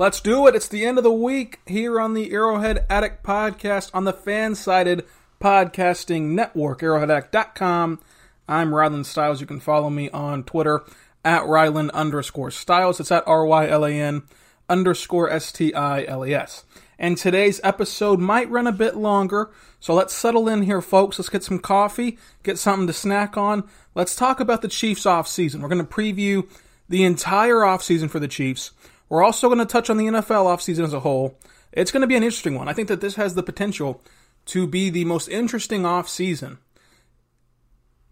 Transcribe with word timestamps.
Let's 0.00 0.22
do 0.22 0.46
it. 0.46 0.54
It's 0.54 0.66
the 0.66 0.86
end 0.86 0.96
of 0.96 1.04
the 1.04 1.12
week 1.12 1.60
here 1.66 2.00
on 2.00 2.14
the 2.14 2.32
Arrowhead 2.32 2.86
Addict 2.88 3.22
podcast 3.22 3.90
on 3.92 4.04
the 4.04 4.14
FanSided 4.14 5.04
podcasting 5.42 6.28
network, 6.28 6.80
arrowheadaddict.com. 6.80 8.00
I'm 8.48 8.70
Rylan 8.70 9.04
Stiles. 9.04 9.42
You 9.42 9.46
can 9.46 9.60
follow 9.60 9.90
me 9.90 10.08
on 10.08 10.44
Twitter 10.44 10.80
at 11.24 11.42
Rylan 11.42 11.90
underscore 11.92 12.50
Stiles. 12.50 13.00
It's 13.00 13.12
at 13.12 13.26
R 13.26 13.44
Y 13.44 13.68
L 13.68 13.84
A 13.84 13.90
N 13.90 14.22
underscore 14.68 15.30
S 15.30 15.52
T 15.52 15.74
I 15.74 16.04
L 16.04 16.26
E 16.26 16.34
S. 16.34 16.64
And 16.98 17.16
today's 17.16 17.60
episode 17.64 18.20
might 18.20 18.50
run 18.50 18.66
a 18.66 18.72
bit 18.72 18.94
longer, 18.94 19.50
so 19.80 19.94
let's 19.94 20.14
settle 20.14 20.48
in 20.48 20.62
here, 20.62 20.82
folks. 20.82 21.18
Let's 21.18 21.30
get 21.30 21.42
some 21.42 21.58
coffee, 21.58 22.18
get 22.42 22.58
something 22.58 22.86
to 22.86 22.92
snack 22.92 23.38
on. 23.38 23.66
Let's 23.94 24.14
talk 24.14 24.38
about 24.38 24.60
the 24.60 24.68
Chiefs 24.68 25.06
off 25.06 25.26
season. 25.26 25.62
We're 25.62 25.70
going 25.70 25.86
to 25.86 25.90
preview 25.90 26.46
the 26.90 27.04
entire 27.04 27.64
off 27.64 27.82
season 27.82 28.10
for 28.10 28.18
the 28.18 28.28
Chiefs. 28.28 28.72
We're 29.08 29.24
also 29.24 29.48
going 29.48 29.60
to 29.60 29.64
touch 29.64 29.88
on 29.88 29.96
the 29.96 30.06
NFL 30.06 30.44
offseason 30.44 30.84
as 30.84 30.92
a 30.92 31.00
whole. 31.00 31.38
It's 31.72 31.90
going 31.90 32.02
to 32.02 32.06
be 32.06 32.16
an 32.16 32.22
interesting 32.22 32.54
one. 32.54 32.68
I 32.68 32.74
think 32.74 32.88
that 32.88 33.00
this 33.00 33.14
has 33.14 33.34
the 33.34 33.42
potential 33.42 34.02
to 34.46 34.66
be 34.66 34.90
the 34.90 35.04
most 35.06 35.28
interesting 35.28 35.82
offseason 35.82 36.58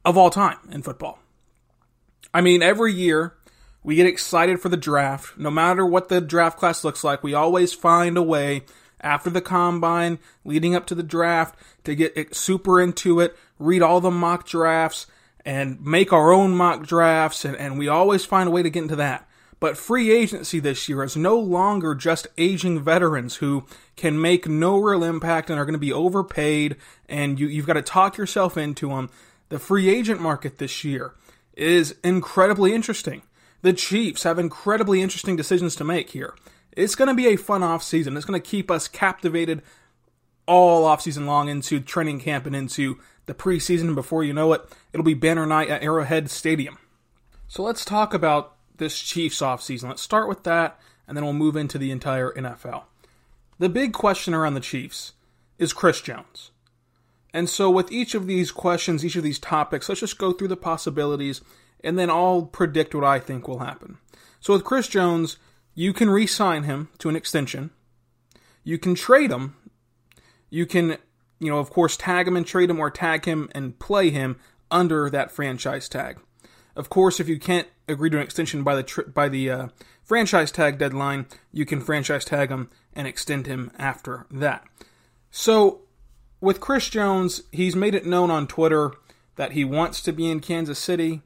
of 0.05 0.17
all 0.17 0.31
time 0.31 0.59
in 0.71 0.83
football. 0.83 1.19
I 2.33 2.41
mean, 2.41 2.63
every 2.63 2.93
year 2.93 3.35
we 3.83 3.95
get 3.95 4.07
excited 4.07 4.61
for 4.61 4.69
the 4.69 4.77
draft. 4.77 5.39
No 5.39 5.51
matter 5.51 5.85
what 5.85 6.09
the 6.09 6.21
draft 6.21 6.59
class 6.59 6.85
looks 6.85 7.03
like, 7.03 7.23
we 7.23 7.35
always 7.35 7.73
find 7.73 8.17
a 8.17 8.23
way 8.23 8.63
after 9.01 9.31
the 9.31 9.41
combine, 9.41 10.19
leading 10.45 10.75
up 10.75 10.87
to 10.87 10.95
the 10.95 11.03
draft, 11.03 11.59
to 11.85 11.95
get 11.95 12.35
super 12.35 12.81
into 12.81 13.21
it, 13.21 13.37
read 13.59 13.83
all 13.83 14.01
the 14.01 14.11
mock 14.11 14.47
drafts, 14.47 15.07
and 15.45 15.81
make 15.81 16.13
our 16.13 16.33
own 16.33 16.55
mock 16.55 16.87
drafts, 16.87 17.45
and, 17.45 17.57
and 17.57 17.79
we 17.79 17.89
always 17.89 18.25
find 18.25 18.49
a 18.49 18.51
way 18.51 18.63
to 18.63 18.71
get 18.71 18.83
into 18.83 18.97
that. 18.97 19.27
But 19.61 19.77
free 19.77 20.11
agency 20.11 20.61
this 20.61 20.89
year 20.89 21.03
is 21.03 21.17
no 21.17 21.39
longer 21.39 21.95
just 21.95 22.29
aging 22.37 22.83
veterans 22.83 23.37
who 23.37 23.65
can 23.97 24.21
make 24.21 24.47
no 24.47 24.77
real 24.77 25.03
impact 25.03 25.51
and 25.51 25.59
are 25.59 25.65
going 25.65 25.73
to 25.73 25.79
be 25.79 25.93
overpaid, 25.93 26.77
and 27.09 27.41
you, 27.41 27.49
you've 27.49 27.67
got 27.67 27.73
to 27.75 27.83
talk 27.83 28.17
yourself 28.17 28.57
into 28.57 28.89
them. 28.91 29.11
The 29.49 29.59
free 29.59 29.89
agent 29.89 30.21
market 30.21 30.59
this 30.59 30.85
year 30.85 31.15
is 31.59 31.97
incredibly 32.05 32.73
interesting. 32.73 33.23
The 33.63 33.73
Chiefs 33.73 34.23
have 34.23 34.39
incredibly 34.39 35.03
interesting 35.03 35.37
decisions 35.37 35.75
to 35.77 35.85
make 35.85 36.11
here. 36.11 36.35
It's 36.73 36.95
going 36.95 37.09
to 37.09 37.15
be 37.15 37.27
a 37.27 37.37
fun 37.37 37.63
offseason. 37.63 38.17
It's 38.17 38.25
going 38.25 38.41
to 38.41 38.49
keep 38.49 38.71
us 38.71 38.87
captivated 38.87 39.63
all 40.47 40.85
offseason 40.85 41.27
long 41.27 41.49
into 41.49 41.81
training 41.81 42.21
camp 42.21 42.47
and 42.47 42.55
into 42.55 42.99
the 43.27 43.35
preseason. 43.35 43.89
And 43.89 43.95
before 43.97 44.23
you 44.23 44.33
know 44.33 44.53
it, 44.53 44.63
it'll 44.93 45.05
be 45.05 45.15
banner 45.15 45.45
night 45.45 45.69
at 45.69 45.83
Arrowhead 45.83 46.31
Stadium. 46.31 46.79
So 47.49 47.63
let's 47.63 47.85
talk 47.85 48.15
about 48.15 48.57
this 48.77 49.01
Chiefs 49.01 49.41
offseason. 49.41 49.89
Let's 49.89 50.03
start 50.03 50.29
with 50.29 50.45
that, 50.45 50.81
and 51.09 51.17
then 51.17 51.25
we'll 51.25 51.35
move 51.35 51.57
into 51.57 51.79
the 51.79 51.91
entire 51.91 52.33
NFL. 52.33 52.85
The 53.59 53.69
big 53.69 53.93
question 53.93 54.35
around 54.35 54.55
the 54.55 54.61
Chiefs 54.61 55.15
is 55.59 55.73
Chris 55.73 56.01
Jones. 56.01 56.53
And 57.39 57.49
so, 57.49 57.71
with 57.71 57.93
each 57.93 58.17
of 58.17 58.27
these 58.27 58.51
questions, 58.51 59.05
each 59.05 59.15
of 59.15 59.23
these 59.23 59.39
topics, 59.39 59.89
let's 59.89 60.01
just 60.01 60.19
go 60.19 60.33
through 60.33 60.49
the 60.49 60.57
possibilities 60.57 61.41
and 61.85 61.97
then 61.97 62.11
I'll 62.11 62.43
predict 62.43 62.97
what 62.97 63.05
I 63.05 63.21
think 63.21 63.47
will 63.47 63.61
happen. 63.61 63.99
So, 64.41 64.55
with 64.55 64.65
Chris 64.65 64.89
Jones, 64.89 65.37
you 65.73 65.93
can 65.93 66.11
re 66.11 66.27
sign 66.27 66.65
him 66.65 66.89
to 66.99 67.09
an 67.09 67.15
extension. 67.15 67.71
You 68.65 68.77
can 68.77 68.97
trade 68.97 69.31
him. 69.31 69.55
You 70.51 70.67
can, 70.67 70.97
you 71.39 71.49
know, 71.49 71.61
of 71.61 71.71
course, 71.71 71.97
tag 71.97 72.27
him 72.27 72.37
and 72.37 72.45
trade 72.45 72.71
him 72.71 72.81
or 72.81 72.91
tag 72.91 73.25
him 73.25 73.49
and 73.55 73.79
play 73.79 74.11
him 74.11 74.41
under 74.69 75.09
that 75.09 75.31
franchise 75.31 75.89
tag. 75.89 76.19
Of 76.75 76.89
course, 76.89 77.21
if 77.21 77.29
you 77.29 77.39
can't 77.39 77.69
agree 77.87 78.11
to 78.11 78.17
an 78.17 78.23
extension 78.25 78.65
by 78.65 78.75
the 78.75 78.83
tri- 78.83 79.05
by 79.05 79.29
the 79.29 79.49
uh, 79.49 79.69
franchise 80.03 80.51
tag 80.51 80.77
deadline, 80.77 81.27
you 81.53 81.65
can 81.65 81.83
franchise 81.83 82.25
tag 82.25 82.51
him 82.51 82.69
and 82.95 83.07
extend 83.07 83.47
him 83.47 83.71
after 83.79 84.27
that. 84.29 84.65
So, 85.31 85.83
with 86.41 86.61
Chris 86.61 86.89
Jones, 86.89 87.43
he's 87.53 87.77
made 87.77 87.95
it 87.95 88.07
known 88.07 88.31
on 88.31 88.47
Twitter 88.47 88.93
that 89.37 89.53
he 89.53 89.65
wants 89.65 90.01
to 90.03 90.13
be 90.13 90.31
in 90.31 90.41
Kansas 90.41 90.79
City. 90.79 91.23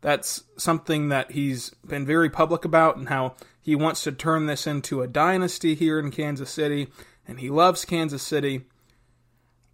That's 0.00 0.44
something 0.56 1.08
that 1.10 1.32
he's 1.32 1.70
been 1.86 2.04
very 2.04 2.28
public 2.28 2.64
about 2.64 2.96
and 2.96 3.08
how 3.08 3.36
he 3.60 3.76
wants 3.76 4.02
to 4.02 4.12
turn 4.12 4.46
this 4.46 4.66
into 4.66 5.02
a 5.02 5.06
dynasty 5.06 5.74
here 5.74 5.98
in 5.98 6.10
Kansas 6.10 6.50
City 6.50 6.88
and 7.26 7.40
he 7.40 7.50
loves 7.50 7.84
Kansas 7.84 8.22
City. 8.22 8.62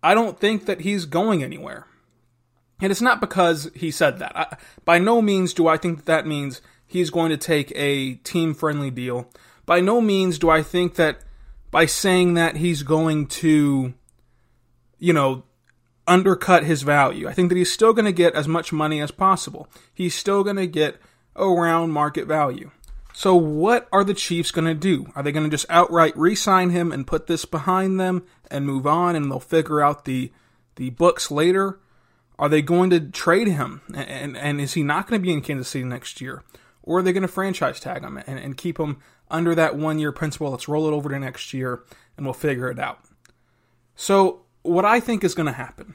I 0.03 0.15
don't 0.15 0.38
think 0.38 0.67
that 0.67 0.83
he's 0.83 1.06
going 1.06 1.43
anywhere. 1.43 1.87
And 2.81 2.93
it's 2.93 3.00
not 3.00 3.21
because 3.21 3.71
he 3.75 3.91
said 3.91 4.19
that. 4.19 4.37
I, 4.37 4.56
by 4.84 4.99
no 4.99 5.21
means 5.21 5.55
do 5.55 5.67
I 5.67 5.77
think 5.77 5.99
that, 5.99 6.06
that 6.06 6.27
means 6.27 6.61
he's 6.87 7.11
going 7.11 7.31
to 7.31 7.37
take 7.37 7.72
a 7.75 8.15
team 8.17 8.55
friendly 8.55 8.91
deal. 8.91 9.28
By 9.67 9.81
no 9.81 10.00
means 10.00 10.38
do 10.38 10.50
I 10.50 10.62
think 10.62 10.94
that 10.94 11.21
by 11.70 11.87
saying 11.87 12.35
that 12.35 12.56
he's 12.56 12.82
going 12.82 13.26
to, 13.26 13.94
you 14.99 15.12
know, 15.12 15.45
undercut 16.06 16.65
his 16.65 16.83
value. 16.83 17.29
I 17.29 17.33
think 17.33 17.50
that 17.50 17.59
he's 17.59 17.73
still 17.73 17.93
going 17.93 18.06
to 18.06 18.12
get 18.12 18.35
as 18.35 18.49
much 18.49 18.73
money 18.73 19.00
as 19.00 19.11
possible. 19.11 19.69
He's 19.93 20.15
still 20.15 20.43
going 20.43 20.56
to 20.56 20.67
get 20.67 20.97
around 21.37 21.91
market 21.91 22.27
value. 22.27 22.71
So, 23.12 23.35
what 23.35 23.89
are 23.93 24.05
the 24.05 24.15
Chiefs 24.15 24.50
going 24.50 24.67
to 24.67 24.75
do? 24.75 25.11
Are 25.15 25.23
they 25.23 25.33
going 25.33 25.45
to 25.45 25.50
just 25.50 25.67
outright 25.69 26.17
re 26.17 26.35
sign 26.35 26.71
him 26.71 26.93
and 26.93 27.06
put 27.06 27.27
this 27.27 27.45
behind 27.45 27.99
them 27.99 28.25
and 28.50 28.65
move 28.65 28.87
on 28.87 29.17
and 29.17 29.31
they'll 29.31 29.41
figure 29.41 29.81
out 29.81 30.05
the, 30.05 30.33
the 30.77 30.91
books 30.91 31.31
later? 31.31 31.81
Are 32.39 32.49
they 32.49 32.62
going 32.62 32.91
to 32.91 33.00
trade 33.00 33.49
him? 33.49 33.83
And, 33.89 34.09
and, 34.09 34.37
and 34.37 34.61
is 34.61 34.75
he 34.75 34.85
not 34.85 35.09
going 35.09 35.21
to 35.21 35.27
be 35.27 35.33
in 35.33 35.41
Kansas 35.41 35.69
City 35.69 35.85
next 35.85 36.21
year? 36.21 36.45
Or 36.85 37.00
are 37.00 37.03
they 37.03 37.12
going 37.12 37.23
to 37.23 37.29
franchise 37.29 37.81
tag 37.81 38.03
him 38.03 38.23
and, 38.25 38.39
and 38.39 38.56
keep 38.56 38.79
him 38.79 38.99
under 39.31 39.55
that 39.56 39.77
one 39.77 39.99
year 39.99 40.12
principle? 40.12 40.53
Let's 40.53 40.69
roll 40.69 40.87
it 40.87 40.93
over 40.93 41.09
to 41.09 41.19
next 41.19 41.53
year 41.53 41.83
and 42.17 42.25
we'll 42.25 42.35
figure 42.35 42.71
it 42.71 42.79
out. 42.79 43.00
So, 43.97 44.43
what 44.62 44.84
I 44.84 45.00
think 45.00 45.25
is 45.25 45.34
going 45.34 45.46
to 45.46 45.52
happen, 45.52 45.94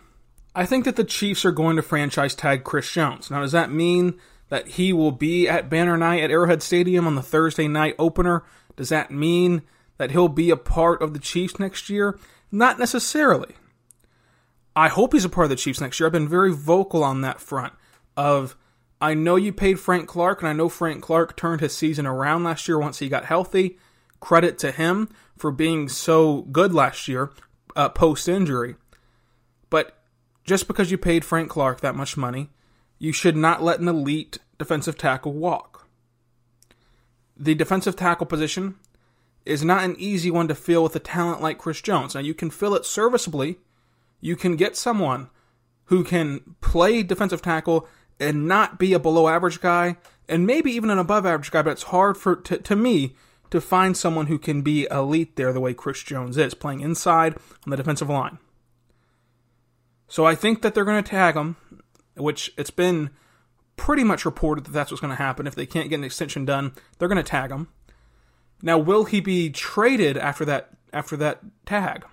I 0.55 0.65
think 0.65 0.85
that 0.85 0.95
the 0.95 1.03
Chiefs 1.03 1.45
are 1.45 1.51
going 1.51 1.75
to 1.75 1.81
franchise 1.81 2.35
tag 2.35 2.63
Chris 2.63 2.91
Jones. 2.91 3.31
Now, 3.31 3.41
does 3.41 3.51
that 3.51 3.71
mean 3.71 4.19
that 4.49 4.67
he 4.69 4.93
will 4.93 5.11
be 5.11 5.47
at 5.47 5.69
Banner 5.69 5.97
Night 5.97 6.23
at 6.23 6.31
Arrowhead 6.31 6.61
Stadium 6.61 7.07
on 7.07 7.15
the 7.15 7.23
Thursday 7.23 7.67
night 7.67 7.95
opener? 7.97 8.43
Does 8.75 8.89
that 8.89 9.11
mean 9.11 9.63
that 9.97 10.11
he'll 10.11 10.27
be 10.27 10.49
a 10.49 10.57
part 10.57 11.01
of 11.01 11.13
the 11.13 11.19
Chiefs 11.19 11.59
next 11.59 11.89
year? 11.89 12.19
Not 12.51 12.77
necessarily. 12.77 13.55
I 14.75 14.89
hope 14.89 15.13
he's 15.13 15.25
a 15.25 15.29
part 15.29 15.45
of 15.45 15.49
the 15.49 15.55
Chiefs 15.55 15.81
next 15.81 15.99
year. 15.99 16.07
I've 16.07 16.13
been 16.13 16.27
very 16.27 16.51
vocal 16.51 17.03
on 17.03 17.21
that 17.21 17.39
front 17.39 17.73
of 18.17 18.55
I 19.03 19.15
know 19.15 19.35
you 19.35 19.51
paid 19.51 19.79
Frank 19.81 20.07
Clark, 20.07 20.41
and 20.41 20.47
I 20.47 20.53
know 20.53 20.69
Frank 20.69 21.03
Clark 21.03 21.35
turned 21.35 21.59
his 21.59 21.75
season 21.75 22.05
around 22.05 22.45
last 22.45 22.67
year 22.69 22.79
once 22.79 22.99
he 22.99 23.09
got 23.09 23.25
healthy. 23.25 23.77
Credit 24.21 24.57
to 24.59 24.71
him 24.71 25.09
for 25.37 25.51
being 25.51 25.89
so 25.89 26.43
good 26.43 26.73
last 26.73 27.09
year, 27.09 27.31
uh, 27.75 27.89
post 27.89 28.27
injury. 28.27 28.75
But 29.69 29.97
just 30.43 30.67
because 30.67 30.91
you 30.91 30.97
paid 30.97 31.25
Frank 31.25 31.49
Clark 31.49 31.81
that 31.81 31.95
much 31.95 32.17
money, 32.17 32.49
you 32.99 33.11
should 33.11 33.35
not 33.35 33.63
let 33.63 33.79
an 33.79 33.87
elite 33.87 34.37
defensive 34.57 34.97
tackle 34.97 35.33
walk. 35.33 35.87
The 37.35 37.55
defensive 37.55 37.95
tackle 37.95 38.25
position 38.25 38.75
is 39.45 39.63
not 39.63 39.83
an 39.83 39.95
easy 39.97 40.31
one 40.31 40.47
to 40.47 40.55
fill 40.55 40.83
with 40.83 40.95
a 40.95 40.99
talent 40.99 41.41
like 41.41 41.57
Chris 41.57 41.81
Jones. 41.81 42.15
Now, 42.15 42.21
you 42.21 42.33
can 42.33 42.49
fill 42.49 42.75
it 42.75 42.85
serviceably. 42.85 43.57
You 44.21 44.35
can 44.35 44.55
get 44.55 44.77
someone 44.77 45.29
who 45.85 46.03
can 46.03 46.55
play 46.61 47.03
defensive 47.03 47.41
tackle 47.41 47.87
and 48.19 48.47
not 48.47 48.79
be 48.79 48.93
a 48.93 48.99
below 48.99 49.27
average 49.27 49.59
guy, 49.59 49.97
and 50.29 50.47
maybe 50.47 50.71
even 50.71 50.89
an 50.89 50.99
above 50.99 51.25
average 51.25 51.51
guy, 51.51 51.61
but 51.61 51.71
it's 51.71 51.83
hard 51.83 52.17
for 52.17 52.35
to, 52.35 52.57
to 52.57 52.75
me 52.75 53.15
to 53.53 53.61
find 53.61 53.95
someone 53.95 54.25
who 54.25 54.39
can 54.39 54.63
be 54.63 54.87
elite 54.89 55.35
there 55.35 55.53
the 55.53 55.59
way 55.59 55.75
Chris 55.75 56.01
Jones 56.01 56.39
is, 56.39 56.55
playing 56.55 56.81
inside 56.81 57.35
on 57.63 57.69
the 57.69 57.77
defensive 57.77 58.09
line. 58.09 58.39
So 60.07 60.25
I 60.25 60.33
think 60.33 60.63
that 60.63 60.73
they're 60.73 60.83
going 60.83 61.03
to 61.03 61.07
tag 61.07 61.35
him, 61.35 61.55
which 62.15 62.51
it's 62.57 62.71
been 62.71 63.11
pretty 63.77 64.03
much 64.03 64.25
reported 64.25 64.65
that 64.65 64.71
that's 64.71 64.89
what's 64.89 65.01
going 65.01 65.15
to 65.15 65.23
happen. 65.23 65.45
If 65.45 65.53
they 65.53 65.67
can't 65.67 65.87
get 65.87 65.99
an 65.99 66.03
extension 66.03 66.45
done, 66.45 66.71
they're 66.97 67.07
going 67.07 67.17
to 67.17 67.23
tag 67.23 67.51
him. 67.51 67.67
Now, 68.63 68.79
will 68.79 69.05
he 69.05 69.19
be 69.19 69.51
traded 69.51 70.17
after 70.17 70.45
that 70.45 70.71
after 70.91 71.15
that 71.17 71.41
tag? 71.67 72.05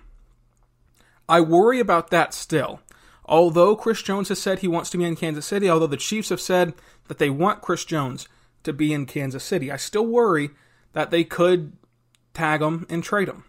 I 1.27 1.41
worry 1.41 1.79
about 1.79 2.11
that 2.11 2.35
still. 2.35 2.81
Although 3.25 3.75
Chris 3.75 4.03
Jones 4.03 4.29
has 4.29 4.37
said 4.37 4.59
he 4.59 4.67
wants 4.67 4.91
to 4.91 4.99
be 4.99 5.05
in 5.05 5.15
Kansas 5.15 5.47
City, 5.47 5.67
although 5.67 5.87
the 5.87 5.97
Chiefs 5.97 6.29
have 6.29 6.41
said 6.41 6.75
that 7.07 7.17
they 7.17 7.31
want 7.31 7.63
Chris 7.63 7.83
Jones 7.83 8.27
to 8.61 8.73
be 8.73 8.93
in 8.93 9.07
Kansas 9.07 9.43
City, 9.43 9.71
I 9.71 9.77
still 9.77 10.05
worry 10.05 10.51
that 10.93 11.11
they 11.11 11.23
could 11.23 11.73
tag 12.33 12.61
him 12.61 12.85
and 12.89 13.03
trade 13.03 13.27
him. 13.27 13.43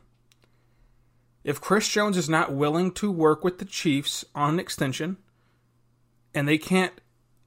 If 1.44 1.60
Chris 1.60 1.88
Jones 1.88 2.16
is 2.16 2.28
not 2.28 2.52
willing 2.52 2.92
to 2.92 3.10
work 3.10 3.42
with 3.42 3.58
the 3.58 3.64
Chiefs 3.64 4.24
on 4.34 4.54
an 4.54 4.60
extension, 4.60 5.16
and 6.34 6.46
they 6.46 6.58
can't 6.58 6.92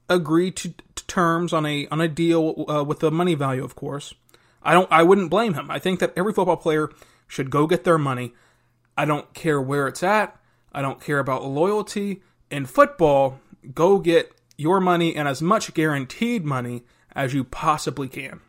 agree 0.10 0.52
to, 0.52 0.74
to 0.96 1.08
terms 1.08 1.54
on 1.54 1.66
a 1.66 1.88
on 1.88 2.02
a 2.02 2.08
deal 2.08 2.66
uh, 2.70 2.84
with 2.84 3.00
the 3.00 3.12
money 3.12 3.36
value, 3.36 3.64
of 3.64 3.76
course, 3.76 4.14
I 4.62 4.74
don't. 4.74 4.92
I 4.92 5.04
wouldn't 5.04 5.30
blame 5.30 5.54
him. 5.54 5.72
I 5.72 5.80
think 5.80 6.00
that 6.00 6.14
every 6.16 6.34
football 6.34 6.58
player 6.58 6.90
should 7.28 7.50
go 7.50 7.68
get 7.68 7.84
their 7.86 7.98
money. 7.98 8.34
I 8.98 9.06
don't 9.06 9.34
care 9.34 9.62
where 9.62 9.88
it's 9.88 10.04
at. 10.04 10.38
I 10.74 10.82
don't 10.82 11.02
care 11.02 11.20
about 11.20 11.46
loyalty. 11.46 12.22
In 12.52 12.66
football, 12.66 13.40
go 13.74 14.00
get 14.00 14.32
your 14.58 14.80
money 14.80 15.16
and 15.16 15.28
as 15.28 15.42
much 15.42 15.74
guaranteed 15.74 16.46
money 16.46 16.84
as 17.14 17.34
you 17.34 17.44
possibly 17.44 18.08
can. 18.08 18.42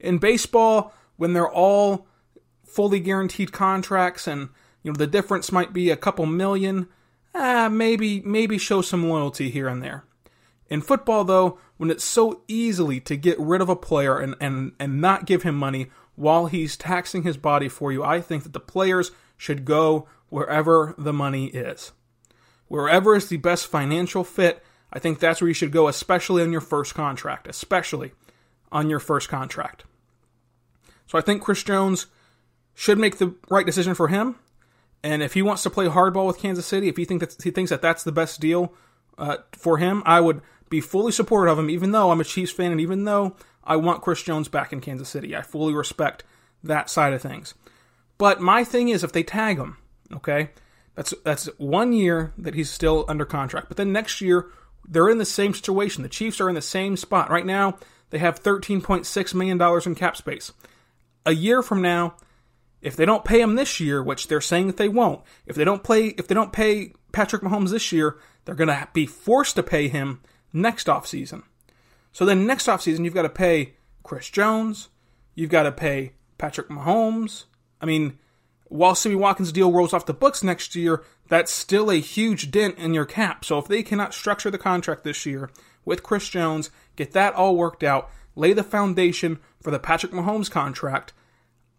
In 0.00 0.18
baseball, 0.18 0.92
when 1.16 1.32
they're 1.32 1.50
all 1.50 2.06
fully 2.64 3.00
guaranteed 3.00 3.52
contracts 3.52 4.26
and 4.26 4.50
you 4.82 4.92
know 4.92 4.96
the 4.96 5.06
difference 5.06 5.50
might 5.50 5.72
be 5.72 5.90
a 5.90 5.96
couple 5.96 6.26
million, 6.26 6.88
ah, 7.34 7.68
maybe 7.68 8.20
maybe 8.20 8.58
show 8.58 8.82
some 8.82 9.08
loyalty 9.08 9.50
here 9.50 9.68
and 9.68 9.82
there. 9.82 10.04
In 10.70 10.82
football, 10.82 11.24
though, 11.24 11.58
when 11.78 11.90
it's 11.90 12.04
so 12.04 12.42
easily 12.46 13.00
to 13.00 13.16
get 13.16 13.38
rid 13.40 13.60
of 13.60 13.68
a 13.68 13.76
player 13.76 14.18
and, 14.18 14.34
and, 14.40 14.72
and 14.78 15.00
not 15.00 15.24
give 15.24 15.42
him 15.42 15.54
money 15.54 15.90
while 16.14 16.46
he's 16.46 16.76
taxing 16.76 17.22
his 17.22 17.36
body 17.36 17.68
for 17.68 17.90
you, 17.90 18.04
I 18.04 18.20
think 18.20 18.42
that 18.42 18.52
the 18.52 18.60
players 18.60 19.10
should 19.36 19.64
go 19.64 20.06
wherever 20.28 20.94
the 20.98 21.12
money 21.12 21.46
is. 21.46 21.92
Wherever 22.66 23.16
is 23.16 23.28
the 23.28 23.38
best 23.38 23.66
financial 23.66 24.24
fit, 24.24 24.62
I 24.92 24.98
think 24.98 25.18
that's 25.18 25.40
where 25.40 25.48
you 25.48 25.54
should 25.54 25.72
go, 25.72 25.88
especially 25.88 26.42
on 26.42 26.52
your 26.52 26.60
first 26.60 26.94
contract. 26.94 27.48
Especially 27.48 28.12
on 28.70 28.90
your 28.90 29.00
first 29.00 29.28
contract. 29.28 29.84
So 31.06 31.18
I 31.18 31.20
think 31.20 31.42
Chris 31.42 31.62
Jones 31.62 32.06
should 32.74 32.98
make 32.98 33.18
the 33.18 33.34
right 33.48 33.66
decision 33.66 33.94
for 33.94 34.08
him. 34.08 34.36
And 35.02 35.22
if 35.22 35.34
he 35.34 35.42
wants 35.42 35.62
to 35.62 35.70
play 35.70 35.86
hardball 35.86 36.26
with 36.26 36.38
Kansas 36.38 36.66
City, 36.66 36.88
if 36.88 36.96
he, 36.96 37.04
think 37.04 37.20
that, 37.20 37.42
he 37.42 37.50
thinks 37.50 37.70
that 37.70 37.82
that's 37.82 38.04
the 38.04 38.12
best 38.12 38.40
deal 38.40 38.72
uh, 39.16 39.38
for 39.52 39.78
him, 39.78 40.02
I 40.04 40.20
would 40.20 40.42
be 40.68 40.80
fully 40.80 41.12
supportive 41.12 41.52
of 41.52 41.58
him, 41.58 41.70
even 41.70 41.92
though 41.92 42.10
I'm 42.10 42.20
a 42.20 42.24
Chiefs 42.24 42.52
fan 42.52 42.72
and 42.72 42.80
even 42.80 43.04
though 43.04 43.36
I 43.64 43.76
want 43.76 44.02
Chris 44.02 44.22
Jones 44.22 44.48
back 44.48 44.72
in 44.72 44.80
Kansas 44.80 45.08
City. 45.08 45.36
I 45.36 45.42
fully 45.42 45.74
respect 45.74 46.24
that 46.64 46.90
side 46.90 47.12
of 47.12 47.22
things. 47.22 47.54
But 48.16 48.40
my 48.40 48.64
thing 48.64 48.88
is, 48.88 49.04
if 49.04 49.12
they 49.12 49.22
tag 49.22 49.58
him, 49.58 49.76
okay, 50.12 50.50
that's 50.94 51.14
that's 51.22 51.46
one 51.58 51.92
year 51.92 52.32
that 52.38 52.54
he's 52.54 52.70
still 52.70 53.04
under 53.08 53.24
contract. 53.24 53.68
But 53.68 53.76
then 53.76 53.92
next 53.92 54.20
year, 54.20 54.46
they're 54.88 55.10
in 55.10 55.18
the 55.18 55.24
same 55.24 55.54
situation. 55.54 56.02
The 56.02 56.08
Chiefs 56.08 56.40
are 56.40 56.48
in 56.48 56.54
the 56.54 56.62
same 56.62 56.96
spot 56.96 57.30
right 57.30 57.46
now. 57.46 57.78
They 58.10 58.18
have 58.18 58.42
13.6 58.42 59.34
million 59.34 59.58
dollars 59.58 59.86
in 59.86 59.94
cap 59.94 60.16
space. 60.16 60.52
A 61.26 61.32
year 61.32 61.62
from 61.62 61.82
now, 61.82 62.16
if 62.80 62.96
they 62.96 63.04
don't 63.04 63.24
pay 63.24 63.40
him 63.40 63.54
this 63.54 63.80
year, 63.80 64.02
which 64.02 64.28
they're 64.28 64.40
saying 64.40 64.68
that 64.68 64.76
they 64.76 64.88
won't, 64.88 65.20
if 65.46 65.56
they 65.56 65.64
don't 65.64 65.82
play, 65.82 66.08
if 66.18 66.26
they 66.28 66.34
don't 66.34 66.52
pay 66.52 66.92
Patrick 67.12 67.42
Mahomes 67.42 67.70
this 67.70 67.92
year, 67.92 68.16
they're 68.44 68.54
going 68.54 68.68
to 68.68 68.88
be 68.92 69.06
forced 69.06 69.56
to 69.56 69.62
pay 69.62 69.88
him 69.88 70.20
next 70.52 70.86
offseason. 70.86 71.42
So 72.12 72.24
then 72.24 72.46
next 72.46 72.66
offseason, 72.66 73.04
you've 73.04 73.14
got 73.14 73.22
to 73.22 73.28
pay 73.28 73.74
Chris 74.02 74.30
Jones, 74.30 74.88
you've 75.34 75.50
got 75.50 75.64
to 75.64 75.72
pay 75.72 76.12
Patrick 76.38 76.68
Mahomes. 76.68 77.44
I 77.80 77.86
mean, 77.86 78.18
while 78.64 78.94
Sammy 78.94 79.16
Watkins' 79.16 79.52
deal 79.52 79.72
rolls 79.72 79.92
off 79.92 80.06
the 80.06 80.14
books 80.14 80.42
next 80.42 80.74
year, 80.74 81.04
that's 81.28 81.52
still 81.52 81.90
a 81.90 82.00
huge 82.00 82.50
dent 82.50 82.78
in 82.78 82.94
your 82.94 83.04
cap. 83.04 83.44
So 83.44 83.58
if 83.58 83.68
they 83.68 83.82
cannot 83.82 84.14
structure 84.14 84.50
the 84.50 84.58
contract 84.58 85.04
this 85.04 85.26
year 85.26 85.50
with 85.88 86.02
Chris 86.02 86.28
Jones, 86.28 86.70
get 86.94 87.12
that 87.12 87.34
all 87.34 87.56
worked 87.56 87.82
out, 87.82 88.10
lay 88.36 88.52
the 88.52 88.62
foundation 88.62 89.40
for 89.60 89.70
the 89.70 89.78
Patrick 89.78 90.12
Mahomes 90.12 90.50
contract, 90.50 91.12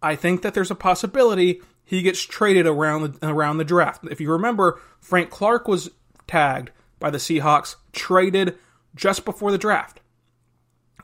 I 0.02 0.16
think 0.16 0.42
that 0.42 0.54
there's 0.54 0.72
a 0.72 0.76
possibility 0.76 1.62
he 1.86 2.02
gets 2.02 2.22
traded 2.22 2.68
around 2.68 3.20
the, 3.22 3.30
around 3.30 3.58
the 3.58 3.64
draft. 3.64 4.04
If 4.10 4.20
you 4.20 4.32
remember, 4.32 4.80
Frank 5.00 5.30
Clark 5.30 5.68
was 5.68 5.90
tagged 6.28 6.72
by 7.00 7.10
the 7.10 7.18
Seahawks, 7.18 7.76
traded 7.94 8.58
just 8.96 9.26
before 9.26 9.52
the 9.52 9.58
draft. 9.58 10.02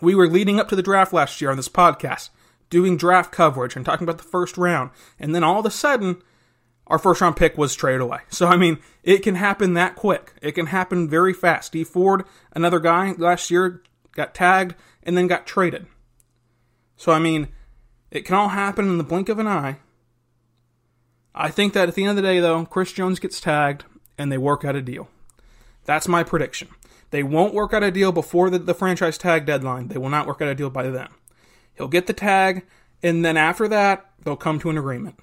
We 0.02 0.16
were 0.16 0.28
leading 0.28 0.60
up 0.60 0.68
to 0.70 0.76
the 0.76 0.84
draft 0.84 1.14
last 1.14 1.40
year 1.40 1.50
on 1.52 1.58
this 1.58 1.70
podcast, 1.70 2.30
doing 2.70 2.98
draft 2.98 3.32
coverage 3.32 3.76
and 3.76 3.86
talking 3.86 4.06
about 4.06 4.18
the 4.18 4.24
first 4.24 4.58
round, 4.58 4.92
and 5.20 5.34
then 5.34 5.44
all 5.44 5.60
of 5.60 5.66
a 5.66 5.72
sudden, 5.72 6.22
our 6.88 7.00
first 7.00 7.22
round 7.22 7.36
pick 7.36 7.58
was 7.58 7.76
traded 7.76 8.02
away. 8.02 8.20
So 8.30 8.48
I 8.48 8.58
mean, 8.58 8.80
it 9.04 9.20
can 9.20 9.36
happen 9.36 9.74
that 9.74 9.96
quick. 9.96 10.34
It 10.42 10.54
can 10.54 10.68
happen 10.68 11.10
very 11.10 11.34
fast. 11.34 11.72
Dee 11.72 11.84
Ford, 11.84 12.24
another 12.54 12.80
guy 12.80 13.14
last 13.18 13.50
year, 13.50 13.82
got 14.14 14.34
tagged 14.34 14.76
and 15.04 15.18
then 15.18 15.28
got 15.28 15.46
traded. 15.46 15.88
So 16.98 17.12
I 17.12 17.20
mean, 17.20 17.50
it 18.12 18.26
can 18.26 18.36
all 18.36 18.50
happen 18.50 18.88
in 18.88 18.98
the 18.98 19.04
blink 19.04 19.30
of 19.30 19.40
an 19.40 19.48
eye. 19.48 19.78
I 21.34 21.50
think 21.50 21.74
that 21.74 21.90
at 21.90 21.96
the 21.96 22.04
end 22.04 22.12
of 22.12 22.16
the 22.16 22.22
day, 22.22 22.40
though, 22.40 22.66
Chris 22.66 22.94
Jones 22.94 23.20
gets 23.20 23.42
tagged 23.42 23.84
and 24.18 24.32
they 24.32 24.38
work 24.38 24.64
out 24.64 24.76
a 24.76 24.82
deal. 24.82 25.10
That's 25.84 26.08
my 26.08 26.24
prediction. 26.24 26.70
They 27.12 27.24
won't 27.24 27.54
work 27.54 27.74
out 27.74 27.84
a 27.84 27.92
deal 27.92 28.12
before 28.12 28.50
the, 28.50 28.60
the 28.60 28.74
franchise 28.74 29.18
tag 29.18 29.46
deadline. 29.46 29.90
They 29.90 29.98
will 29.98 30.10
not 30.10 30.28
work 30.28 30.42
out 30.42 30.48
a 30.48 30.56
deal 30.56 30.70
by 30.70 30.90
then. 30.90 31.10
He'll 31.74 31.88
get 31.88 32.08
the 32.08 32.14
tag, 32.14 32.66
and 33.04 33.24
then 33.24 33.38
after 33.38 33.68
that, 33.68 34.10
they'll 34.24 34.36
come 34.36 34.60
to 34.60 34.70
an 34.70 34.78
agreement. 34.78 35.20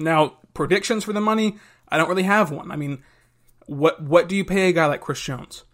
Now, 0.00 0.38
predictions 0.54 1.04
for 1.04 1.12
the 1.12 1.20
money, 1.20 1.58
I 1.88 1.98
don't 1.98 2.08
really 2.08 2.22
have 2.24 2.50
one. 2.50 2.70
I 2.70 2.76
mean, 2.76 3.02
what 3.66 4.02
what 4.02 4.28
do 4.28 4.36
you 4.36 4.44
pay 4.44 4.68
a 4.68 4.72
guy 4.72 4.86
like 4.86 5.00
Chris 5.00 5.20
Jones? 5.20 5.64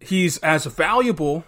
He's 0.00 0.38
as 0.38 0.64
valuable 0.66 1.44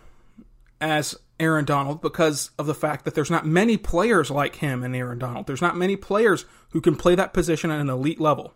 as 0.80 1.16
Aaron 1.38 1.64
Donald 1.64 2.02
because 2.02 2.50
of 2.58 2.66
the 2.66 2.74
fact 2.74 3.04
that 3.04 3.14
there's 3.14 3.30
not 3.30 3.46
many 3.46 3.76
players 3.76 4.30
like 4.30 4.56
him 4.56 4.82
and 4.82 4.94
Aaron 4.94 5.18
Donald. 5.18 5.46
There's 5.46 5.62
not 5.62 5.76
many 5.76 5.96
players 5.96 6.44
who 6.70 6.80
can 6.80 6.96
play 6.96 7.14
that 7.14 7.32
position 7.32 7.70
at 7.70 7.80
an 7.80 7.88
elite 7.88 8.20
level. 8.20 8.54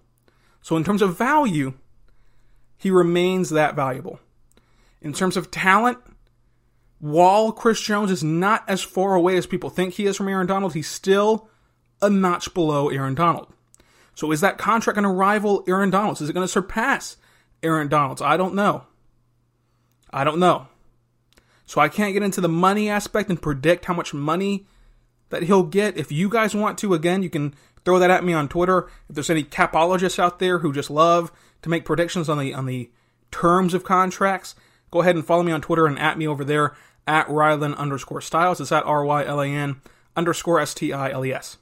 So 0.63 0.77
in 0.77 0.85
terms 0.85 1.03
of 1.03 1.17
value, 1.17 1.75
he 2.77 2.91
remains 2.91 3.51
that 3.51 3.75
valuable. 3.75 4.21
In 5.01 5.13
terms 5.13 5.37
of 5.37 5.51
talent, 5.51 5.99
while 6.99 7.53
Chris 7.53 7.81
Jones 7.81 8.11
is 8.11 8.25
not 8.25 8.65
as 8.69 8.83
far 8.83 9.15
away 9.15 9.37
as 9.37 9.47
people 9.47 9.71
think 9.71 9.95
he 9.95 10.07
is 10.07 10.17
from 10.17 10.29
Aaron 10.29 10.47
Donald, 10.47 10.75
he's 10.75 10.89
still 10.89 11.49
a 12.05 12.11
notch 12.11 12.53
below 12.55 12.89
Aaron 12.89 13.15
Donald. 13.15 13.49
So 14.15 14.31
is 14.31 14.41
that 14.41 14.59
contract 14.59 14.95
going 14.95 15.03
to 15.05 15.09
rival 15.09 15.65
Aaron 15.67 15.91
Donald's? 15.91 16.21
Is 16.21 16.29
it 16.29 16.35
going 16.35 16.47
to 16.47 16.53
surpass 16.53 17.17
Aaron 17.63 17.89
Donald's? 17.89 18.23
I 18.23 18.37
don't 18.37 18.55
know. 18.55 18.85
I 20.11 20.23
don't 20.23 20.39
know. 20.39 20.69
So 21.67 21.81
I 21.81 21.89
can't 21.89 22.13
get 22.13 22.23
into 22.23 22.41
the 22.41 22.49
money 22.49 22.89
aspect 22.89 23.31
and 23.31 23.41
predict 23.43 23.87
how 23.87 23.95
much 23.95 24.15
money 24.15 24.67
that 25.31 25.45
he'll 25.45 25.65
get. 25.65 25.97
If 25.97 26.13
you 26.13 26.29
guys 26.29 26.55
want 26.55 26.79
to, 26.79 26.95
again, 26.95 27.23
you 27.23 27.31
can 27.31 27.55
throw 27.85 27.99
that 27.99 28.11
at 28.11 28.23
me 28.23 28.33
on 28.33 28.49
Twitter. 28.49 28.89
If 29.09 29.17
there's 29.17 29.31
any 29.31 29.43
capologists 29.43 30.19
out 30.19 30.39
there 30.39 30.59
who 30.61 30.73
just 30.73 30.91
love 30.91 31.33
to 31.63 31.69
make 31.69 31.85
predictions 31.85 32.29
on 32.29 32.39
the 32.39 32.55
on 32.55 32.67
the 32.67 32.91
terms 33.31 33.75
of 33.75 33.83
contracts, 33.83 34.55
go 34.91 35.01
ahead 35.01 35.17
and 35.17 35.27
follow 35.27 35.43
me 35.43 35.53
on 35.53 35.63
Twitter 35.63 35.87
and 35.87 35.99
at 35.99 36.19
me 36.19 36.29
over 36.29 36.45
there. 36.45 36.77
at 37.07 37.27
Rylan 37.29 37.77
underscore 37.77 38.21
Stiles. 38.21 38.61
It's 38.61 38.73
at 38.73 38.85
R 38.85 39.05
Y 39.05 39.25
L 39.25 39.41
A 39.41 39.47
N 39.47 39.81
underscore 40.17 40.61
S 40.61 40.75
T 40.75 40.93
I 40.93 41.11
L 41.11 41.25
E 41.25 41.33
S. 41.33 41.59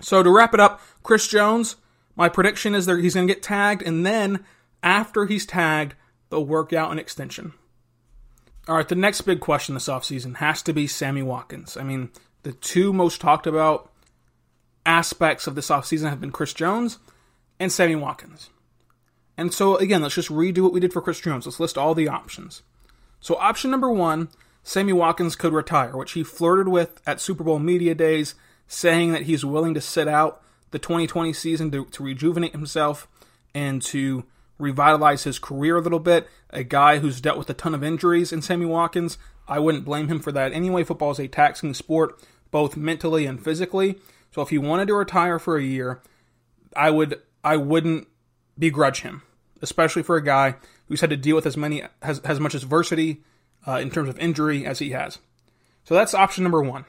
So 0.00 0.22
to 0.22 0.30
wrap 0.30 0.54
it 0.54 0.60
up, 0.60 0.80
Chris 1.02 1.28
Jones, 1.28 1.76
my 2.16 2.28
prediction 2.28 2.74
is 2.74 2.86
that 2.86 3.00
he's 3.00 3.14
going 3.14 3.26
to 3.26 3.32
get 3.32 3.42
tagged, 3.42 3.82
and 3.82 4.04
then 4.04 4.44
after 4.82 5.26
he's 5.26 5.46
tagged, 5.46 5.94
they'll 6.30 6.44
work 6.44 6.72
out 6.72 6.92
an 6.92 6.98
extension. 6.98 7.52
All 8.66 8.76
right, 8.76 8.88
the 8.88 8.94
next 8.94 9.22
big 9.22 9.40
question 9.40 9.74
this 9.74 9.88
offseason 9.88 10.36
has 10.36 10.62
to 10.62 10.72
be 10.72 10.86
Sammy 10.86 11.22
Watkins. 11.22 11.76
I 11.76 11.82
mean, 11.82 12.10
the 12.44 12.52
two 12.52 12.92
most 12.92 13.20
talked 13.20 13.46
about 13.46 13.90
aspects 14.86 15.46
of 15.46 15.54
this 15.54 15.68
offseason 15.68 16.08
have 16.08 16.20
been 16.20 16.32
Chris 16.32 16.54
Jones 16.54 16.98
and 17.58 17.70
Sammy 17.70 17.94
Watkins. 17.94 18.50
And 19.36 19.52
so, 19.52 19.76
again, 19.76 20.02
let's 20.02 20.14
just 20.14 20.28
redo 20.28 20.60
what 20.60 20.72
we 20.72 20.80
did 20.80 20.92
for 20.92 21.02
Chris 21.02 21.20
Jones. 21.20 21.46
Let's 21.46 21.60
list 21.60 21.76
all 21.76 21.94
the 21.94 22.08
options. 22.08 22.62
So, 23.20 23.36
option 23.36 23.70
number 23.70 23.90
one 23.90 24.28
Sammy 24.62 24.92
Watkins 24.92 25.36
could 25.36 25.52
retire, 25.52 25.96
which 25.96 26.12
he 26.12 26.22
flirted 26.22 26.68
with 26.68 27.00
at 27.06 27.20
Super 27.20 27.44
Bowl 27.44 27.58
Media 27.58 27.94
Days, 27.94 28.34
saying 28.66 29.12
that 29.12 29.22
he's 29.22 29.44
willing 29.44 29.74
to 29.74 29.80
sit 29.80 30.08
out 30.08 30.42
the 30.70 30.78
2020 30.78 31.32
season 31.32 31.70
to, 31.70 31.84
to 31.86 32.02
rejuvenate 32.02 32.52
himself 32.52 33.08
and 33.54 33.80
to 33.80 34.24
revitalize 34.58 35.24
his 35.24 35.38
career 35.38 35.76
a 35.76 35.80
little 35.80 36.00
bit. 36.00 36.28
A 36.50 36.64
guy 36.64 36.98
who's 36.98 37.20
dealt 37.20 37.38
with 37.38 37.50
a 37.50 37.54
ton 37.54 37.74
of 37.74 37.84
injuries 37.84 38.32
in 38.32 38.42
Sammy 38.42 38.66
Watkins. 38.66 39.18
I 39.46 39.58
wouldn't 39.58 39.84
blame 39.84 40.08
him 40.08 40.20
for 40.20 40.32
that. 40.32 40.52
Anyway, 40.52 40.84
football 40.84 41.10
is 41.10 41.20
a 41.20 41.28
taxing 41.28 41.74
sport, 41.74 42.20
both 42.50 42.76
mentally 42.76 43.26
and 43.26 43.42
physically. 43.42 43.98
So 44.32 44.42
if 44.42 44.48
he 44.48 44.58
wanted 44.58 44.88
to 44.88 44.94
retire 44.94 45.38
for 45.38 45.56
a 45.56 45.62
year, 45.62 46.00
I 46.74 46.90
would 46.90 47.20
I 47.44 47.56
wouldn't 47.56 48.08
begrudge 48.58 49.02
him, 49.02 49.22
especially 49.62 50.02
for 50.02 50.16
a 50.16 50.24
guy 50.24 50.56
who's 50.88 51.00
had 51.00 51.10
to 51.10 51.16
deal 51.16 51.36
with 51.36 51.46
as 51.46 51.56
many 51.56 51.82
as 52.02 52.18
as 52.20 52.40
much 52.40 52.54
adversity 52.54 53.22
uh, 53.66 53.78
in 53.78 53.90
terms 53.90 54.08
of 54.08 54.18
injury 54.18 54.66
as 54.66 54.78
he 54.78 54.90
has. 54.90 55.18
So 55.84 55.94
that's 55.94 56.14
option 56.14 56.42
number 56.42 56.62
one. 56.62 56.84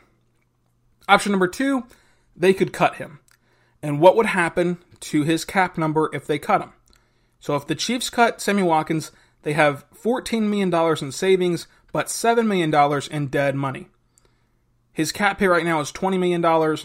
Option 1.08 1.32
number 1.32 1.48
two, 1.48 1.86
they 2.36 2.54
could 2.54 2.74
cut 2.74 2.96
him. 2.96 3.20
And 3.82 4.00
what 4.00 4.16
would 4.16 4.26
happen 4.26 4.80
to 5.02 5.24
his 5.24 5.46
cap 5.46 5.78
number 5.78 6.10
if 6.14 6.26
they 6.26 6.40
cut 6.40 6.62
him? 6.62 6.74
So 7.40 7.56
if 7.56 7.68
the 7.68 7.76
Chiefs 7.76 8.10
cut 8.10 8.42
Sammy 8.42 8.64
Watkins, 8.64 9.12
they 9.44 9.54
have 9.54 9.86
$14 9.94 10.44
million 10.44 10.74
in 10.74 11.12
savings, 11.12 11.68
but 11.94 12.08
$7 12.08 12.48
million 12.48 12.74
in 13.12 13.28
dead 13.28 13.56
money. 13.56 13.88
His 14.92 15.12
cap 15.12 15.40
hit 15.40 15.48
right 15.48 15.66
now 15.66 15.82
is 15.82 15.92
$20 15.92 16.20
million, 16.20 16.78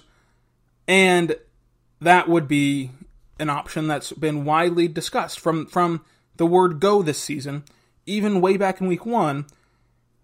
and 0.86 1.36
that 2.00 2.28
would 2.28 2.46
be 2.46 2.90
an 3.38 3.48
option 3.48 3.88
that's 3.88 4.12
been 4.12 4.44
widely 4.44 4.88
discussed 4.88 5.40
from, 5.40 5.66
from 5.66 6.04
the 6.36 6.44
word 6.44 6.80
go 6.80 7.02
this 7.02 7.18
season. 7.18 7.64
Even 8.04 8.40
way 8.40 8.56
back 8.56 8.80
in 8.80 8.86
week 8.86 9.06
one, 9.06 9.46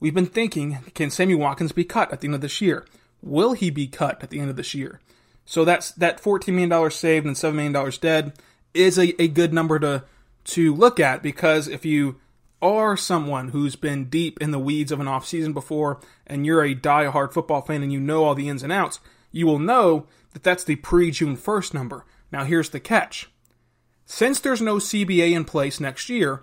we've 0.01 0.15
been 0.15 0.27
thinking 0.27 0.79
can 0.95 1.11
Sammy 1.11 1.35
Watkins 1.35 1.73
be 1.73 1.85
cut 1.85 2.13
at 2.13 2.21
the 2.21 2.27
end 2.27 2.35
of 2.35 2.41
this 2.43 2.61
year? 2.61 2.85
Will 3.23 3.53
he 3.53 3.71
be 3.71 3.87
cut 3.87 4.23
at 4.23 4.31
the 4.31 4.41
end 4.41 4.51
of 4.51 4.57
this 4.57 4.75
year? 4.75 5.01
So 5.45 5.65
that's 5.65 5.93
that 5.93 6.23
$14 6.23 6.53
million 6.53 6.91
saved 6.91 7.27
and 7.27 7.37
$7 7.37 7.55
million 7.55 7.93
dead 8.01 8.33
is 8.75 8.99
a, 8.99 9.21
a 9.21 9.29
good 9.29 9.53
number 9.53 9.79
to 9.79 10.05
to 10.45 10.73
look 10.75 11.01
at 11.01 11.23
because 11.23 11.67
if 11.67 11.85
you 11.85 12.21
are 12.63 12.97
someone 12.97 13.49
who's 13.49 13.77
been 13.77 14.09
deep 14.09 14.41
in 14.41 14.51
the 14.51 14.59
weeds 14.59 14.93
of 14.93 15.01
an 15.01 15.07
offseason 15.07 15.53
before 15.53 16.01
and 16.27 16.47
you're 16.47 16.65
a 16.65 16.75
die-hard 16.75 17.33
football 17.33 17.61
fan 17.61 17.83
and 17.83 17.93
you 17.93 18.01
know 18.01 18.25
all 18.25 18.35
the 18.35 18.49
ins 18.49 18.63
and 18.63 18.73
outs, 18.73 19.01
you 19.31 19.47
will 19.47 19.59
know 19.59 20.07
that 20.33 20.43
that's 20.43 20.65
the 20.65 20.77
pre 20.77 21.11
June 21.11 21.37
1st 21.37 21.75
number. 21.75 22.05
Now, 22.33 22.45
here's 22.45 22.71
the 22.71 22.81
catch. 22.81 23.29
Since 24.05 24.41
there's 24.41 24.63
no 24.63 24.77
CBA 24.77 25.33
in 25.33 25.45
place 25.45 25.81
next 25.81 26.09
year, 26.09 26.43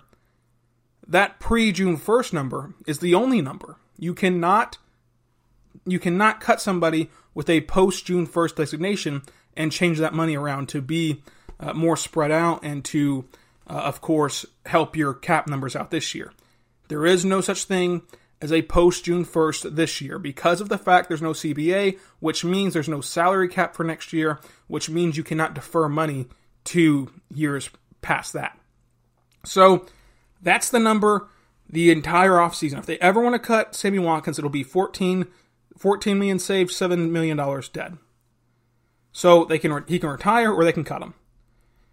that 1.06 1.40
pre 1.40 1.72
June 1.72 1.96
1st 1.96 2.32
number 2.32 2.74
is 2.86 2.98
the 2.98 3.14
only 3.14 3.40
number. 3.40 3.76
You 3.98 4.14
cannot 4.14 4.78
you 5.86 5.98
cannot 5.98 6.40
cut 6.40 6.60
somebody 6.60 7.10
with 7.34 7.50
a 7.50 7.60
post 7.62 8.06
June 8.06 8.26
1st 8.26 8.56
designation 8.56 9.22
and 9.56 9.72
change 9.72 9.98
that 9.98 10.14
money 10.14 10.36
around 10.36 10.68
to 10.70 10.80
be 10.80 11.22
uh, 11.60 11.72
more 11.72 11.96
spread 11.96 12.30
out 12.30 12.62
and 12.62 12.84
to 12.84 13.26
uh, 13.66 13.72
of 13.72 14.00
course, 14.00 14.44
help 14.66 14.96
your 14.96 15.14
cap 15.14 15.46
numbers 15.46 15.76
out 15.76 15.90
this 15.90 16.14
year. 16.14 16.32
There 16.88 17.06
is 17.06 17.24
no 17.24 17.40
such 17.40 17.64
thing 17.64 18.02
as 18.40 18.52
a 18.52 18.62
post 18.62 19.04
June 19.04 19.24
1st 19.24 19.74
this 19.74 20.00
year 20.00 20.18
because 20.18 20.60
of 20.60 20.68
the 20.68 20.78
fact 20.78 21.08
there's 21.08 21.22
no 21.22 21.30
CBA, 21.30 21.98
which 22.20 22.44
means 22.44 22.74
there's 22.74 22.88
no 22.88 23.00
salary 23.00 23.48
cap 23.48 23.74
for 23.74 23.84
next 23.84 24.12
year, 24.12 24.38
which 24.66 24.90
means 24.90 25.16
you 25.16 25.24
cannot 25.24 25.54
defer 25.54 25.88
money 25.88 26.26
two 26.64 27.10
years 27.32 27.70
past 28.02 28.34
that. 28.34 28.58
So 29.44 29.86
that's 30.42 30.68
the 30.68 30.78
number 30.78 31.28
the 31.68 31.90
entire 31.90 32.32
offseason. 32.32 32.78
If 32.78 32.86
they 32.86 32.98
ever 32.98 33.20
want 33.20 33.34
to 33.34 33.38
cut 33.38 33.74
Sammy 33.74 33.98
Watkins, 33.98 34.38
it'll 34.38 34.50
be 34.50 34.62
14, 34.62 35.26
14 35.84 36.18
million 36.18 36.38
saved, 36.38 36.70
$7 36.70 37.10
million 37.10 37.36
dead. 37.74 37.98
So 39.12 39.44
they 39.44 39.58
can 39.58 39.84
he 39.86 39.98
can 39.98 40.08
retire 40.08 40.50
or 40.50 40.64
they 40.64 40.72
can 40.72 40.82
cut 40.82 41.02
him. 41.02 41.12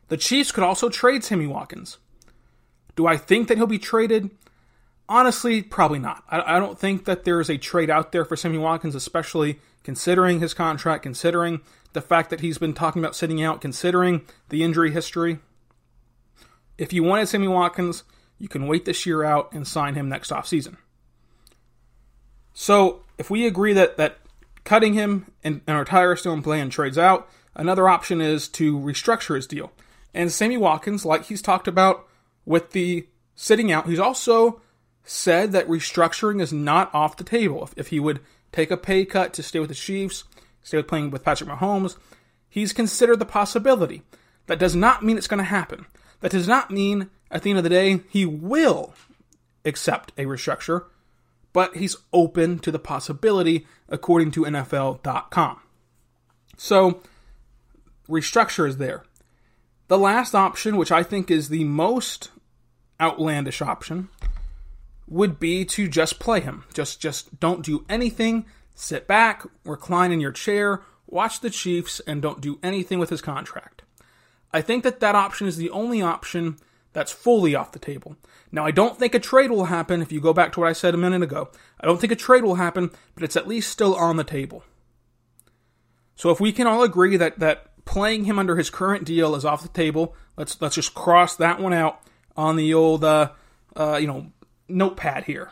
The 0.07 0.15
Chiefs 0.15 0.53
could 0.53 0.63
also 0.63 0.88
trade 0.88 1.25
Sammy 1.25 1.45
Watkins. 1.45 1.98
Do 2.95 3.05
I 3.05 3.17
think 3.17 3.50
that 3.50 3.57
he'll 3.57 3.67
be 3.67 3.77
traded? 3.77 4.29
Honestly, 5.10 5.62
probably 5.62 6.00
not. 6.00 6.24
I, 6.29 6.55
I 6.55 6.60
don't 6.60 6.79
think 6.79 7.03
that 7.03 7.25
there 7.25 7.41
is 7.41 7.50
a 7.50 7.57
trade 7.57 7.89
out 7.89 8.13
there 8.13 8.24
for 8.24 8.38
Sammy 8.38 8.57
Watkins, 8.57 8.95
especially 8.95 9.60
considering 9.83 10.39
his 10.39 10.53
contract, 10.53 11.03
considering 11.03 11.60
the 11.91 12.00
fact 12.00 12.29
that 12.29 12.39
he's 12.39 12.57
been 12.57 12.74
talking 12.74 13.03
about 13.03 13.13
sitting 13.13 13.43
out, 13.43 13.60
considering 13.60 14.21
the 14.48 14.63
injury 14.63 14.91
history. 14.91 15.39
If 16.77 16.93
you 16.93 17.03
wanted 17.03 17.27
Sammy 17.27 17.50
Watkins, 17.50 18.05
you 18.39 18.48
can 18.48 18.67
wait 18.67 18.86
this 18.86 19.05
year 19.05 19.25
out 19.25 19.51
and 19.51 19.67
sign 19.67 19.95
him 19.95 20.07
next 20.07 20.31
offseason. 20.31 20.77
So, 22.53 23.03
if 23.22 23.30
we 23.30 23.46
agree 23.46 23.74
that, 23.74 23.98
that 23.98 24.18
cutting 24.63 24.96
him 24.96 25.32
and, 25.44 25.62
and 25.68 25.88
in 26.25 26.42
play 26.42 26.60
and 26.60 26.72
trades 26.72 26.98
out, 26.98 27.30
another 27.54 27.88
option 27.88 28.20
is 28.20 28.48
to 28.50 28.75
restructure 28.80 29.36
his 29.36 29.46
deal. 29.46 29.72
And 30.12 30.32
Sammy 30.32 30.58
Watkins, 30.58 31.06
like 31.06 31.25
he's 31.25 31.42
talked 31.42 31.68
about 31.68 32.08
with 32.46 32.72
the 32.72 33.08
sitting 33.36 33.72
out, 33.72 33.88
he's 33.88 34.00
also 34.00 34.60
said 35.04 35.51
that 35.51 35.68
restructuring 35.68 36.42
is 36.42 36.51
not 36.51 36.94
off 36.96 37.16
the 37.16 37.24
table. 37.24 37.63
If, 37.63 37.74
if 37.78 37.88
he 37.90 38.00
would 38.00 38.22
take 38.51 38.72
a 38.72 38.78
pay 38.78 39.06
cut 39.06 39.34
to 39.36 39.44
stay 39.44 39.60
with 39.60 39.70
the 39.70 39.75
Chiefs, 39.75 40.24
stay 40.63 40.78
with 40.78 40.88
playing 40.88 41.12
with 41.12 41.24
Patrick 41.24 41.48
Mahomes, 41.48 41.98
he's 42.50 42.74
considered 42.74 43.20
the 43.20 43.25
possibility. 43.25 44.01
That 44.48 44.58
does 44.58 44.75
not 44.75 45.04
mean 45.04 45.20
it's 45.20 45.28
going 45.28 45.38
to 45.38 45.44
happen. 45.44 45.86
That 46.22 46.32
does 46.32 46.48
not 46.48 46.72
mean 46.72 47.12
at 47.30 47.44
the 47.44 47.51
end 47.51 47.60
of 47.60 47.63
the 47.63 47.70
day 47.70 48.01
he 48.10 48.25
will 48.25 48.96
accept 49.63 50.12
a 50.18 50.25
restructure, 50.25 50.86
but 51.53 51.75
he's 51.75 51.98
open 52.13 52.60
to 52.60 52.72
the 52.72 52.79
possibility 52.79 53.67
according 53.89 54.31
to 54.31 54.43
NFL.com. 54.43 55.60
So, 56.58 57.01
restructure 58.08 58.67
is 58.67 58.77
there. 58.77 59.03
The 59.88 59.98
last 59.98 60.34
option, 60.34 60.77
which 60.77 60.91
I 60.91 61.03
think 61.03 61.29
is 61.29 61.50
the 61.50 61.63
most 61.63 62.29
outlandish 63.00 63.62
option, 63.62 64.10
would 65.08 65.39
be 65.39 65.65
to 65.65 65.89
just 65.89 66.20
play 66.20 66.39
him. 66.39 66.63
Just 66.74 67.01
just 67.01 67.39
don't 67.39 67.65
do 67.65 67.86
anything. 67.89 68.46
Sit 68.74 69.08
back, 69.08 69.46
recline 69.65 70.12
in 70.12 70.22
your 70.22 70.31
chair, 70.31 70.81
watch 71.08 71.41
the 71.41 71.50
Chiefs 71.50 72.00
and 72.08 72.22
don't 72.22 72.41
do 72.41 72.58
anything 72.63 73.00
with 73.00 73.10
his 73.10 73.22
contract. 73.22 73.84
I 74.53 74.62
think 74.62 74.84
that 74.84 75.01
that 75.01 75.15
option 75.15 75.48
is 75.48 75.58
the 75.58 75.70
only 75.70 76.01
option 76.01 76.58
that's 76.93 77.12
fully 77.12 77.55
off 77.55 77.71
the 77.71 77.79
table. 77.79 78.15
Now, 78.51 78.65
I 78.65 78.71
don't 78.71 78.98
think 78.98 79.15
a 79.15 79.19
trade 79.19 79.51
will 79.51 79.65
happen 79.65 80.01
if 80.01 80.12
you 80.12 80.19
go 80.19 80.33
back 80.33 80.51
to 80.53 80.60
what 80.60 80.69
I 80.69 80.74
said 80.74 80.93
a 80.93 80.98
minute 80.98 81.21
ago. 81.21 81.50
I 81.79 81.88
don't 81.88 82.00
think 82.00 82.12
a 82.12 82.17
trade 82.17 82.43
will 82.43 82.55
happen, 82.55 82.91
but 83.15 83.24
it's 83.24 83.38
at 83.38 83.48
least 83.48 83.71
still 83.71 83.95
on 83.95 84.17
the 84.17 84.24
table. 84.24 84.63
So 86.15 86.29
if 86.29 86.39
we 86.39 86.51
can 86.51 86.67
all 86.67 86.83
agree 86.83 87.17
that 87.17 87.39
that 87.39 87.71
playing 87.86 88.25
him 88.25 88.39
under 88.39 88.55
his 88.55 88.69
current 88.69 89.05
deal 89.05 89.36
is 89.36 89.45
off 89.45 89.63
the 89.63 89.69
table. 89.69 90.15
Let's 90.38 90.60
let's 90.62 90.75
just 90.75 90.93
cross 90.93 91.36
that 91.38 91.60
one 91.60 91.74
out 91.74 92.01
on 92.38 92.55
the 92.55 92.74
old 92.74 93.03
uh, 93.03 93.31
uh, 93.75 93.98
you 93.98 94.07
know 94.07 94.31
notepad 94.67 95.25
here. 95.25 95.51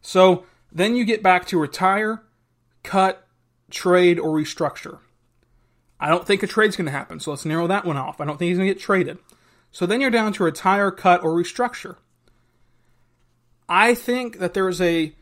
So 0.00 0.46
then 0.72 0.96
you 0.96 1.04
get 1.04 1.22
back 1.22 1.46
to 1.48 1.58
retire, 1.58 2.22
cut, 2.82 3.26
trade, 3.70 4.18
or 4.18 4.30
restructure. 4.30 4.98
I 5.98 6.08
don't 6.08 6.26
think 6.26 6.42
a 6.42 6.46
trade's 6.46 6.76
going 6.76 6.86
to 6.86 6.92
happen, 6.92 7.20
so 7.20 7.30
let's 7.30 7.44
narrow 7.44 7.66
that 7.66 7.84
one 7.84 7.96
off. 7.96 8.20
I 8.20 8.26
don't 8.26 8.38
think 8.38 8.50
he's 8.50 8.58
going 8.58 8.68
to 8.68 8.74
get 8.74 8.82
traded. 8.82 9.18
So 9.76 9.84
then 9.84 10.00
you're 10.00 10.08
down 10.08 10.32
to 10.32 10.42
retire, 10.42 10.90
cut, 10.90 11.22
or 11.22 11.32
restructure. 11.32 11.96
I 13.68 13.94
think 13.94 14.38
that 14.38 14.54
there's 14.54 14.80
a 14.80 15.14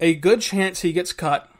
a 0.00 0.14
good 0.14 0.40
chance 0.40 0.80
he 0.80 0.94
gets 0.94 1.12
cut 1.12 1.50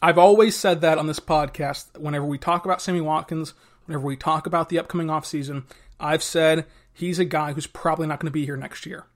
I've 0.00 0.18
always 0.18 0.54
said 0.54 0.82
that 0.82 0.98
on 0.98 1.08
this 1.08 1.18
podcast. 1.18 1.98
Whenever 1.98 2.24
we 2.24 2.38
talk 2.38 2.64
about 2.64 2.80
Sammy 2.80 3.00
Watkins, 3.00 3.54
whenever 3.86 4.06
we 4.06 4.14
talk 4.14 4.46
about 4.46 4.68
the 4.68 4.78
upcoming 4.78 5.08
offseason, 5.08 5.64
I've 5.98 6.22
said 6.22 6.64
he's 6.92 7.18
a 7.18 7.24
guy 7.24 7.54
who's 7.54 7.66
probably 7.66 8.06
not 8.06 8.20
going 8.20 8.28
to 8.28 8.32
be 8.32 8.44
here 8.44 8.56
next 8.56 8.86
year. 8.86 9.06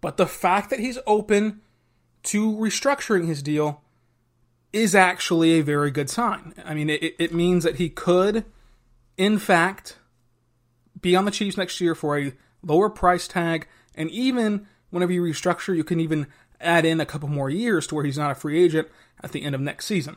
But 0.00 0.16
the 0.16 0.26
fact 0.26 0.70
that 0.70 0.80
he's 0.80 0.98
open 1.06 1.60
to 2.22 2.50
restructuring 2.50 3.26
his 3.26 3.42
deal 3.42 3.82
is 4.72 4.94
actually 4.94 5.58
a 5.58 5.62
very 5.62 5.90
good 5.90 6.08
sign. 6.08 6.54
I 6.64 6.72
mean, 6.72 6.88
it, 6.88 7.14
it 7.18 7.34
means 7.34 7.62
that 7.64 7.76
he 7.76 7.90
could, 7.90 8.46
in 9.18 9.38
fact, 9.38 9.98
be 11.04 11.14
on 11.14 11.24
the 11.24 11.30
Chiefs 11.30 11.56
next 11.56 11.80
year 11.80 11.94
for 11.94 12.18
a 12.18 12.32
lower 12.62 12.90
price 12.90 13.28
tag, 13.28 13.68
and 13.94 14.10
even 14.10 14.66
whenever 14.90 15.12
you 15.12 15.22
restructure, 15.22 15.76
you 15.76 15.84
can 15.84 16.00
even 16.00 16.26
add 16.60 16.84
in 16.84 17.00
a 17.00 17.06
couple 17.06 17.28
more 17.28 17.50
years 17.50 17.86
to 17.86 17.94
where 17.94 18.04
he's 18.04 18.18
not 18.18 18.30
a 18.30 18.34
free 18.34 18.62
agent 18.64 18.88
at 19.22 19.30
the 19.32 19.42
end 19.42 19.54
of 19.54 19.60
next 19.60 19.86
season. 19.86 20.16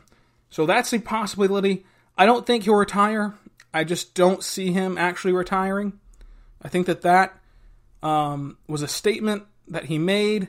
So 0.50 0.66
that's 0.66 0.92
a 0.92 0.98
possibility. 0.98 1.84
I 2.16 2.26
don't 2.26 2.46
think 2.46 2.64
he'll 2.64 2.74
retire. 2.74 3.34
I 3.72 3.84
just 3.84 4.14
don't 4.14 4.42
see 4.42 4.72
him 4.72 4.96
actually 4.98 5.32
retiring. 5.32 6.00
I 6.62 6.68
think 6.68 6.86
that 6.86 7.02
that 7.02 7.38
um, 8.02 8.56
was 8.66 8.82
a 8.82 8.88
statement 8.88 9.44
that 9.68 9.84
he 9.84 9.98
made, 9.98 10.48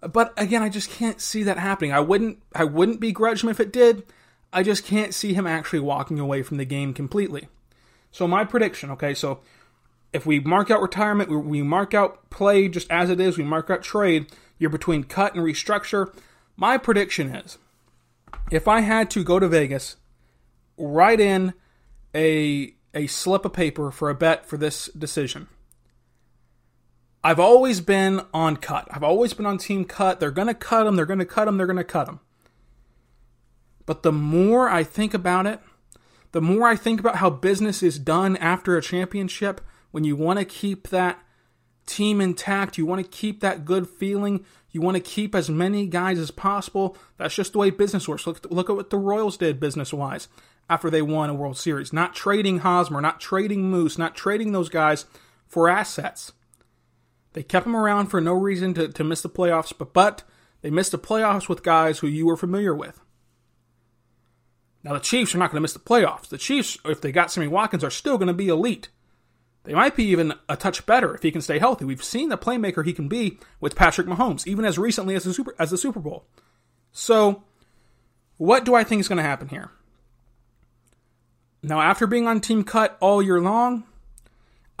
but 0.00 0.32
again, 0.36 0.62
I 0.62 0.68
just 0.68 0.90
can't 0.90 1.20
see 1.20 1.42
that 1.44 1.58
happening. 1.58 1.92
I 1.92 2.00
wouldn't. 2.00 2.42
I 2.54 2.64
wouldn't 2.64 3.00
begrudge 3.00 3.44
him 3.44 3.50
if 3.50 3.60
it 3.60 3.72
did. 3.72 4.02
I 4.52 4.62
just 4.62 4.84
can't 4.84 5.14
see 5.14 5.34
him 5.34 5.46
actually 5.46 5.80
walking 5.80 6.18
away 6.18 6.42
from 6.42 6.56
the 6.56 6.64
game 6.64 6.92
completely. 6.92 7.48
So 8.12 8.28
my 8.28 8.44
prediction, 8.44 8.90
okay, 8.92 9.14
so 9.14 9.40
if 10.12 10.26
we 10.26 10.38
mark 10.38 10.70
out 10.70 10.82
retirement, 10.82 11.30
we 11.30 11.62
mark 11.62 11.94
out 11.94 12.28
play 12.30 12.68
just 12.68 12.90
as 12.90 13.10
it 13.10 13.18
is, 13.18 13.38
we 13.38 13.44
mark 13.44 13.70
out 13.70 13.82
trade, 13.82 14.26
you're 14.58 14.70
between 14.70 15.04
cut 15.04 15.34
and 15.34 15.42
restructure. 15.42 16.14
My 16.56 16.78
prediction 16.78 17.34
is 17.34 17.58
if 18.50 18.68
I 18.68 18.80
had 18.80 19.10
to 19.10 19.24
go 19.24 19.38
to 19.38 19.48
Vegas, 19.48 19.96
write 20.76 21.20
in 21.20 21.54
a 22.14 22.74
a 22.94 23.06
slip 23.06 23.46
of 23.46 23.54
paper 23.54 23.90
for 23.90 24.10
a 24.10 24.14
bet 24.14 24.44
for 24.44 24.58
this 24.58 24.86
decision. 24.88 25.48
I've 27.24 27.40
always 27.40 27.80
been 27.80 28.20
on 28.34 28.56
cut. 28.56 28.88
I've 28.90 29.04
always 29.04 29.32
been 29.32 29.46
on 29.46 29.56
team 29.56 29.84
cut. 29.84 30.20
They're 30.20 30.30
going 30.30 30.48
to 30.48 30.54
cut 30.54 30.84
them. 30.84 30.96
They're 30.96 31.06
going 31.06 31.20
to 31.20 31.24
cut 31.24 31.46
them. 31.46 31.56
They're 31.56 31.66
going 31.66 31.76
to 31.78 31.84
cut 31.84 32.06
them. 32.06 32.20
But 33.86 34.02
the 34.02 34.12
more 34.12 34.68
I 34.68 34.82
think 34.84 35.14
about 35.14 35.46
it, 35.46 35.60
the 36.32 36.40
more 36.42 36.66
I 36.66 36.76
think 36.76 36.98
about 36.98 37.16
how 37.16 37.30
business 37.30 37.82
is 37.82 37.98
done 37.98 38.36
after 38.38 38.76
a 38.76 38.82
championship, 38.82 39.60
when 39.90 40.04
you 40.04 40.16
want 40.16 40.38
to 40.38 40.44
keep 40.44 40.88
that 40.88 41.22
team 41.86 42.20
intact, 42.20 42.78
you 42.78 42.86
want 42.86 43.04
to 43.04 43.10
keep 43.10 43.40
that 43.40 43.64
good 43.64 43.88
feeling, 43.88 44.44
you 44.70 44.80
want 44.80 44.96
to 44.96 45.02
keep 45.02 45.34
as 45.34 45.50
many 45.50 45.86
guys 45.86 46.18
as 46.18 46.30
possible. 46.30 46.96
That's 47.18 47.34
just 47.34 47.52
the 47.52 47.58
way 47.58 47.70
business 47.70 48.08
works. 48.08 48.26
Look, 48.26 48.46
look 48.50 48.70
at 48.70 48.76
what 48.76 48.90
the 48.90 48.98
Royals 48.98 49.36
did 49.36 49.60
business 49.60 49.92
wise 49.92 50.28
after 50.70 50.88
they 50.88 51.02
won 51.02 51.28
a 51.28 51.34
World 51.34 51.58
Series. 51.58 51.92
Not 51.92 52.14
trading 52.14 52.60
Hosmer, 52.60 53.00
not 53.00 53.20
trading 53.20 53.70
Moose, 53.70 53.98
not 53.98 54.14
trading 54.14 54.52
those 54.52 54.70
guys 54.70 55.04
for 55.46 55.68
assets. 55.68 56.32
They 57.34 57.42
kept 57.42 57.64
them 57.64 57.76
around 57.76 58.06
for 58.06 58.20
no 58.20 58.32
reason 58.32 58.72
to, 58.74 58.88
to 58.88 59.04
miss 59.04 59.22
the 59.22 59.28
playoffs, 59.28 59.72
but, 59.76 59.92
but 59.92 60.22
they 60.62 60.70
missed 60.70 60.92
the 60.92 60.98
playoffs 60.98 61.48
with 61.48 61.62
guys 61.62 61.98
who 61.98 62.06
you 62.06 62.26
were 62.26 62.36
familiar 62.36 62.74
with. 62.74 63.00
Now, 64.84 64.94
the 64.94 65.00
Chiefs 65.00 65.34
are 65.34 65.38
not 65.38 65.50
going 65.50 65.58
to 65.58 65.62
miss 65.62 65.74
the 65.74 65.78
playoffs. 65.78 66.28
The 66.28 66.38
Chiefs, 66.38 66.78
if 66.84 67.00
they 67.00 67.12
got 67.12 67.30
Sammy 67.30 67.48
Watkins, 67.48 67.84
are 67.84 67.90
still 67.90 68.18
going 68.18 68.28
to 68.28 68.34
be 68.34 68.48
elite. 68.48 68.88
They 69.64 69.74
might 69.74 69.94
be 69.94 70.04
even 70.06 70.34
a 70.48 70.56
touch 70.56 70.84
better 70.86 71.14
if 71.14 71.22
he 71.22 71.30
can 71.30 71.40
stay 71.40 71.60
healthy. 71.60 71.84
We've 71.84 72.02
seen 72.02 72.30
the 72.30 72.38
playmaker 72.38 72.84
he 72.84 72.92
can 72.92 73.06
be 73.06 73.38
with 73.60 73.76
Patrick 73.76 74.08
Mahomes, 74.08 74.46
even 74.46 74.64
as 74.64 74.78
recently 74.78 75.14
as 75.14 75.22
the 75.22 75.32
Super, 75.32 75.54
as 75.58 75.70
the 75.70 75.78
Super 75.78 76.00
Bowl. 76.00 76.26
So, 76.90 77.44
what 78.38 78.64
do 78.64 78.74
I 78.74 78.82
think 78.82 79.00
is 79.00 79.08
going 79.08 79.18
to 79.18 79.22
happen 79.22 79.48
here? 79.48 79.70
Now, 81.62 81.80
after 81.80 82.08
being 82.08 82.26
on 82.26 82.40
Team 82.40 82.64
Cut 82.64 82.96
all 82.98 83.22
year 83.22 83.40
long, 83.40 83.84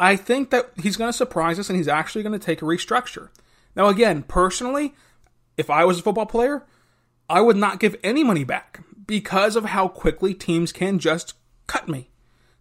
I 0.00 0.16
think 0.16 0.50
that 0.50 0.72
he's 0.82 0.96
going 0.96 1.08
to 1.08 1.16
surprise 1.16 1.60
us 1.60 1.70
and 1.70 1.76
he's 1.76 1.86
actually 1.86 2.24
going 2.24 2.38
to 2.38 2.44
take 2.44 2.60
a 2.60 2.64
restructure. 2.64 3.28
Now, 3.76 3.86
again, 3.86 4.24
personally, 4.24 4.94
if 5.56 5.70
I 5.70 5.84
was 5.84 6.00
a 6.00 6.02
football 6.02 6.26
player, 6.26 6.64
I 7.28 7.40
would 7.40 7.56
not 7.56 7.78
give 7.78 7.94
any 8.02 8.24
money 8.24 8.42
back 8.42 8.80
because 9.06 9.56
of 9.56 9.66
how 9.66 9.88
quickly 9.88 10.34
teams 10.34 10.72
can 10.72 10.98
just 10.98 11.34
cut 11.66 11.88
me. 11.88 12.10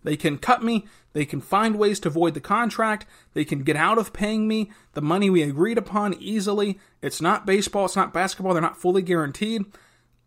They 0.04 0.18
can 0.18 0.38
cut 0.38 0.64
me, 0.64 0.88
they 1.14 1.26
can 1.26 1.42
find 1.42 1.78
ways 1.78 2.00
to 2.00 2.10
void 2.10 2.34
the 2.34 2.40
contract, 2.40 3.06
they 3.34 3.46
can 3.46 3.64
get 3.64 3.76
out 3.76 3.98
of 3.98 4.14
paying 4.14 4.48
me 4.48 4.72
the 4.94 5.02
money 5.02 5.30
we 5.30 5.44
agreed 5.44 5.78
upon 5.78 6.16
easily. 6.16 6.80
It's 7.02 7.22
not 7.22 7.46
baseball, 7.46 7.86
it's 7.86 7.96
not 7.96 8.14
basketball, 8.14 8.54
they're 8.54 8.62
not 8.62 8.82
fully 8.82 9.02
guaranteed. 9.02 9.66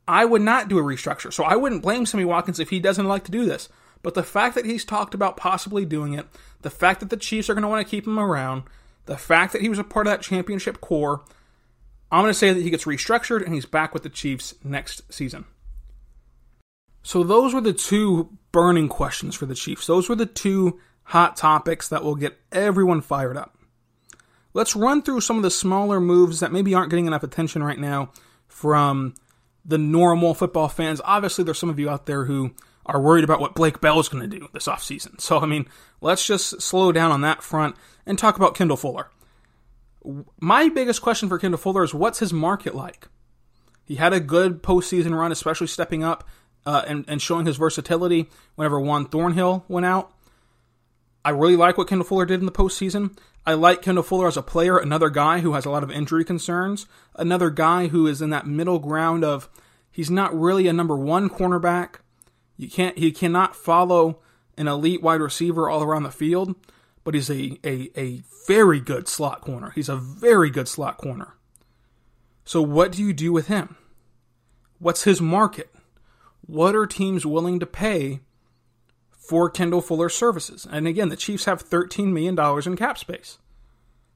I 0.06 0.26
would 0.26 0.42
not 0.42 0.68
do 0.68 0.78
a 0.78 0.82
restructure. 0.82 1.32
So 1.32 1.44
I 1.44 1.56
wouldn't 1.56 1.82
blame 1.82 2.06
Sammy 2.06 2.24
Watkins 2.24 2.60
if 2.60 2.70
he 2.70 2.78
doesn't 2.78 3.08
like 3.08 3.24
to 3.24 3.32
do 3.32 3.44
this. 3.46 3.68
But 4.02 4.14
the 4.14 4.22
fact 4.22 4.54
that 4.54 4.66
he's 4.66 4.84
talked 4.84 5.14
about 5.14 5.38
possibly 5.38 5.86
doing 5.86 6.12
it, 6.12 6.26
the 6.60 6.70
fact 6.70 7.00
that 7.00 7.08
the 7.08 7.16
Chiefs 7.16 7.48
are 7.48 7.54
going 7.54 7.62
to 7.62 7.68
want 7.68 7.84
to 7.84 7.90
keep 7.90 8.06
him 8.06 8.18
around, 8.18 8.64
the 9.06 9.16
fact 9.16 9.54
that 9.54 9.62
he 9.62 9.70
was 9.70 9.78
a 9.78 9.84
part 9.84 10.06
of 10.06 10.12
that 10.12 10.20
championship 10.20 10.80
core, 10.82 11.22
I'm 12.12 12.22
going 12.22 12.30
to 12.30 12.38
say 12.38 12.52
that 12.52 12.62
he 12.62 12.70
gets 12.70 12.84
restructured 12.84 13.42
and 13.44 13.54
he's 13.54 13.64
back 13.64 13.94
with 13.94 14.02
the 14.02 14.10
Chiefs 14.10 14.54
next 14.62 15.10
season. 15.12 15.46
So 17.04 17.22
those 17.22 17.54
were 17.54 17.60
the 17.60 17.74
two 17.74 18.30
burning 18.50 18.88
questions 18.88 19.36
for 19.36 19.46
the 19.46 19.54
Chiefs. 19.54 19.86
Those 19.86 20.08
were 20.08 20.16
the 20.16 20.26
two 20.26 20.80
hot 21.04 21.36
topics 21.36 21.88
that 21.90 22.02
will 22.02 22.16
get 22.16 22.38
everyone 22.50 23.02
fired 23.02 23.36
up. 23.36 23.56
Let's 24.54 24.74
run 24.74 25.02
through 25.02 25.20
some 25.20 25.36
of 25.36 25.42
the 25.42 25.50
smaller 25.50 26.00
moves 26.00 26.40
that 26.40 26.50
maybe 26.50 26.74
aren't 26.74 26.90
getting 26.90 27.06
enough 27.06 27.22
attention 27.22 27.62
right 27.62 27.78
now 27.78 28.10
from 28.48 29.14
the 29.64 29.76
normal 29.76 30.32
football 30.32 30.68
fans. 30.68 31.00
Obviously, 31.04 31.44
there's 31.44 31.58
some 31.58 31.68
of 31.68 31.78
you 31.78 31.90
out 31.90 32.06
there 32.06 32.24
who 32.24 32.54
are 32.86 33.00
worried 33.00 33.24
about 33.24 33.40
what 33.40 33.54
Blake 33.54 33.80
Bell 33.80 34.00
is 34.00 34.08
going 34.08 34.28
to 34.28 34.38
do 34.38 34.48
this 34.52 34.66
offseason. 34.66 35.20
So, 35.20 35.40
I 35.40 35.46
mean, 35.46 35.66
let's 36.00 36.26
just 36.26 36.62
slow 36.62 36.90
down 36.90 37.12
on 37.12 37.20
that 37.20 37.42
front 37.42 37.76
and 38.06 38.18
talk 38.18 38.36
about 38.36 38.54
Kendall 38.54 38.76
Fuller. 38.76 39.10
My 40.40 40.68
biggest 40.68 41.02
question 41.02 41.28
for 41.28 41.38
Kendall 41.38 41.58
Fuller 41.58 41.84
is 41.84 41.92
what's 41.92 42.20
his 42.20 42.32
market 42.32 42.74
like? 42.74 43.08
He 43.84 43.96
had 43.96 44.14
a 44.14 44.20
good 44.20 44.62
postseason 44.62 45.18
run, 45.18 45.32
especially 45.32 45.66
stepping 45.66 46.02
up 46.02 46.26
uh, 46.66 46.84
and, 46.86 47.04
and 47.08 47.20
showing 47.20 47.46
his 47.46 47.56
versatility 47.56 48.28
whenever 48.54 48.80
Juan 48.80 49.06
Thornhill 49.06 49.64
went 49.68 49.86
out. 49.86 50.12
I 51.24 51.30
really 51.30 51.56
like 51.56 51.78
what 51.78 51.88
Kendall 51.88 52.06
Fuller 52.06 52.26
did 52.26 52.40
in 52.40 52.46
the 52.46 52.52
postseason. 52.52 53.16
I 53.46 53.54
like 53.54 53.82
Kendall 53.82 54.04
Fuller 54.04 54.28
as 54.28 54.36
a 54.36 54.42
player, 54.42 54.78
another 54.78 55.10
guy 55.10 55.40
who 55.40 55.54
has 55.54 55.64
a 55.64 55.70
lot 55.70 55.82
of 55.82 55.90
injury 55.90 56.24
concerns, 56.24 56.86
another 57.16 57.50
guy 57.50 57.88
who 57.88 58.06
is 58.06 58.22
in 58.22 58.30
that 58.30 58.46
middle 58.46 58.78
ground 58.78 59.24
of 59.24 59.48
he's 59.90 60.10
not 60.10 60.38
really 60.38 60.66
a 60.66 60.72
number 60.72 60.96
one 60.96 61.28
cornerback. 61.28 61.96
You 62.56 62.70
can't 62.70 62.96
he 62.96 63.12
cannot 63.12 63.56
follow 63.56 64.20
an 64.56 64.68
elite 64.68 65.02
wide 65.02 65.20
receiver 65.20 65.68
all 65.68 65.82
around 65.82 66.04
the 66.04 66.10
field, 66.10 66.54
but 67.02 67.14
he's 67.14 67.30
a, 67.30 67.58
a, 67.64 67.90
a 67.96 68.22
very 68.46 68.80
good 68.80 69.08
slot 69.08 69.40
corner. 69.40 69.70
He's 69.70 69.88
a 69.88 69.96
very 69.96 70.50
good 70.50 70.68
slot 70.68 70.96
corner. 70.96 71.34
So 72.44 72.62
what 72.62 72.92
do 72.92 73.02
you 73.02 73.12
do 73.12 73.32
with 73.32 73.48
him? 73.48 73.76
What's 74.78 75.04
his 75.04 75.20
market? 75.20 75.73
What 76.46 76.74
are 76.76 76.86
teams 76.86 77.24
willing 77.24 77.60
to 77.60 77.66
pay 77.66 78.20
for 79.10 79.48
Kendall 79.48 79.80
Fuller's 79.80 80.14
services? 80.14 80.66
And 80.70 80.86
again, 80.86 81.08
the 81.08 81.16
Chiefs 81.16 81.44
have 81.44 81.68
$13 81.68 82.12
million 82.12 82.38
in 82.66 82.76
cap 82.76 82.98
space. 82.98 83.38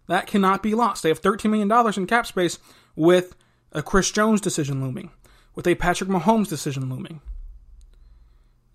That 0.06 0.26
cannot 0.26 0.62
be 0.62 0.74
lost. 0.74 1.02
They 1.02 1.10
have 1.10 1.22
$13 1.22 1.50
million 1.50 1.94
in 1.96 2.06
cap 2.06 2.26
space 2.26 2.58
with 2.96 3.34
a 3.72 3.82
Chris 3.82 4.10
Jones 4.10 4.40
decision 4.40 4.82
looming, 4.82 5.10
with 5.54 5.66
a 5.66 5.74
Patrick 5.74 6.10
Mahomes 6.10 6.48
decision 6.48 6.88
looming. 6.88 7.20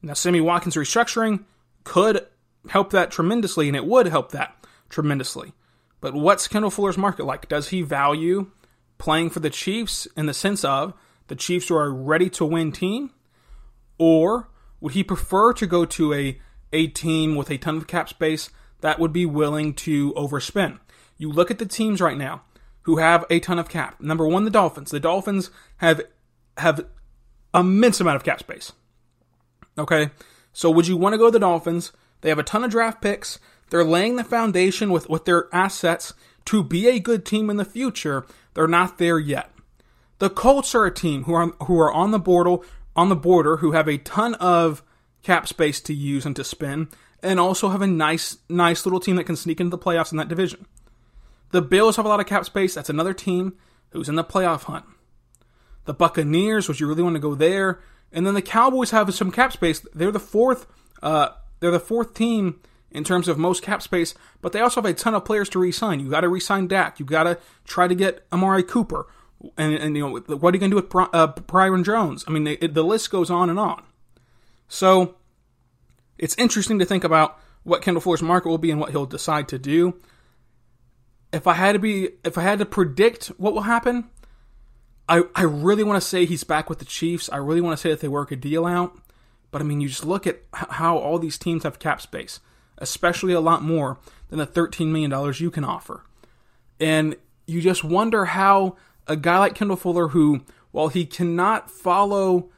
Now, 0.02 0.14
Sammy 0.14 0.42
Watkins 0.42 0.76
restructuring 0.76 1.44
could 1.84 2.28
help 2.70 2.92
that 2.92 3.12
tremendously, 3.12 3.68
and 3.68 3.76
it 3.76 3.86
would 3.86 4.08
help 4.08 4.32
that 4.32 4.56
tremendously. 4.90 5.54
But 6.02 6.14
what's 6.14 6.48
Kendall 6.48 6.72
Fuller's 6.72 6.98
market 6.98 7.26
like? 7.26 7.48
Does 7.48 7.70
he 7.70 7.82
value 7.82 8.52
playing 8.98 9.30
for 9.30 9.40
the 9.40 9.50
Chiefs 9.50 10.08
in 10.18 10.26
the 10.26 10.34
sense 10.34 10.64
of 10.64 10.94
the 11.28 11.36
Chiefs 11.36 11.72
are 11.72 11.84
a 11.84 11.90
ready 11.90 12.30
to 12.32 12.46
win 12.46 12.72
team? 12.72 13.12
Or 13.98 14.50
would 14.80 14.94
he 14.94 15.04
prefer 15.04 15.54
to 15.54 15.68
go 15.68 15.86
to 15.86 16.14
a, 16.14 16.40
a 16.72 16.88
team 16.88 17.36
with 17.36 17.50
a 17.50 17.58
ton 17.58 17.78
of 17.78 17.88
cap 17.88 18.10
space 18.10 18.50
that 18.82 19.00
would 19.00 19.14
be 19.14 19.26
willing 19.26 19.74
to 19.76 20.14
overspend? 20.14 20.80
You 21.18 21.32
look 21.32 21.52
at 21.52 21.60
the 21.60 21.66
teams 21.66 22.02
right 22.02 22.18
now 22.18 22.42
who 22.84 22.98
have 22.98 23.26
a 23.30 23.40
ton 23.40 23.60
of 23.60 23.70
cap. 23.70 24.00
Number 24.02 24.28
one, 24.28 24.46
the 24.46 24.52
Dolphins. 24.52 24.92
The 24.92 25.00
Dolphins 25.00 25.50
have 25.78 26.02
have 26.58 26.86
immense 27.54 28.00
amount 28.00 28.18
of 28.18 28.24
cap 28.24 28.40
space. 28.40 28.72
Okay, 29.78 30.12
so 30.52 30.70
would 30.70 30.88
you 30.88 30.98
want 30.98 31.14
to 31.14 31.18
go 31.18 31.26
to 31.26 31.32
the 31.32 31.40
Dolphins? 31.40 31.92
They 32.22 32.30
have 32.30 32.40
a 32.40 32.44
ton 32.44 32.64
of 32.64 32.72
draft 32.72 33.02
picks. 33.02 33.40
They're 33.70 33.84
laying 33.84 34.18
the 34.18 34.24
foundation 34.24 34.92
with, 34.92 35.10
with 35.10 35.26
their 35.26 35.54
assets 35.54 36.14
to 36.46 36.64
be 36.64 36.88
a 36.88 37.00
good 37.00 37.26
team 37.26 37.50
in 37.50 37.58
the 37.58 37.66
future. 37.66 38.26
They're 38.54 38.68
not 38.68 38.98
there 38.98 39.18
yet. 39.18 39.50
The 40.20 40.30
Colts 40.30 40.76
are 40.76 40.86
a 40.86 40.94
team 40.94 41.24
who 41.24 41.34
are 41.34 41.48
who 41.64 41.80
are 41.80 41.92
on 41.92 42.12
the 42.12 42.20
border 42.20 42.58
on 42.96 43.10
the 43.10 43.16
border 43.16 43.58
who 43.58 43.72
have 43.72 43.88
a 43.88 43.98
ton 43.98 44.36
of 44.36 44.84
cap 45.22 45.48
space 45.48 45.80
to 45.82 45.94
use 45.94 46.26
and 46.26 46.36
to 46.36 46.44
spend, 46.44 46.88
and 47.22 47.40
also 47.40 47.70
have 47.70 47.82
a 47.82 47.88
nice, 47.88 48.38
nice 48.50 48.86
little 48.86 49.00
team 49.00 49.16
that 49.16 49.24
can 49.24 49.36
sneak 49.36 49.60
into 49.60 49.76
the 49.76 49.84
playoffs 49.84 50.12
in 50.12 50.18
that 50.18 50.28
division. 50.28 50.66
The 51.52 51.62
Bills 51.62 51.96
have 51.96 52.06
a 52.06 52.10
lot 52.10 52.20
of 52.20 52.26
cap 52.26 52.46
space. 52.46 52.74
That's 52.74 52.90
another 52.90 53.14
team 53.14 53.58
who's 53.92 54.10
in 54.10 54.16
the 54.16 54.24
playoff 54.24 54.64
hunt. 54.64 54.86
The 55.86 55.94
Buccaneers, 55.94 56.68
which 56.68 56.80
you 56.80 56.88
really 56.88 57.04
want 57.04 57.16
to 57.16 57.20
go 57.20 57.36
there, 57.36 57.80
and 58.12 58.26
then 58.28 58.34
the 58.34 58.42
Cowboys 58.42 58.92
have 58.92 59.14
some 59.14 59.32
cap 59.32 59.54
space. 59.54 59.86
They're 59.94 60.12
the 60.12 60.20
fourth. 60.20 60.66
Uh, 61.02 61.30
they're 61.60 61.72
the 61.72 61.80
fourth 61.80 62.14
team 62.14 62.60
in 62.92 63.04
terms 63.04 63.28
of 63.28 63.38
most 63.38 63.64
cap 63.64 63.82
space, 63.82 64.14
but 64.42 64.52
they 64.52 64.60
also 64.60 64.82
have 64.82 64.90
a 64.90 64.94
ton 64.94 65.16
of 65.16 65.26
players 65.26 65.50
to 65.50 65.60
re-sign. 65.60 66.00
You 66.00 66.10
got 66.10 66.22
to 66.22 66.30
re-sign 66.30 66.68
Dak. 66.68 67.00
You 67.00 67.06
got 67.06 67.24
to 67.24 67.40
try 67.66 67.88
to 67.88 67.96
get 67.96 68.26
Amari 68.32 68.64
Cooper 68.64 69.08
and, 69.58 69.74
and 69.76 69.96
you 69.96 70.04
know 70.04 70.10
what 70.12 70.54
are 70.54 70.58
you 70.58 70.60
going 70.60 70.72
to 70.72 70.82
do 70.82 70.88
with 70.88 71.10
uh, 71.14 71.28
Byron 71.28 71.84
Jones? 71.84 72.24
I 72.28 72.32
mean, 72.32 72.48
it, 72.48 72.74
the 72.74 72.84
list 72.84 73.12
goes 73.12 73.30
on 73.30 73.50
and 73.50 73.60
on. 73.60 73.84
So 74.68 75.16
it's 76.18 76.36
interesting 76.38 76.80
to 76.80 76.86
think 76.86 77.04
about 77.04 77.40
what 77.64 77.82
Kendall 77.82 78.02
Fuller's 78.02 78.22
market 78.22 78.50
will 78.50 78.58
be 78.58 78.72
and 78.72 78.80
what 78.80 78.92
he'll 78.92 79.06
decide 79.06 79.48
to 79.50 79.60
do. 79.60 80.00
If 81.32 81.48
I 81.48 81.54
had 81.54 81.74
to 81.74 81.80
be, 81.80 82.10
if 82.24 82.38
I 82.38 82.42
had 82.42 82.60
to 82.60 82.66
predict 82.66 83.28
what 83.38 83.54
will 83.54 83.62
happen, 83.62 84.10
I, 85.10 85.24
I 85.36 85.44
really 85.44 85.84
want 85.84 86.02
to 86.02 86.08
say 86.08 86.26
he's 86.26 86.44
back 86.44 86.70
with 86.70 86.80
the 86.80 86.86
Chiefs. 86.86 87.30
I 87.32 87.38
really 87.38 87.62
want 87.62 87.78
to 87.78 87.82
say 87.82 87.90
that 87.90 88.00
they 88.00 88.08
work 88.08 88.32
a 88.32 88.36
deal 88.36 88.66
out. 88.66 88.98
But 89.52 89.62
I 89.62 89.66
mean, 89.66 89.82
you 89.82 89.88
just 89.88 90.06
look 90.06 90.26
at 90.26 90.42
how 90.54 90.98
all 90.98 91.20
these 91.20 91.38
teams 91.38 91.64
have 91.64 91.80
cap 91.80 92.02
space, 92.02 92.40
especially 92.78 93.34
a 93.34 93.40
lot 93.40 93.62
more 93.62 94.00
than 94.30 94.40
the 94.40 94.48
$13 94.48 94.88
million 94.88 95.34
you 95.38 95.52
can 95.52 95.64
offer. 95.64 96.04
And 96.80 97.16
you 97.46 97.62
just 97.62 97.84
wonder 97.84 98.26
how 98.26 98.78
a 99.08 99.16
guy 99.16 99.40
like 99.40 99.56
Kendall 99.56 99.78
Fuller, 99.78 100.10
who, 100.10 100.42
while 100.72 100.88
he 100.88 101.06
cannot 101.06 101.70
follow, 101.70 102.50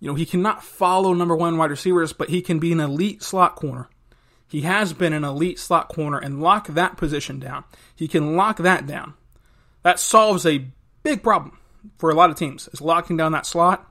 you 0.00 0.08
know, 0.08 0.14
he 0.14 0.26
cannot 0.26 0.62
follow 0.62 1.12
number 1.14 1.36
one 1.36 1.56
wide 1.56 1.70
receivers, 1.70 2.12
but 2.12 2.28
he 2.28 2.40
can 2.40 2.58
be 2.58 2.72
an 2.72 2.80
elite 2.80 3.22
slot 3.22 3.56
corner. 3.56 3.88
He 4.46 4.62
has 4.62 4.92
been 4.92 5.12
an 5.12 5.24
elite 5.24 5.58
slot 5.58 5.88
corner 5.88 6.18
and 6.18 6.40
lock 6.40 6.68
that 6.68 6.96
position 6.96 7.38
down. 7.38 7.64
He 7.94 8.08
can 8.08 8.36
lock 8.36 8.56
that 8.58 8.86
down. 8.86 9.14
That 9.82 10.00
solves 10.00 10.46
a 10.46 10.66
big 11.02 11.22
problem 11.22 11.58
for 11.98 12.10
a 12.10 12.14
lot 12.14 12.30
of 12.30 12.36
teams, 12.36 12.68
is 12.72 12.80
locking 12.80 13.16
down 13.16 13.32
that 13.32 13.46
slot 13.46 13.88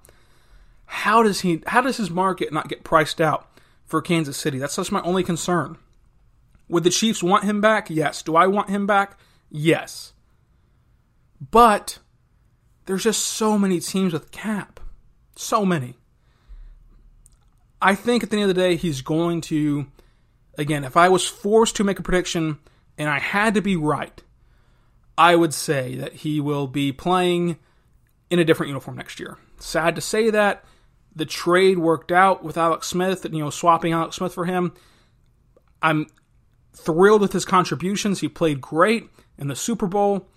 how 0.87 1.21
does 1.21 1.41
he 1.41 1.61
how 1.67 1.81
does 1.81 1.97
his 1.97 2.09
market 2.09 2.51
not 2.51 2.69
get 2.69 2.83
priced 2.83 3.21
out 3.21 3.47
for 3.85 4.01
Kansas 4.01 4.37
City? 4.37 4.57
That's 4.57 4.75
just 4.75 4.91
my 4.91 5.01
only 5.01 5.23
concern. 5.23 5.77
Would 6.69 6.83
the 6.83 6.89
Chiefs 6.89 7.21
want 7.21 7.43
him 7.43 7.61
back? 7.61 7.89
Yes. 7.89 8.23
Do 8.23 8.35
I 8.35 8.47
want 8.47 8.69
him 8.69 8.87
back? 8.87 9.19
Yes. 9.49 10.13
But 11.39 11.99
there's 12.85 13.03
just 13.03 13.25
so 13.25 13.57
many 13.57 13.79
teams 13.79 14.13
with 14.13 14.31
cap. 14.31 14.79
So 15.35 15.65
many. 15.65 15.95
I 17.81 17.95
think 17.95 18.23
at 18.23 18.29
the 18.29 18.37
end 18.37 18.49
of 18.49 18.55
the 18.55 18.61
day, 18.61 18.75
he's 18.75 19.01
going 19.01 19.41
to, 19.41 19.87
again, 20.57 20.83
if 20.83 20.97
I 20.97 21.09
was 21.09 21.27
forced 21.27 21.75
to 21.75 21.83
make 21.83 21.99
a 21.99 22.03
prediction 22.03 22.57
and 22.97 23.07
I 23.07 23.19
had 23.19 23.53
to 23.53 23.61
be 23.61 23.75
right, 23.75 24.23
I 25.17 25.35
would 25.35 25.53
say 25.53 25.95
that 25.95 26.13
he 26.13 26.39
will 26.39 26.67
be 26.67 26.91
playing 26.91 27.57
in 28.29 28.39
a 28.39 28.45
different 28.45 28.69
uniform 28.69 28.97
next 28.97 29.19
year. 29.19 29.37
Sad 29.59 29.95
to 29.95 30.01
say 30.01 30.29
that 30.31 30.63
the 31.15 31.25
trade 31.25 31.79
worked 31.79 32.11
out 32.11 32.43
with 32.43 32.57
Alex 32.57 32.87
Smith, 32.87 33.25
you 33.25 33.39
know, 33.39 33.49
swapping 33.49 33.93
Alex 33.93 34.17
Smith 34.17 34.33
for 34.33 34.45
him. 34.45 34.73
I'm 35.81 36.07
thrilled 36.75 37.21
with 37.21 37.33
his 37.33 37.45
contributions. 37.45 38.19
He 38.19 38.27
played 38.27 38.61
great 38.61 39.09
in 39.37 39.47
the 39.47 39.55
Super 39.55 39.87
Bowl, 39.87 40.27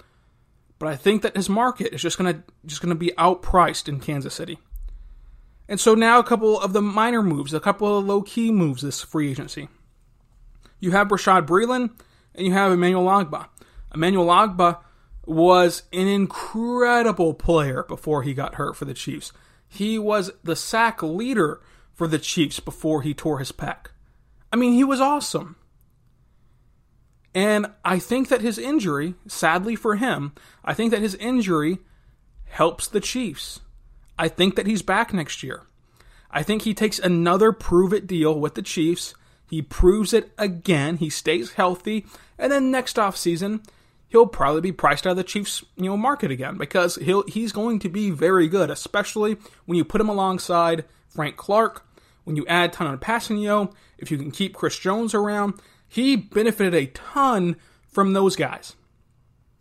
but 0.81 0.89
I 0.89 0.97
think 0.97 1.21
that 1.23 1.37
his 1.37 1.49
market 1.49 1.95
is 1.95 2.03
just 2.03 2.19
gonna 2.19 2.43
just 2.67 2.81
gonna 2.81 2.97
be 2.97 3.13
outpriced 3.17 3.87
in 3.87 4.01
Kansas 4.01 4.35
City. 4.35 4.59
And 5.69 5.79
so 5.79 5.95
now 5.95 6.19
a 6.19 6.25
couple 6.25 6.59
of 6.59 6.73
the 6.73 6.83
minor 6.83 7.23
moves, 7.23 7.55
a 7.55 7.61
couple 7.61 7.97
of 7.97 8.05
low 8.05 8.23
key 8.23 8.51
moves 8.51 8.83
this 8.83 9.03
free 9.03 9.31
agency. 9.31 9.69
You 10.81 10.91
have 10.93 11.09
Bashaud 11.09 11.47
Breeland 11.47 11.91
and 12.35 12.47
you 12.47 12.55
have 12.55 12.73
Emmanuel 12.73 13.05
Ogbah. 13.05 13.49
Emmanuel 13.95 14.27
Ogbah 14.27 14.79
was 15.27 15.83
an 15.93 16.09
incredible 16.09 17.35
player 17.35 17.85
before 17.85 18.23
he 18.23 18.33
got 18.33 18.55
hurt 18.55 18.75
for 18.75 18.87
the 18.87 18.95
Chiefs. 18.95 19.33
He 19.69 19.99
was 19.99 20.33
the 20.43 20.57
sack 20.57 21.03
leader 21.03 21.61
for 21.93 22.09
the 22.09 22.19
Chiefs 22.19 22.59
before 22.59 23.03
he 23.03 23.13
tore 23.13 23.39
his 23.39 23.53
pec. 23.53 23.89
I 24.51 24.57
mean, 24.57 24.73
he 24.73 24.83
was 24.83 25.01
awesome. 25.01 25.57
And 27.35 27.67
I 27.85 27.99
think 27.99 28.29
that 28.29 28.41
his 28.41 28.59
injury, 28.59 29.15
sadly 29.29 29.77
for 29.77 29.97
him, 29.97 30.33
I 30.65 30.75
think 30.75 30.91
that 30.91 31.01
his 31.01 31.15
injury 31.17 31.79
helps 32.47 32.89
the 32.89 33.01
Chiefs. 33.01 33.61
I 34.19 34.29
think 34.29 34.57
that 34.57 34.67
he's 34.67 34.83
back 34.83 35.13
next 35.13 35.43
year. 35.43 35.63
I 36.31 36.43
think 36.43 36.63
he 36.63 36.75
takes 36.75 36.99
another 36.99 37.53
prove 37.53 37.93
it 37.93 38.07
deal 38.07 38.39
with 38.39 38.55
the 38.55 38.63
Chiefs. 38.63 39.15
He 39.49 39.63
proves 39.63 40.13
it 40.13 40.33
again. 40.39 40.97
He 40.97 41.11
stays 41.11 41.53
healthy. 41.53 42.07
And 42.39 42.53
then 42.53 42.71
next 42.71 42.99
off 42.99 43.17
season, 43.17 43.63
he'll 44.09 44.27
probably 44.27 44.61
be 44.61 44.73
priced 44.73 45.07
out 45.07 45.13
of 45.13 45.17
the 45.17 45.25
Chiefs, 45.25 45.65
you 45.77 45.85
know, 45.85 45.97
market 45.97 46.31
again 46.31 46.57
because 46.57 46.97
he'll 46.97 47.25
he's 47.27 47.53
going 47.53 47.79
to 47.81 47.89
be 47.89 48.11
very 48.11 48.49
good, 48.49 48.71
especially 48.71 49.37
when 49.67 49.77
you 49.77 49.85
put 49.85 50.01
him 50.01 50.09
alongside 50.09 50.85
Frank 51.09 51.37
Clark. 51.37 51.87
When 52.25 52.37
you 52.37 52.47
add 52.47 52.73
Tanoh 52.73 52.99
Kpassagnon, 52.99 53.73
if 53.99 54.11
you 54.11 54.19
can 54.19 54.31
keep 54.31 54.55
Chris 54.55 54.79
Jones 54.79 55.15
around, 55.15 55.55
he 55.91 56.15
benefited 56.17 56.73
a 56.73 56.87
ton 56.87 57.57
from 57.89 58.13
those 58.13 58.37
guys. 58.37 58.77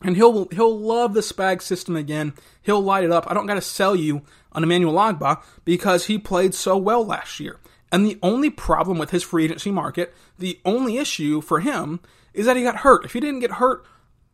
And 0.01 0.15
he'll 0.15 0.47
he'll 0.49 0.79
love 0.79 1.13
the 1.13 1.19
Spag 1.19 1.61
system 1.61 1.97
again. 1.97 2.33
He'll 2.61 2.81
light 2.81 3.03
it 3.03 3.11
up. 3.11 3.29
I 3.29 3.33
don't 3.33 3.47
got 3.47 3.55
to 3.55 3.61
sell 3.61 3.95
you 3.95 4.21
on 4.53 4.63
Emmanuel 4.63 4.93
Ogbah 4.93 5.43
because 5.65 6.05
he 6.05 6.17
played 6.17 6.53
so 6.53 6.77
well 6.77 7.05
last 7.05 7.39
year. 7.41 7.59
And 7.91 8.05
the 8.05 8.19
only 8.21 8.49
problem 8.49 8.97
with 8.97 9.09
his 9.09 9.23
free 9.23 9.45
agency 9.45 9.71
market, 9.71 10.13
the 10.37 10.59
only 10.63 10.97
issue 10.97 11.41
for 11.41 11.59
him, 11.59 11.99
is 12.33 12.45
that 12.45 12.55
he 12.55 12.63
got 12.63 12.77
hurt. 12.77 13.03
If 13.03 13.13
he 13.13 13.19
didn't 13.19 13.39
get 13.39 13.53
hurt, 13.53 13.83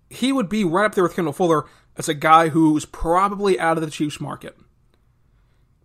he 0.10 0.32
would 0.32 0.50
be 0.50 0.64
right 0.64 0.86
up 0.86 0.94
there 0.94 1.04
with 1.04 1.16
Kendall 1.16 1.34
Fuller 1.34 1.66
as 1.96 2.10
a 2.10 2.14
guy 2.14 2.50
who's 2.50 2.86
probably 2.86 3.58
out 3.58 3.78
of 3.78 3.84
the 3.84 3.90
Chiefs 3.90 4.20
market. 4.20 4.56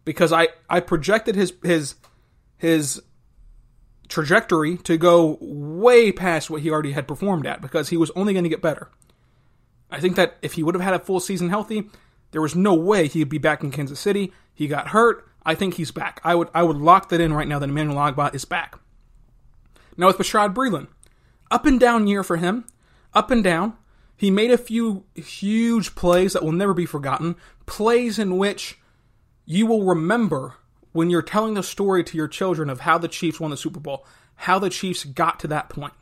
Because 0.04 0.32
I, 0.32 0.48
I 0.68 0.80
projected 0.80 1.36
his 1.36 1.54
his 1.62 1.94
his 2.58 3.00
trajectory 4.10 4.76
to 4.78 4.98
go 4.98 5.38
way 5.40 6.12
past 6.12 6.50
what 6.50 6.62
he 6.62 6.70
already 6.70 6.92
had 6.92 7.08
performed 7.08 7.46
at 7.46 7.62
because 7.62 7.88
he 7.88 7.96
was 7.96 8.10
only 8.10 8.34
going 8.34 8.44
to 8.44 8.50
get 8.50 8.60
better. 8.60 8.90
I 9.90 10.00
think 10.00 10.16
that 10.16 10.36
if 10.42 10.54
he 10.54 10.62
would 10.62 10.74
have 10.74 10.84
had 10.84 10.94
a 10.94 10.98
full 10.98 11.20
season 11.20 11.48
healthy, 11.48 11.88
there 12.32 12.42
was 12.42 12.54
no 12.54 12.74
way 12.74 13.08
he'd 13.08 13.28
be 13.28 13.38
back 13.38 13.62
in 13.62 13.70
Kansas 13.70 13.98
City. 13.98 14.32
He 14.52 14.68
got 14.68 14.88
hurt. 14.88 15.26
I 15.44 15.54
think 15.54 15.74
he's 15.74 15.90
back. 15.90 16.20
I 16.22 16.34
would 16.34 16.48
I 16.54 16.62
would 16.62 16.76
lock 16.76 17.08
that 17.08 17.20
in 17.20 17.32
right 17.32 17.48
now 17.48 17.58
that 17.58 17.70
Emmanuel 17.70 17.96
Ogbah 17.96 18.34
is 18.34 18.44
back. 18.44 18.78
Now 19.96 20.08
with 20.08 20.18
Bashaud 20.18 20.54
Breeland, 20.54 20.88
up 21.50 21.66
and 21.66 21.80
down 21.80 22.06
year 22.06 22.22
for 22.22 22.36
him, 22.36 22.66
up 23.14 23.30
and 23.30 23.42
down. 23.42 23.74
He 24.16 24.30
made 24.30 24.50
a 24.50 24.58
few 24.58 25.04
huge 25.14 25.94
plays 25.94 26.34
that 26.34 26.44
will 26.44 26.52
never 26.52 26.74
be 26.74 26.84
forgotten, 26.84 27.36
plays 27.64 28.18
in 28.18 28.36
which 28.36 28.78
you 29.46 29.64
will 29.64 29.84
remember 29.84 30.56
when 30.92 31.11
you're 31.11 31.22
telling 31.22 31.55
the 31.55 31.62
story 31.62 32.05
to 32.05 32.16
your 32.16 32.29
children 32.29 32.70
of 32.70 32.81
how 32.81 32.98
the 32.98 33.09
Chiefs 33.09 33.40
won 33.40 33.50
the 33.50 33.57
Super 33.57 33.81
Bowl, 33.81 34.07
how 34.37 34.59
the 34.59 34.70
Chiefs 34.70 35.05
got 35.05 35.40
to 35.40 35.48
that 35.48 35.68
point. 35.68 35.92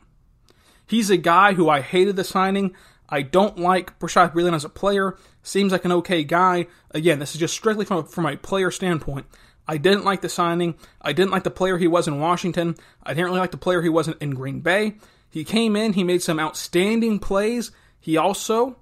He's 0.87 1.09
a 1.09 1.17
guy 1.17 1.53
who 1.53 1.69
I 1.69 1.81
hated 1.81 2.15
the 2.15 2.23
signing. 2.23 2.75
I 3.07 3.21
don't 3.21 3.59
like 3.59 3.99
Bashaud 3.99 4.33
Breeland 4.33 4.55
as 4.55 4.65
a 4.65 4.69
player. 4.69 5.17
Seems 5.43 5.71
like 5.71 5.85
an 5.85 5.91
okay 5.91 6.23
guy. 6.23 6.67
Again, 6.91 7.19
this 7.19 7.33
is 7.33 7.39
just 7.39 7.53
strictly 7.53 7.85
from, 7.85 8.05
from 8.05 8.25
a 8.25 8.37
player 8.37 8.71
standpoint. 8.71 9.27
I 9.67 9.77
didn't 9.77 10.05
like 10.05 10.21
the 10.21 10.29
signing. 10.29 10.75
I 11.01 11.13
didn't 11.13 11.31
like 11.31 11.43
the 11.43 11.51
player 11.51 11.77
he 11.77 11.87
was 11.87 12.07
in 12.07 12.19
Washington. 12.19 12.75
I 13.03 13.13
didn't 13.13 13.25
really 13.25 13.39
like 13.39 13.51
the 13.51 13.57
player 13.57 13.83
he 13.83 13.89
was 13.89 14.07
in 14.07 14.31
Green 14.31 14.61
Bay. 14.61 14.95
He 15.29 15.43
came 15.43 15.75
in, 15.75 15.93
he 15.93 16.03
made 16.03 16.23
some 16.23 16.39
outstanding 16.39 17.19
plays, 17.19 17.71
he 17.99 18.17
also 18.17 18.77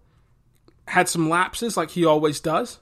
had 0.88 1.10
some 1.10 1.30
lapses 1.30 1.76
like 1.76 1.92
he 1.92 2.06
always 2.06 2.40
does. 2.40 2.80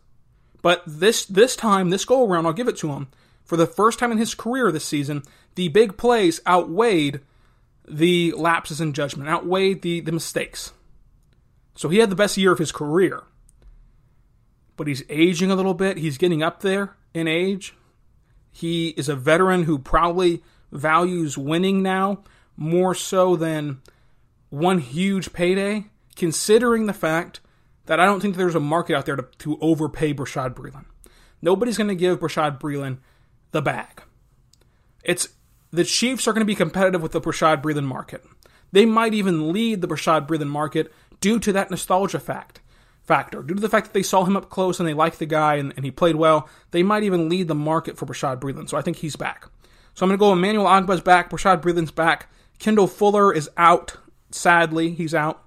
But 0.65 0.81
this 0.87 1.25
this 1.27 1.55
time, 1.55 1.91
this 1.91 2.05
go 2.05 2.27
around, 2.27 2.47
I'll 2.47 2.51
give 2.51 2.67
it 2.67 2.77
to 2.77 2.91
him. 2.91 3.09
For 3.43 3.55
the 3.55 3.67
first 3.67 3.99
time 3.99 4.11
in 4.11 4.17
his 4.17 4.33
career 4.33 4.71
this 4.71 4.83
season, 4.83 5.21
the 5.53 5.67
big 5.67 5.95
plays 5.95 6.41
outweighed 6.47 7.19
the 7.87 8.31
lapses 8.31 8.81
in 8.81 8.91
judgment, 8.91 9.29
outweighed 9.29 9.83
the, 9.83 9.99
the 9.99 10.11
mistakes. 10.11 10.73
So 11.75 11.89
he 11.89 11.99
had 11.99 12.09
the 12.09 12.15
best 12.15 12.35
year 12.35 12.51
of 12.51 12.57
his 12.57 12.71
career. 12.71 13.25
But 14.75 14.87
he's 14.87 15.03
aging 15.07 15.51
a 15.51 15.55
little 15.55 15.75
bit. 15.75 15.97
He's 15.97 16.17
getting 16.17 16.41
up 16.41 16.61
there 16.61 16.95
in 17.13 17.27
age. 17.27 17.75
He 18.51 18.87
is 18.97 19.07
a 19.07 19.15
veteran 19.15 19.65
who 19.65 19.77
probably 19.77 20.41
values 20.71 21.37
winning 21.37 21.83
now 21.83 22.23
more 22.57 22.95
so 22.95 23.35
than 23.35 23.83
one 24.49 24.79
huge 24.79 25.31
payday 25.31 25.85
considering 26.15 26.87
the 26.87 26.91
fact 26.91 27.39
that 27.85 27.99
I 27.99 28.05
don't 28.05 28.19
think 28.19 28.35
there's 28.35 28.55
a 28.55 28.59
market 28.59 28.95
out 28.95 29.05
there 29.05 29.15
to, 29.15 29.27
to 29.39 29.57
overpay 29.61 30.13
Bashaud 30.13 30.55
Breeland. 30.55 30.85
Nobody's 31.41 31.77
going 31.77 31.89
to 31.89 31.95
give 31.95 32.19
Bashaud 32.19 32.59
Breeland 32.59 32.97
the 33.51 33.61
bag. 33.61 34.01
It's 35.03 35.29
the 35.71 35.83
Chiefs 35.83 36.27
are 36.27 36.33
going 36.33 36.41
to 36.41 36.45
be 36.45 36.55
competitive 36.55 37.01
with 37.01 37.11
the 37.11 37.21
Bashaud 37.21 37.61
Breeland 37.61 37.85
market. 37.85 38.23
They 38.71 38.85
might 38.85 39.13
even 39.13 39.53
lead 39.53 39.81
the 39.81 39.87
Bashaud 39.87 40.27
Breeland 40.27 40.49
market 40.49 40.91
due 41.21 41.39
to 41.39 41.53
that 41.53 41.69
nostalgia 41.69 42.19
fact 42.19 42.61
factor. 43.03 43.43
Due 43.43 43.55
to 43.55 43.61
the 43.61 43.69
fact 43.69 43.87
that 43.87 43.93
they 43.93 44.03
saw 44.03 44.25
him 44.25 44.35
up 44.35 44.49
close 44.49 44.79
and 44.79 44.89
they 44.89 44.93
liked 44.93 45.19
the 45.19 45.25
guy 45.25 45.55
and, 45.55 45.73
and 45.75 45.85
he 45.85 45.91
played 45.91 46.15
well, 46.15 46.49
they 46.71 46.83
might 46.83 47.03
even 47.03 47.29
lead 47.29 47.47
the 47.47 47.55
market 47.55 47.97
for 47.97 48.05
Bashaud 48.05 48.39
Breeland. 48.39 48.69
So 48.69 48.77
I 48.77 48.81
think 48.81 48.97
he's 48.97 49.15
back. 49.15 49.47
So 49.93 50.03
I'm 50.03 50.09
going 50.09 50.17
to 50.17 50.19
go 50.19 50.33
Emmanuel 50.33 50.65
Ogbah's 50.65 51.01
back, 51.01 51.29
Bashaud 51.29 51.61
Breeland's 51.61 51.91
back. 51.91 52.29
Kendall 52.59 52.87
Fuller 52.87 53.31
is 53.31 53.49
out. 53.57 53.95
Sadly, 54.31 54.91
he's 54.91 55.13
out. 55.13 55.44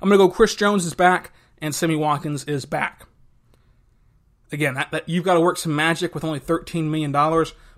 I'm 0.00 0.08
going 0.08 0.18
to 0.18 0.26
go 0.26 0.32
Chris 0.32 0.54
Jones 0.54 0.86
is 0.86 0.94
back 0.94 1.32
and 1.60 1.74
Sammy 1.74 1.96
Watkins 1.96 2.44
is 2.44 2.64
back. 2.64 3.06
Again, 4.52 4.74
that, 4.74 4.90
that 4.90 5.08
you've 5.08 5.24
got 5.24 5.34
to 5.34 5.40
work 5.40 5.58
some 5.58 5.76
magic 5.76 6.14
with 6.14 6.24
only 6.24 6.40
$13 6.40 6.84
million, 6.84 7.12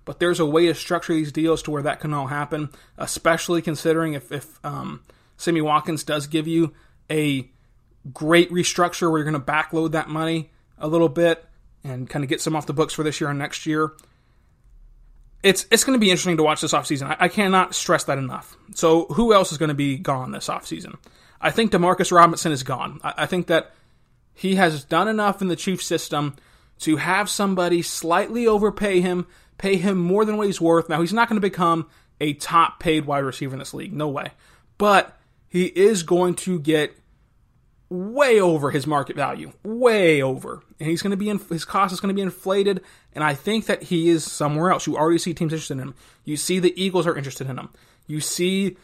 but 0.04 0.18
there's 0.18 0.40
a 0.40 0.46
way 0.46 0.66
to 0.66 0.74
structure 0.74 1.12
these 1.12 1.32
deals 1.32 1.62
to 1.62 1.70
where 1.70 1.82
that 1.82 2.00
can 2.00 2.14
all 2.14 2.28
happen, 2.28 2.70
especially 2.96 3.60
considering 3.60 4.14
if, 4.14 4.32
if 4.32 4.64
um, 4.64 5.02
Sammy 5.36 5.60
Watkins 5.60 6.04
does 6.04 6.26
give 6.26 6.46
you 6.46 6.72
a 7.10 7.50
great 8.12 8.50
restructure 8.50 9.10
where 9.10 9.20
you're 9.20 9.30
going 9.30 9.42
to 9.42 9.52
backload 9.52 9.92
that 9.92 10.08
money 10.08 10.50
a 10.78 10.88
little 10.88 11.08
bit 11.08 11.44
and 11.84 12.08
kind 12.08 12.24
of 12.24 12.28
get 12.28 12.40
some 12.40 12.56
off 12.56 12.66
the 12.66 12.72
books 12.72 12.94
for 12.94 13.02
this 13.02 13.20
year 13.20 13.30
and 13.30 13.38
next 13.38 13.66
year. 13.66 13.92
It's 15.42 15.66
it's 15.72 15.82
going 15.82 15.98
to 15.98 16.00
be 16.00 16.10
interesting 16.10 16.36
to 16.36 16.42
watch 16.44 16.60
this 16.60 16.72
offseason. 16.72 17.08
I, 17.08 17.16
I 17.24 17.28
cannot 17.28 17.74
stress 17.74 18.04
that 18.04 18.16
enough. 18.16 18.56
So, 18.74 19.06
who 19.06 19.34
else 19.34 19.50
is 19.50 19.58
going 19.58 19.70
to 19.70 19.74
be 19.74 19.98
gone 19.98 20.30
this 20.30 20.46
offseason? 20.46 20.98
I 21.42 21.50
think 21.50 21.72
Demarcus 21.72 22.12
Robinson 22.12 22.52
is 22.52 22.62
gone. 22.62 23.00
I, 23.02 23.14
I 23.18 23.26
think 23.26 23.48
that 23.48 23.72
he 24.34 24.54
has 24.54 24.84
done 24.84 25.08
enough 25.08 25.42
in 25.42 25.48
the 25.48 25.56
Chief 25.56 25.82
system 25.82 26.36
to 26.80 26.96
have 26.96 27.28
somebody 27.28 27.82
slightly 27.82 28.46
overpay 28.46 29.00
him, 29.00 29.26
pay 29.58 29.76
him 29.76 29.98
more 29.98 30.24
than 30.24 30.36
what 30.36 30.46
he's 30.46 30.60
worth. 30.60 30.88
Now, 30.88 31.00
he's 31.00 31.12
not 31.12 31.28
going 31.28 31.40
to 31.40 31.46
become 31.46 31.88
a 32.20 32.34
top 32.34 32.80
paid 32.80 33.04
wide 33.04 33.20
receiver 33.20 33.52
in 33.52 33.58
this 33.58 33.74
league. 33.74 33.92
No 33.92 34.08
way. 34.08 34.30
But 34.78 35.18
he 35.48 35.66
is 35.66 36.02
going 36.02 36.34
to 36.36 36.58
get 36.58 36.96
way 37.88 38.40
over 38.40 38.70
his 38.70 38.86
market 38.86 39.14
value, 39.14 39.52
way 39.62 40.22
over, 40.22 40.62
and 40.80 40.88
he's 40.88 41.02
going 41.02 41.10
to 41.10 41.16
be 41.16 41.28
in, 41.28 41.38
his 41.50 41.66
cost 41.66 41.92
is 41.92 42.00
going 42.00 42.08
to 42.08 42.14
be 42.14 42.22
inflated. 42.22 42.80
And 43.14 43.22
I 43.22 43.34
think 43.34 43.66
that 43.66 43.84
he 43.84 44.08
is 44.08 44.24
somewhere 44.24 44.70
else. 44.70 44.86
You 44.86 44.96
already 44.96 45.18
see 45.18 45.34
teams 45.34 45.52
interested 45.52 45.74
in 45.74 45.80
him. 45.80 45.94
You 46.24 46.36
see 46.36 46.58
the 46.58 46.82
Eagles 46.82 47.06
are 47.06 47.16
interested 47.16 47.50
in 47.50 47.58
him. 47.58 47.68
You 48.06 48.20
see, 48.20 48.78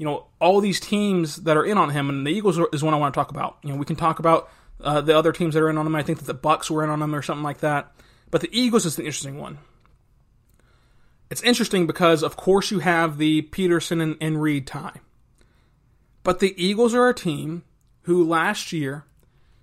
you 0.00 0.06
know, 0.06 0.28
all 0.40 0.62
these 0.62 0.80
teams 0.80 1.36
that 1.42 1.58
are 1.58 1.64
in 1.64 1.76
on 1.76 1.90
him, 1.90 2.08
and 2.08 2.26
the 2.26 2.30
Eagles 2.30 2.58
is 2.72 2.82
one 2.82 2.94
I 2.94 2.96
want 2.96 3.12
to 3.12 3.18
talk 3.18 3.30
about. 3.30 3.58
You 3.62 3.68
know, 3.68 3.76
we 3.76 3.84
can 3.84 3.96
talk 3.96 4.18
about 4.18 4.48
uh, 4.80 5.02
the 5.02 5.14
other 5.14 5.30
teams 5.30 5.52
that 5.52 5.62
are 5.62 5.68
in 5.68 5.76
on 5.76 5.86
him. 5.86 5.94
I 5.94 6.02
think 6.02 6.20
that 6.20 6.24
the 6.24 6.34
Bucs 6.34 6.70
were 6.70 6.82
in 6.82 6.88
on 6.88 7.02
him 7.02 7.14
or 7.14 7.20
something 7.20 7.42
like 7.42 7.58
that. 7.58 7.92
But 8.30 8.40
the 8.40 8.48
Eagles 8.50 8.86
is 8.86 8.96
the 8.96 9.02
interesting 9.04 9.36
one. 9.36 9.58
It's 11.28 11.42
interesting 11.42 11.86
because, 11.86 12.22
of 12.22 12.38
course, 12.38 12.70
you 12.70 12.78
have 12.78 13.18
the 13.18 13.42
Pederson 13.42 14.00
and, 14.00 14.16
and 14.22 14.40
Reid 14.40 14.66
tie. 14.66 15.00
But 16.22 16.38
the 16.38 16.54
Eagles 16.56 16.94
are 16.94 17.10
a 17.10 17.14
team 17.14 17.64
who 18.04 18.26
last 18.26 18.72
year 18.72 19.04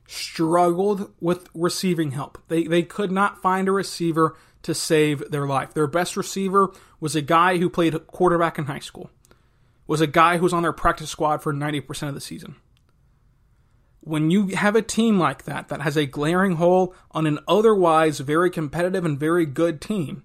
struggled 0.06 1.12
with 1.19 1.50
receiving 1.56 2.12
help. 2.12 2.38
They, 2.47 2.65
they 2.65 2.84
could 2.84 3.12
not 3.12 3.41
find 3.41 3.67
a 3.67 3.71
receiver 3.71 4.38
to 4.62 4.76
save 4.76 5.32
their 5.32 5.47
life. 5.47 5.73
Their 5.73 5.88
best 5.88 6.15
receiver 6.15 6.71
was 7.00 7.15
a 7.15 7.23
guy 7.23 7.58
who 7.58 7.71
played 7.71 8.06
quarterback 8.06 8.60
in 8.60 8.65
high 8.65 8.78
school, 8.78 9.10
was 9.88 10.02
a 10.02 10.08
guy 10.08 10.38
who 10.38 10.43
was 10.43 10.54
on 10.54 10.63
their 10.63 10.73
practice 10.73 11.10
squad 11.10 11.41
for 11.41 11.54
90% 11.54 12.10
of 12.10 12.13
the 12.13 12.21
season. 12.21 12.56
When 14.02 14.30
you 14.30 14.47
have 14.47 14.76
a 14.76 14.82
team 14.82 15.17
like 15.17 15.43
that, 15.45 15.69
that 15.69 15.82
has 15.82 15.97
a 15.97 16.06
glaring 16.06 16.56
hole 16.56 16.93
on 17.12 17.26
an 17.26 17.39
otherwise 17.47 18.19
very 18.19 18.50
competitive 18.50 19.04
and 19.04 19.19
very 19.19 19.45
good 19.45 19.82
team, 19.82 20.23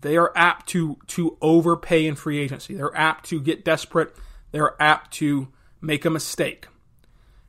they 0.00 0.16
are 0.16 0.32
apt 0.36 0.68
to, 0.68 0.98
to 1.08 1.36
overpay 1.40 2.06
in 2.06 2.14
free 2.14 2.38
agency. 2.38 2.74
They're 2.74 2.96
apt 2.96 3.28
to 3.30 3.40
get 3.40 3.64
desperate. 3.64 4.14
They're 4.52 4.80
apt 4.80 5.12
to 5.14 5.48
make 5.80 6.04
a 6.04 6.10
mistake. 6.10 6.68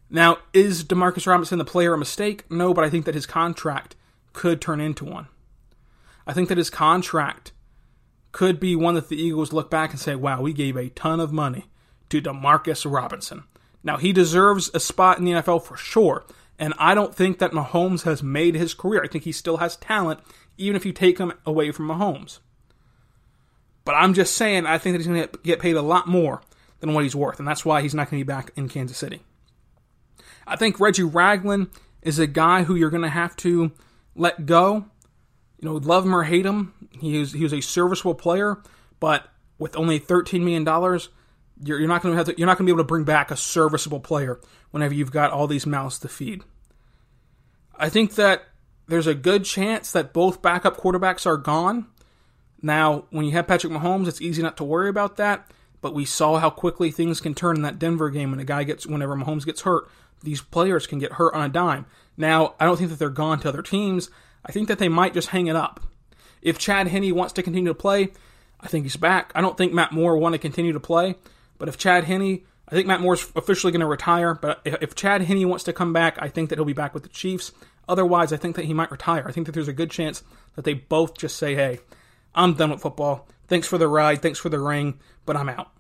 Now, 0.10 0.38
is 0.54 0.84
Demarcus 0.84 1.28
Robinson 1.28 1.58
the 1.58 1.66
player 1.66 1.94
a 1.94 1.98
mistake? 1.98 2.50
No, 2.50 2.74
but 2.74 2.86
I 2.86 2.90
think 2.90 3.06
that 3.06 3.16
his 3.16 3.26
contract 3.26 3.96
could 4.34 4.62
turn 4.62 4.80
into 4.80 5.04
one. 5.04 5.28
I 6.26 6.34
think 6.34 6.50
that 6.50 6.58
his 6.58 6.70
contract 6.70 7.52
could 8.38 8.60
be 8.60 8.76
one 8.76 8.94
that 8.94 9.10
the 9.10 9.20
Eagles 9.20 9.52
look 9.52 9.72
back 9.72 9.90
and 9.90 10.00
say, 10.00 10.14
wow, 10.14 10.44
we 10.44 10.54
gave 10.54 10.78
a 10.78 10.90
ton 10.90 11.20
of 11.20 11.34
money 11.34 11.66
to 12.08 12.22
Demarcus 12.22 12.86
Robinson. 12.90 13.46
Now, 13.84 13.98
he 13.98 14.14
deserves 14.14 14.70
a 14.76 14.80
spot 14.80 15.18
in 15.18 15.26
the 15.26 15.32
NFL 15.32 15.64
for 15.64 15.76
sure, 15.76 16.24
and 16.60 16.76
I 16.78 16.94
don't 16.94 17.16
think 17.16 17.40
that 17.40 17.50
Mahomes 17.50 18.04
has 18.04 18.22
made 18.22 18.54
his 18.54 18.76
career. 18.76 19.02
I 19.04 19.08
think 19.08 19.24
he 19.24 19.32
still 19.32 19.58
has 19.58 19.76
talent, 19.78 20.20
even 20.56 20.76
if 20.76 20.86
you 20.86 20.94
take 20.94 21.18
him 21.18 21.34
away 21.48 21.72
from 21.72 21.88
Mahomes. 21.88 22.38
But 23.84 23.96
I'm 23.96 24.14
just 24.14 24.36
saying, 24.36 24.68
I 24.68 24.78
think 24.78 24.94
that 24.94 25.00
he's 25.00 25.08
going 25.08 25.28
to 25.28 25.40
get 25.40 25.60
paid 25.60 25.76
a 25.76 25.82
lot 25.82 26.08
more 26.08 26.44
than 26.80 26.94
what 26.94 27.06
he's 27.06 27.16
worth, 27.16 27.40
and 27.40 27.48
that's 27.48 27.66
why 27.66 27.82
he's 27.82 27.96
not 27.96 28.12
going 28.12 28.22
to 28.22 28.24
be 28.24 28.32
back 28.32 28.52
in 28.56 28.70
Kansas 28.70 29.00
City. 29.00 29.24
I 30.46 30.58
think 30.58 30.80
Reggie 30.80 31.02
Ragland 31.02 31.72
is 32.04 32.20
a 32.20 32.28
guy 32.28 32.66
who 32.66 32.76
you're 32.76 32.92
going 32.92 33.02
to 33.02 33.10
have 33.10 33.36
to 33.38 33.72
let 34.14 34.46
go. 34.46 34.86
You 35.60 35.70
know, 35.70 35.76
love 35.76 36.06
him 36.06 36.16
or 36.16 36.24
hate 36.24 36.46
him, 36.46 36.74
he 36.92 37.18
was 37.18 37.34
he 37.34 37.44
was 37.44 37.54
a 37.54 37.62
serviceable 37.62 38.16
player, 38.16 38.62
but 39.00 39.28
with 39.58 39.76
only 39.76 39.98
13 39.98 40.44
million 40.44 40.64
dollars, 40.64 41.10
you're, 41.64 41.80
you're 41.80 41.88
not 41.88 42.04
going 42.04 42.14
to 42.14 42.18
have 42.18 42.28
to, 42.28 42.38
you're 42.38 42.46
not 42.46 42.58
going 42.58 42.68
to 42.68 42.72
be 42.72 42.76
able 42.76 42.84
to 42.84 42.88
bring 42.88 43.04
back 43.04 43.32
a 43.32 43.38
serviceable 43.38 44.00
player 44.00 44.40
whenever 44.70 44.94
you've 44.94 45.12
got 45.12 45.32
all 45.32 45.48
these 45.48 45.66
mouths 45.66 45.98
to 46.00 46.08
feed. 46.08 46.44
I 47.76 47.90
think 47.90 48.16
that 48.16 48.44
there's 48.88 49.08
a 49.08 49.16
good 49.16 49.46
chance 49.46 49.92
that 49.92 50.14
both 50.14 50.42
backup 50.42 50.78
quarterbacks 50.78 51.26
are 51.26 51.38
gone. 51.38 51.88
Now, 52.62 53.06
when 53.10 53.26
you 53.26 53.32
have 53.32 53.48
Patrick 53.48 53.74
Mahomes, 53.74 54.08
it's 54.08 54.22
easy 54.22 54.42
not 54.42 54.58
to 54.58 54.64
worry 54.64 54.90
about 54.90 55.18
that. 55.18 55.52
But 55.80 55.94
we 55.94 56.06
saw 56.06 56.40
how 56.40 56.50
quickly 56.50 56.90
things 56.90 57.22
can 57.22 57.36
turn 57.36 57.56
in 57.56 57.62
that 57.62 57.78
Denver 57.78 58.10
game 58.10 58.32
when 58.32 58.40
a 58.40 58.46
guy 58.46 58.64
gets 58.64 58.88
whenever 58.88 59.16
Mahomes 59.16 59.46
gets 59.46 59.62
hurt 59.62 59.88
these 60.24 60.42
players 60.42 60.88
can 60.88 61.00
get 61.00 61.14
hurt 61.14 61.34
on 61.34 61.44
a 61.44 61.50
dime. 61.50 61.86
Now, 62.16 62.56
I 62.60 62.66
don't 62.66 62.78
think 62.78 62.90
that 62.90 63.00
they're 63.00 63.10
gone 63.10 63.40
to 63.42 63.50
other 63.50 63.62
teams. 63.62 64.10
I 64.48 64.52
think 64.52 64.68
that 64.68 64.80
they 64.80 64.90
might 64.90 65.14
just 65.14 65.30
hang 65.30 65.48
it 65.48 65.56
up. 65.56 65.82
If 66.42 66.58
Chad 66.58 66.88
Henne 66.88 67.14
wants 67.14 67.34
to 67.34 67.44
continue 67.44 67.70
to 67.70 67.76
play, 67.76 68.10
I 68.60 68.68
think 68.68 68.86
he's 68.86 68.96
back. 68.96 69.32
I 69.36 69.42
don't 69.42 69.58
think 69.58 69.74
Matt 69.74 69.92
Moore 69.92 70.18
want 70.18 70.34
to 70.34 70.40
continue 70.40 70.74
to 70.74 70.80
play, 70.80 71.16
but 71.58 71.68
if 71.68 71.78
Chad 71.78 72.06
Henne, 72.06 72.42
I 72.68 72.72
think 72.72 72.88
Matt 72.88 73.02
Moore's 73.02 73.32
officially 73.36 73.72
going 73.72 73.82
to 73.82 73.88
retire, 73.88 74.34
but 74.34 74.62
if 74.66 74.96
Chad 74.96 75.22
Henne 75.22 75.48
wants 75.48 75.64
to 75.66 75.74
come 75.74 75.94
back, 75.94 76.18
I 76.20 76.30
think 76.30 76.50
that 76.50 76.58
he'll 76.58 76.66
be 76.66 76.74
back 76.74 76.94
with 76.94 77.04
the 77.04 77.10
Chiefs. 77.10 77.52
Otherwise, 77.90 78.34
I 78.34 78.38
think 78.38 78.56
that 78.56 78.66
he 78.66 78.74
might 78.74 78.92
retire. 78.92 79.26
I 79.28 79.32
think 79.32 79.46
that 79.46 79.54
there's 79.54 79.68
a 79.68 79.74
good 79.74 79.92
chance 79.92 80.24
that 80.56 80.66
they 80.66 80.74
both 80.74 81.18
just 81.18 81.38
say, 81.38 81.56
hey, 81.56 81.80
I'm 82.36 82.54
done 82.54 82.72
with 82.72 82.82
football. 82.82 83.28
Thanks 83.48 83.68
for 83.68 83.78
the 83.78 83.88
ride. 83.88 84.22
Thanks 84.22 84.40
for 84.40 84.50
the 84.50 84.60
ring, 84.60 85.00
but 85.26 85.38
I'm 85.38 85.50
out. 85.50 85.72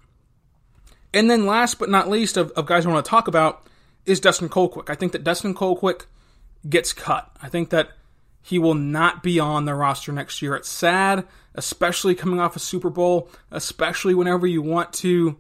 And 1.14 1.30
then 1.30 1.46
last 1.46 1.80
but 1.80 1.90
not 1.90 2.10
least 2.10 2.38
of, 2.38 2.52
of 2.52 2.66
guys 2.66 2.86
I 2.86 2.90
want 2.90 3.04
to 3.04 3.10
talk 3.10 3.28
about 3.28 3.68
is 4.06 4.20
Dustin 4.20 4.50
Colquitt. 4.50 4.90
I 4.90 4.96
think 4.96 5.12
that 5.12 5.24
Dustin 5.24 5.54
Colquitt 5.54 6.06
gets 6.70 6.94
cut. 6.94 7.30
I 7.42 7.50
think 7.50 7.70
that 7.72 7.90
he 8.48 8.58
will 8.58 8.76
not 8.76 9.22
be 9.22 9.42
on 9.42 9.66
the 9.66 9.76
roster 9.76 10.14
next 10.14 10.42
year. 10.42 10.56
It's 10.56 10.70
sad, 10.70 11.28
especially 11.54 12.16
coming 12.16 12.40
off 12.40 12.56
a 12.56 12.60
Super 12.60 12.90
Bowl, 12.90 13.30
especially 13.52 14.16
whenever 14.16 14.48
you 14.48 14.62
want 14.62 14.94
to, 14.94 15.36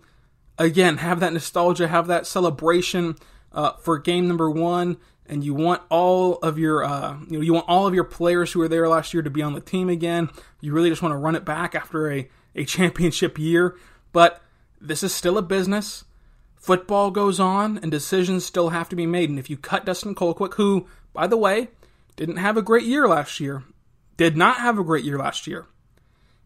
again, 0.57 0.97
have 0.97 1.21
that 1.21 1.31
nostalgia, 1.31 1.87
have 1.87 2.07
that 2.07 2.27
celebration 2.27 3.15
uh, 3.53 3.71
for 3.79 3.97
game 3.97 4.27
number 4.27 4.51
one, 4.51 4.97
and 5.25 5.41
you 5.41 5.53
want 5.53 5.83
all 5.89 6.33
of 6.39 6.59
your, 6.59 6.83
uh, 6.83 7.17
you 7.29 7.37
know, 7.37 7.41
you 7.41 7.53
want 7.53 7.69
all 7.69 7.87
of 7.87 7.93
your 7.93 8.03
players 8.03 8.51
who 8.51 8.59
were 8.59 8.67
there 8.67 8.89
last 8.89 9.13
year 9.13 9.23
to 9.23 9.29
be 9.29 9.41
on 9.41 9.53
the 9.53 9.61
team 9.61 9.87
again. 9.87 10.29
You 10.59 10.73
really 10.73 10.89
just 10.89 11.01
want 11.01 11.13
to 11.13 11.17
run 11.17 11.35
it 11.35 11.45
back 11.45 11.75
after 11.75 12.11
a, 12.11 12.27
a 12.55 12.65
championship 12.65 13.39
year, 13.39 13.77
but 14.11 14.41
this 14.81 15.01
is 15.01 15.15
still 15.15 15.37
a 15.37 15.41
business. 15.41 16.03
Football 16.57 17.11
goes 17.11 17.39
on 17.39 17.77
and 17.77 17.89
decisions 17.89 18.43
still 18.43 18.71
have 18.71 18.89
to 18.89 18.97
be 18.97 19.05
made. 19.05 19.29
And 19.29 19.39
if 19.39 19.49
you 19.49 19.55
cut 19.55 19.85
Dustin 19.85 20.13
Colquitt, 20.13 20.55
who, 20.55 20.87
by 21.13 21.25
the 21.25 21.37
way, 21.37 21.69
didn't 22.17 22.37
have 22.37 22.57
a 22.57 22.61
great 22.61 22.83
year 22.83 23.07
last 23.07 23.39
year, 23.39 23.63
did 24.17 24.35
not 24.35 24.57
have 24.57 24.77
a 24.77 24.83
great 24.83 25.05
year 25.05 25.17
last 25.17 25.47
year, 25.47 25.67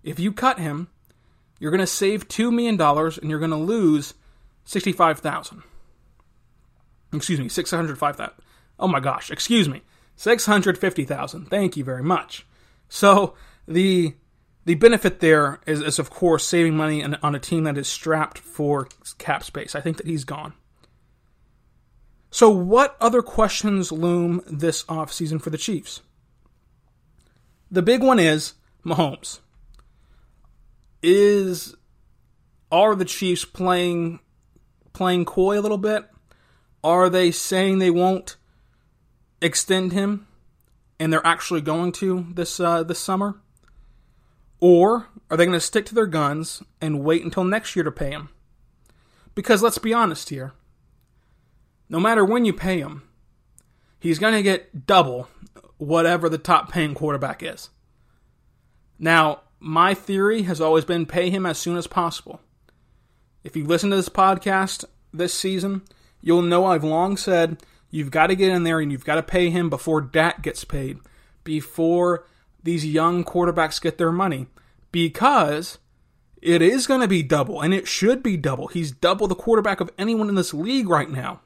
if 0.03 0.19
you 0.19 0.31
cut 0.31 0.59
him, 0.59 0.89
you're 1.59 1.71
going 1.71 1.79
to 1.79 1.87
save 1.87 2.27
$2 2.27 2.51
million 2.51 2.79
and 2.79 3.29
you're 3.29 3.39
going 3.39 3.51
to 3.51 3.57
lose 3.57 4.13
65000 4.65 5.63
Excuse 7.13 7.39
me, 7.39 7.49
605000 7.49 8.33
Oh 8.79 8.87
my 8.87 8.99
gosh, 8.99 9.31
excuse 9.31 9.69
me. 9.69 9.81
650,000. 10.15 11.45
Thank 11.49 11.77
you 11.77 11.83
very 11.83 12.03
much. 12.03 12.45
So 12.89 13.35
the 13.67 14.15
the 14.65 14.75
benefit 14.75 15.19
there 15.19 15.59
is, 15.65 15.81
is, 15.81 15.97
of 15.97 16.11
course, 16.11 16.45
saving 16.45 16.77
money 16.77 17.03
on 17.03 17.35
a 17.35 17.39
team 17.39 17.63
that 17.63 17.79
is 17.79 17.87
strapped 17.87 18.37
for 18.37 18.87
cap 19.17 19.43
space. 19.43 19.73
I 19.73 19.81
think 19.81 19.97
that 19.97 20.05
he's 20.05 20.23
gone. 20.23 20.53
So, 22.33 22.49
what 22.49 22.95
other 23.01 23.21
questions 23.21 23.91
loom 23.91 24.41
this 24.49 24.83
offseason 24.85 25.41
for 25.41 25.49
the 25.49 25.57
Chiefs? 25.57 26.01
The 27.69 27.81
big 27.81 28.01
one 28.01 28.19
is 28.19 28.53
Mahomes. 28.85 29.39
Is 31.03 31.75
are 32.71 32.95
the 32.95 33.05
Chiefs 33.05 33.43
playing 33.43 34.21
playing 34.93 35.25
coy 35.25 35.59
a 35.59 35.61
little 35.61 35.77
bit? 35.77 36.09
Are 36.83 37.09
they 37.09 37.31
saying 37.31 37.79
they 37.79 37.91
won't 37.91 38.37
extend 39.41 39.91
him, 39.91 40.25
and 40.99 41.11
they're 41.11 41.25
actually 41.27 41.61
going 41.61 41.91
to 41.93 42.27
this 42.33 42.61
uh, 42.61 42.83
this 42.83 42.99
summer? 42.99 43.41
Or 44.61 45.07
are 45.29 45.35
they 45.35 45.45
going 45.45 45.57
to 45.57 45.59
stick 45.59 45.85
to 45.87 45.95
their 45.95 46.05
guns 46.05 46.63
and 46.79 47.03
wait 47.03 47.25
until 47.25 47.43
next 47.43 47.75
year 47.75 47.83
to 47.83 47.91
pay 47.91 48.11
him? 48.11 48.29
Because 49.35 49.61
let's 49.61 49.79
be 49.79 49.93
honest 49.93 50.29
here. 50.29 50.53
No 51.91 51.99
matter 51.99 52.23
when 52.23 52.45
you 52.45 52.53
pay 52.53 52.79
him, 52.79 53.03
he's 53.99 54.17
going 54.17 54.33
to 54.33 54.41
get 54.41 54.87
double 54.87 55.27
whatever 55.77 56.29
the 56.29 56.37
top 56.37 56.71
paying 56.71 56.93
quarterback 56.95 57.43
is. 57.43 57.69
Now, 58.97 59.41
my 59.59 59.93
theory 59.93 60.43
has 60.43 60.61
always 60.61 60.85
been 60.85 61.05
pay 61.05 61.29
him 61.29 61.45
as 61.45 61.57
soon 61.57 61.75
as 61.75 61.87
possible. 61.87 62.39
If 63.43 63.57
you 63.57 63.65
listen 63.65 63.89
to 63.89 63.97
this 63.97 64.07
podcast 64.07 64.85
this 65.13 65.33
season, 65.33 65.81
you'll 66.21 66.43
know 66.43 66.63
I've 66.65 66.85
long 66.85 67.17
said 67.17 67.61
you've 67.89 68.09
got 68.09 68.27
to 68.27 68.37
get 68.37 68.53
in 68.53 68.63
there 68.63 68.79
and 68.79 68.89
you've 68.89 69.03
got 69.03 69.15
to 69.15 69.23
pay 69.23 69.49
him 69.49 69.69
before 69.69 69.99
Dak 69.99 70.41
gets 70.41 70.63
paid, 70.63 70.97
before 71.43 72.25
these 72.63 72.85
young 72.85 73.25
quarterbacks 73.25 73.81
get 73.81 73.97
their 73.97 74.13
money 74.13 74.47
because 74.93 75.77
it 76.41 76.61
is 76.61 76.87
going 76.87 77.01
to 77.01 77.07
be 77.09 77.21
double, 77.21 77.59
and 77.59 77.73
it 77.73 77.85
should 77.85 78.23
be 78.23 78.37
double. 78.37 78.67
He's 78.67 78.91
double 78.91 79.27
the 79.27 79.35
quarterback 79.35 79.81
of 79.81 79.91
anyone 79.97 80.29
in 80.29 80.35
this 80.35 80.53
league 80.53 80.87
right 80.87 81.09
now. 81.09 81.41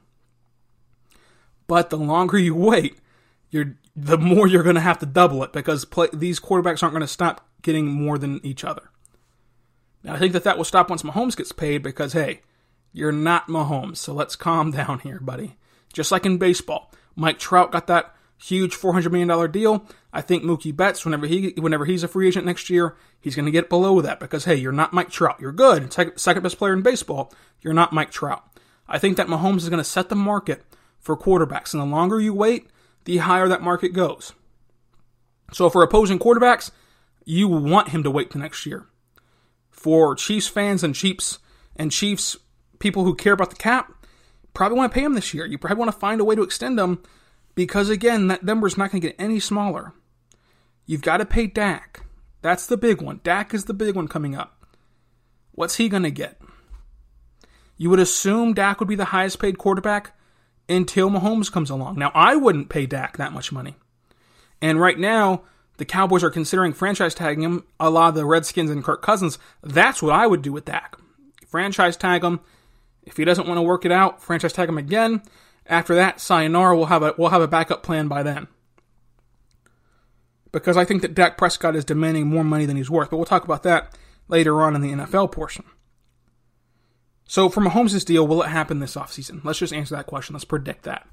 But 1.67 1.89
the 1.89 1.97
longer 1.97 2.37
you 2.37 2.55
wait, 2.55 2.97
you're 3.49 3.75
the 3.95 4.17
more 4.17 4.47
you're 4.47 4.63
going 4.63 4.75
to 4.75 4.81
have 4.81 4.99
to 4.99 5.05
double 5.05 5.43
it 5.43 5.53
because 5.53 5.85
play, 5.85 6.09
these 6.11 6.39
quarterbacks 6.39 6.83
aren't 6.83 6.93
going 6.93 7.01
to 7.01 7.07
stop 7.07 7.47
getting 7.61 7.87
more 7.87 8.17
than 8.17 8.45
each 8.45 8.63
other. 8.63 8.89
Now, 10.03 10.13
I 10.13 10.19
think 10.19 10.33
that 10.33 10.43
that 10.43 10.57
will 10.57 10.65
stop 10.65 10.89
once 10.89 11.01
Mahomes 11.01 11.35
gets 11.35 11.51
paid 11.51 11.81
because, 11.81 12.13
hey, 12.13 12.41
you're 12.93 13.11
not 13.11 13.47
Mahomes, 13.47 13.97
so 13.97 14.13
let's 14.13 14.35
calm 14.35 14.71
down 14.71 14.99
here, 14.99 15.19
buddy. 15.19 15.57
Just 15.93 16.11
like 16.11 16.25
in 16.25 16.37
baseball, 16.37 16.91
Mike 17.15 17.39
Trout 17.39 17.71
got 17.71 17.87
that 17.87 18.13
huge 18.37 18.75
$400 18.75 19.11
million 19.11 19.51
deal. 19.51 19.87
I 20.11 20.21
think 20.21 20.43
Mookie 20.43 20.75
Betts, 20.75 21.05
whenever 21.05 21.25
he 21.25 21.53
whenever 21.57 21.85
he's 21.85 22.03
a 22.03 22.07
free 22.07 22.27
agent 22.27 22.45
next 22.45 22.69
year, 22.69 22.95
he's 23.19 23.35
going 23.35 23.45
to 23.45 23.51
get 23.51 23.69
below 23.69 24.01
that 24.01 24.19
because 24.19 24.45
hey, 24.45 24.55
you're 24.55 24.71
not 24.71 24.93
Mike 24.93 25.09
Trout. 25.09 25.39
You're 25.39 25.51
good, 25.51 25.91
second 26.17 26.43
best 26.43 26.57
player 26.57 26.73
in 26.73 26.81
baseball. 26.81 27.33
You're 27.61 27.73
not 27.73 27.93
Mike 27.93 28.11
Trout. 28.11 28.43
I 28.87 28.99
think 28.99 29.17
that 29.17 29.27
Mahomes 29.27 29.57
is 29.57 29.69
going 29.69 29.79
to 29.79 29.83
set 29.83 30.09
the 30.09 30.15
market 30.15 30.63
for 31.05 31.15
quarterbacks, 31.15 31.71
and 31.71 31.81
the 31.81 31.85
longer 31.85 32.19
you 32.19 32.33
wait, 32.33 32.67
the 33.03 33.17
higher 33.17 33.47
that 33.47 33.61
market 33.61 33.93
goes. 33.93 34.33
So 35.53 35.69
for 35.69 35.83
opposing 35.83 36.17
quarterbacks, 36.17 36.71
you 37.25 37.47
want 37.47 37.89
him 37.89 38.01
to 38.01 38.09
wait 38.09 38.31
to 38.31 38.39
next 38.39 38.65
year. 38.65 38.87
For 39.69 40.15
Chiefs 40.15 40.47
fans 40.47 40.83
and 40.83 40.95
Chiefs 40.95 41.37
and 41.75 41.91
Chiefs 41.91 42.37
people 42.79 43.03
who 43.03 43.13
care 43.13 43.33
about 43.33 43.51
the 43.51 43.55
cap, 43.55 43.93
probably 44.55 44.79
want 44.79 44.91
to 44.91 44.95
pay 44.95 45.05
him 45.05 45.13
this 45.13 45.31
year. 45.31 45.45
You 45.45 45.59
probably 45.59 45.77
want 45.77 45.91
to 45.91 45.99
find 45.99 46.19
a 46.19 46.25
way 46.25 46.33
to 46.33 46.41
extend 46.41 46.79
him 46.79 47.03
because 47.53 47.89
again, 47.89 48.27
that 48.27 48.43
number 48.43 48.65
is 48.65 48.75
not 48.75 48.89
going 48.89 48.99
to 48.99 49.07
get 49.07 49.15
any 49.19 49.39
smaller. 49.39 49.93
You've 50.87 51.03
got 51.03 51.17
to 51.17 51.25
pay 51.25 51.45
Dak. 51.45 52.03
That's 52.41 52.65
the 52.65 52.77
big 52.77 52.99
one. 52.99 53.21
Dak 53.23 53.53
is 53.53 53.65
the 53.65 53.73
big 53.75 53.95
one 53.95 54.07
coming 54.07 54.35
up. 54.35 54.65
What's 55.51 55.75
he 55.75 55.87
going 55.87 56.03
to 56.03 56.11
get? 56.11 56.41
You 57.77 57.91
would 57.91 57.99
assume 57.99 58.53
Dak 58.53 58.79
would 58.79 58.89
be 58.89 58.95
the 58.95 59.05
highest 59.05 59.39
paid 59.39 59.59
quarterback 59.59 60.14
until 60.67 61.09
Mahomes 61.09 61.51
comes 61.51 61.69
along. 61.69 61.97
Now, 61.97 62.11
I 62.13 62.35
wouldn't 62.35 62.69
pay 62.69 62.85
Dak 62.85 63.17
that 63.17 63.33
much 63.33 63.51
money. 63.51 63.75
And 64.61 64.79
right 64.79 64.97
now, 64.97 65.43
the 65.77 65.85
Cowboys 65.85 66.23
are 66.23 66.29
considering 66.29 66.73
franchise 66.73 67.13
tagging 67.13 67.43
him 67.43 67.63
a 67.79 67.89
la 67.89 68.11
the 68.11 68.25
Redskins 68.25 68.71
and 68.71 68.83
Kirk 68.83 69.01
Cousins. 69.01 69.37
That's 69.61 70.01
what 70.01 70.13
I 70.13 70.27
would 70.27 70.41
do 70.41 70.51
with 70.51 70.65
Dak. 70.65 70.97
Franchise 71.47 71.97
tag 71.97 72.23
him. 72.23 72.39
If 73.03 73.17
he 73.17 73.25
doesn't 73.25 73.47
want 73.47 73.57
to 73.57 73.63
work 73.63 73.85
it 73.85 73.91
out, 73.91 74.21
franchise 74.21 74.53
tag 74.53 74.69
him 74.69 74.77
again. 74.77 75.21
After 75.67 75.95
that, 75.95 76.19
sayonara, 76.19 76.75
we'll 76.75 76.87
have 76.87 77.03
a 77.03 77.13
we'll 77.17 77.29
have 77.29 77.41
a 77.41 77.47
backup 77.47 77.83
plan 77.83 78.07
by 78.07 78.23
then. 78.23 78.47
Because 80.51 80.77
I 80.77 80.85
think 80.85 81.01
that 81.01 81.13
Dak 81.13 81.37
Prescott 81.37 81.75
is 81.75 81.83
demanding 81.83 82.27
more 82.27 82.43
money 82.43 82.65
than 82.65 82.77
he's 82.77 82.89
worth, 82.89 83.09
but 83.09 83.17
we'll 83.17 83.25
talk 83.25 83.43
about 83.43 83.63
that 83.63 83.95
later 84.27 84.61
on 84.61 84.75
in 84.75 84.81
the 84.81 84.91
NFL 84.91 85.31
portion. 85.31 85.65
So 87.27 87.49
for 87.49 87.61
Mahomes' 87.61 88.05
deal, 88.05 88.27
will 88.27 88.43
it 88.43 88.49
happen 88.49 88.79
this 88.79 88.95
offseason? 88.95 89.43
Let's 89.43 89.59
just 89.59 89.73
answer 89.73 89.95
that 89.95 90.05
question. 90.05 90.33
Let's 90.33 90.45
predict 90.45 90.83
that. 90.83 91.07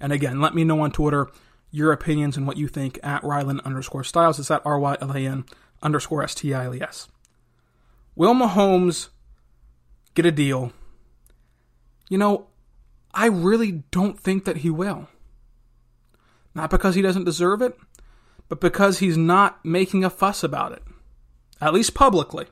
And 0.00 0.12
again, 0.12 0.40
let 0.40 0.54
me 0.54 0.64
know 0.64 0.80
on 0.80 0.90
Twitter 0.90 1.28
your 1.70 1.92
opinions 1.92 2.36
and 2.36 2.46
what 2.46 2.56
you 2.56 2.68
think 2.68 2.98
at 3.02 3.22
Rylan 3.22 3.62
underscore 3.64 4.04
Stiles. 4.04 4.38
It's 4.38 4.50
at 4.50 4.64
R-Y-L-A-N 4.64 5.44
underscore 5.82 6.22
S-T-I-L-E-S. 6.22 7.08
Will 8.16 8.34
Mahomes 8.34 9.08
get 10.14 10.24
a 10.24 10.32
deal? 10.32 10.72
You 12.08 12.18
know, 12.18 12.46
I 13.12 13.26
really 13.26 13.84
don't 13.90 14.18
think 14.18 14.44
that 14.46 14.58
he 14.58 14.70
will. 14.70 15.08
Not 16.54 16.70
because 16.70 16.94
he 16.94 17.02
doesn't 17.02 17.24
deserve 17.24 17.60
it, 17.60 17.76
but 18.48 18.60
because 18.60 18.98
he's 18.98 19.16
not 19.16 19.62
making 19.64 20.04
a 20.04 20.10
fuss 20.10 20.42
about 20.42 20.72
it. 20.72 20.82
At 21.60 21.74
least 21.74 21.94
publicly 21.94 22.46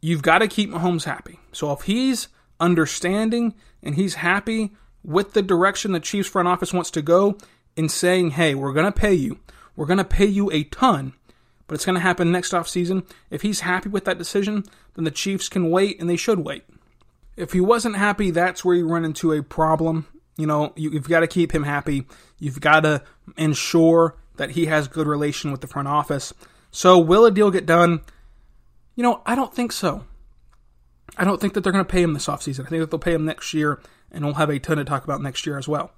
you've 0.00 0.22
got 0.22 0.38
to 0.38 0.48
keep 0.48 0.70
Mahomes 0.70 1.04
happy. 1.04 1.38
So 1.52 1.72
if 1.72 1.82
he's 1.82 2.28
understanding 2.58 3.54
and 3.82 3.94
he's 3.94 4.16
happy 4.16 4.72
with 5.02 5.32
the 5.32 5.42
direction 5.42 5.92
the 5.92 6.00
Chiefs 6.00 6.28
front 6.28 6.48
office 6.48 6.72
wants 6.72 6.90
to 6.92 7.02
go 7.02 7.38
in 7.76 7.88
saying, 7.88 8.30
hey, 8.30 8.54
we're 8.54 8.72
going 8.72 8.90
to 8.90 8.92
pay 8.92 9.14
you. 9.14 9.38
We're 9.76 9.86
going 9.86 9.98
to 9.98 10.04
pay 10.04 10.26
you 10.26 10.50
a 10.50 10.64
ton, 10.64 11.14
but 11.66 11.74
it's 11.74 11.86
going 11.86 11.94
to 11.94 12.00
happen 12.00 12.30
next 12.30 12.52
offseason. 12.52 13.06
If 13.30 13.42
he's 13.42 13.60
happy 13.60 13.88
with 13.88 14.04
that 14.04 14.18
decision, 14.18 14.64
then 14.94 15.04
the 15.04 15.10
Chiefs 15.10 15.48
can 15.48 15.70
wait 15.70 16.00
and 16.00 16.08
they 16.08 16.16
should 16.16 16.40
wait. 16.40 16.64
If 17.36 17.52
he 17.52 17.60
wasn't 17.60 17.96
happy, 17.96 18.30
that's 18.30 18.64
where 18.64 18.76
you 18.76 18.86
run 18.86 19.04
into 19.04 19.32
a 19.32 19.42
problem. 19.42 20.06
You 20.36 20.46
know, 20.46 20.72
you, 20.76 20.90
have 20.92 21.08
got 21.08 21.20
to 21.20 21.26
keep 21.26 21.54
him 21.54 21.62
happy. 21.62 22.06
You've 22.38 22.60
got 22.60 22.80
to 22.80 23.02
ensure 23.36 24.16
that 24.36 24.50
he 24.50 24.66
has 24.66 24.88
good 24.88 25.06
relation 25.06 25.50
with 25.50 25.60
the 25.60 25.66
front 25.66 25.88
office. 25.88 26.34
So 26.70 26.98
will 26.98 27.24
a 27.24 27.30
deal 27.30 27.50
get 27.50 27.66
done? 27.66 28.00
You 28.94 29.02
know, 29.02 29.22
I 29.24 29.34
don't 29.34 29.54
think 29.54 29.72
so. 29.72 30.04
I 31.16 31.24
don't 31.24 31.40
think 31.40 31.54
that 31.54 31.62
they're 31.62 31.72
going 31.72 31.84
to 31.84 31.90
pay 31.90 32.02
him 32.02 32.14
this 32.14 32.26
offseason. 32.26 32.66
I 32.66 32.68
think 32.68 32.80
that 32.80 32.90
they'll 32.90 32.98
pay 32.98 33.14
him 33.14 33.24
next 33.24 33.52
year, 33.54 33.80
and 34.10 34.24
we'll 34.24 34.34
have 34.34 34.50
a 34.50 34.58
ton 34.58 34.76
to 34.76 34.84
talk 34.84 35.04
about 35.04 35.22
next 35.22 35.46
year 35.46 35.58
as 35.58 35.66
well. 35.66 35.92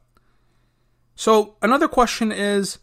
So 1.14 1.56
another 1.62 1.88
question 1.88 2.32
is 2.32 2.78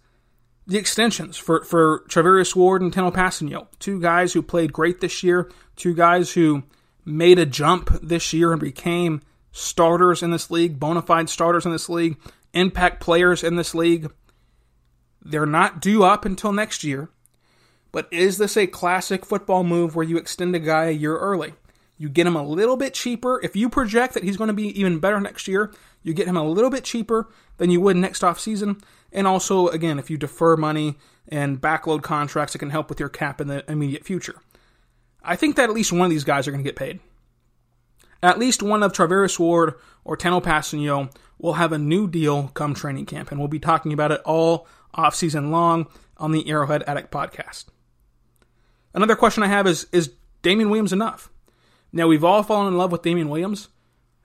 the 0.67 0.77
extensions 0.77 1.37
for, 1.37 1.63
for 1.63 2.03
Charvarius 2.07 2.55
Ward 2.55 2.81
and 2.81 2.93
Tanoh 2.93 3.11
Kpassagnon. 3.11 3.67
Two 3.79 3.99
guys 3.99 4.33
who 4.33 4.41
played 4.41 4.71
great 4.71 5.01
this 5.01 5.23
year, 5.23 5.49
two 5.75 5.95
guys 5.95 6.33
who 6.33 6.63
made 7.05 7.39
a 7.39 7.45
jump 7.45 7.89
this 8.03 8.33
year 8.33 8.51
and 8.51 8.61
became 8.61 9.21
starters 9.51 10.21
in 10.21 10.31
this 10.31 10.51
league, 10.51 10.79
bona 10.79 11.01
fide 11.01 11.29
starters 11.29 11.65
in 11.65 11.71
this 11.71 11.89
league, 11.89 12.17
impact 12.53 12.99
players 12.99 13.43
in 13.43 13.55
this 13.55 13.73
league. 13.73 14.11
They're 15.21 15.45
not 15.45 15.81
due 15.81 16.03
up 16.03 16.23
until 16.23 16.53
next 16.53 16.83
year. 16.83 17.09
But 17.91 18.07
is 18.11 18.37
this 18.37 18.55
a 18.55 18.67
classic 18.67 19.25
football 19.25 19.63
move 19.63 19.95
where 19.95 20.05
you 20.05 20.17
extend 20.17 20.55
a 20.55 20.59
guy 20.59 20.85
a 20.85 20.91
year 20.91 21.17
early? 21.17 21.53
You 21.97 22.07
get 22.07 22.27
him 22.27 22.35
a 22.35 22.43
little 22.43 22.77
bit 22.77 22.93
cheaper. 22.93 23.41
If 23.43 23.55
you 23.55 23.69
project 23.69 24.13
that 24.13 24.23
he's 24.23 24.37
going 24.37 24.47
to 24.47 24.53
be 24.53 24.79
even 24.79 24.99
better 24.99 25.19
next 25.19 25.47
year, 25.47 25.73
you 26.01 26.13
get 26.13 26.27
him 26.27 26.37
a 26.37 26.47
little 26.47 26.69
bit 26.69 26.85
cheaper 26.85 27.29
than 27.57 27.71
you 27.71 27.81
would 27.81 27.97
next 27.97 28.23
off 28.23 28.39
season. 28.39 28.77
And 29.11 29.27
also, 29.27 29.67
again, 29.67 29.99
if 29.99 30.09
you 30.09 30.17
defer 30.17 30.55
money 30.55 30.97
and 31.27 31.59
backload 31.59 32.01
contracts, 32.03 32.55
it 32.55 32.59
can 32.59 32.69
help 32.69 32.89
with 32.89 32.99
your 32.99 33.09
cap 33.09 33.41
in 33.41 33.47
the 33.47 33.69
immediate 33.69 34.05
future. 34.05 34.35
I 35.21 35.35
think 35.35 35.57
that 35.57 35.69
at 35.69 35.75
least 35.75 35.91
one 35.91 36.05
of 36.05 36.09
these 36.09 36.23
guys 36.23 36.47
are 36.47 36.51
going 36.51 36.63
to 36.63 36.67
get 36.67 36.77
paid. 36.77 36.99
At 38.21 38.39
least 38.39 38.63
one 38.63 38.83
of 38.83 38.93
Charvarius 38.93 39.39
Ward 39.39 39.75
or 40.03 40.15
Tanoh 40.15 40.41
Kpassagnon 40.41 41.13
will 41.37 41.53
have 41.53 41.71
a 41.71 41.77
new 41.77 42.07
deal 42.07 42.49
come 42.49 42.73
training 42.73 43.07
camp, 43.07 43.31
and 43.31 43.39
we'll 43.39 43.47
be 43.47 43.59
talking 43.59 43.93
about 43.93 44.11
it 44.11 44.21
all 44.21 44.67
off 44.93 45.15
season 45.15 45.51
long 45.51 45.87
on 46.17 46.31
the 46.31 46.49
Arrowhead 46.49 46.83
Addict 46.87 47.11
podcast. 47.11 47.65
Another 48.93 49.15
question 49.15 49.43
I 49.43 49.47
have 49.47 49.67
is 49.67 49.87
Is 49.91 50.13
Damien 50.41 50.69
Williams 50.69 50.93
enough? 50.93 51.29
Now, 51.91 52.07
we've 52.07 52.23
all 52.23 52.43
fallen 52.43 52.67
in 52.67 52.77
love 52.77 52.91
with 52.91 53.01
Damien 53.01 53.29
Williams. 53.29 53.69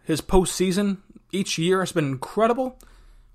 His 0.05 0.21
postseason 0.21 0.99
each 1.33 1.59
year 1.59 1.81
has 1.81 1.93
been 1.93 2.07
incredible. 2.07 2.79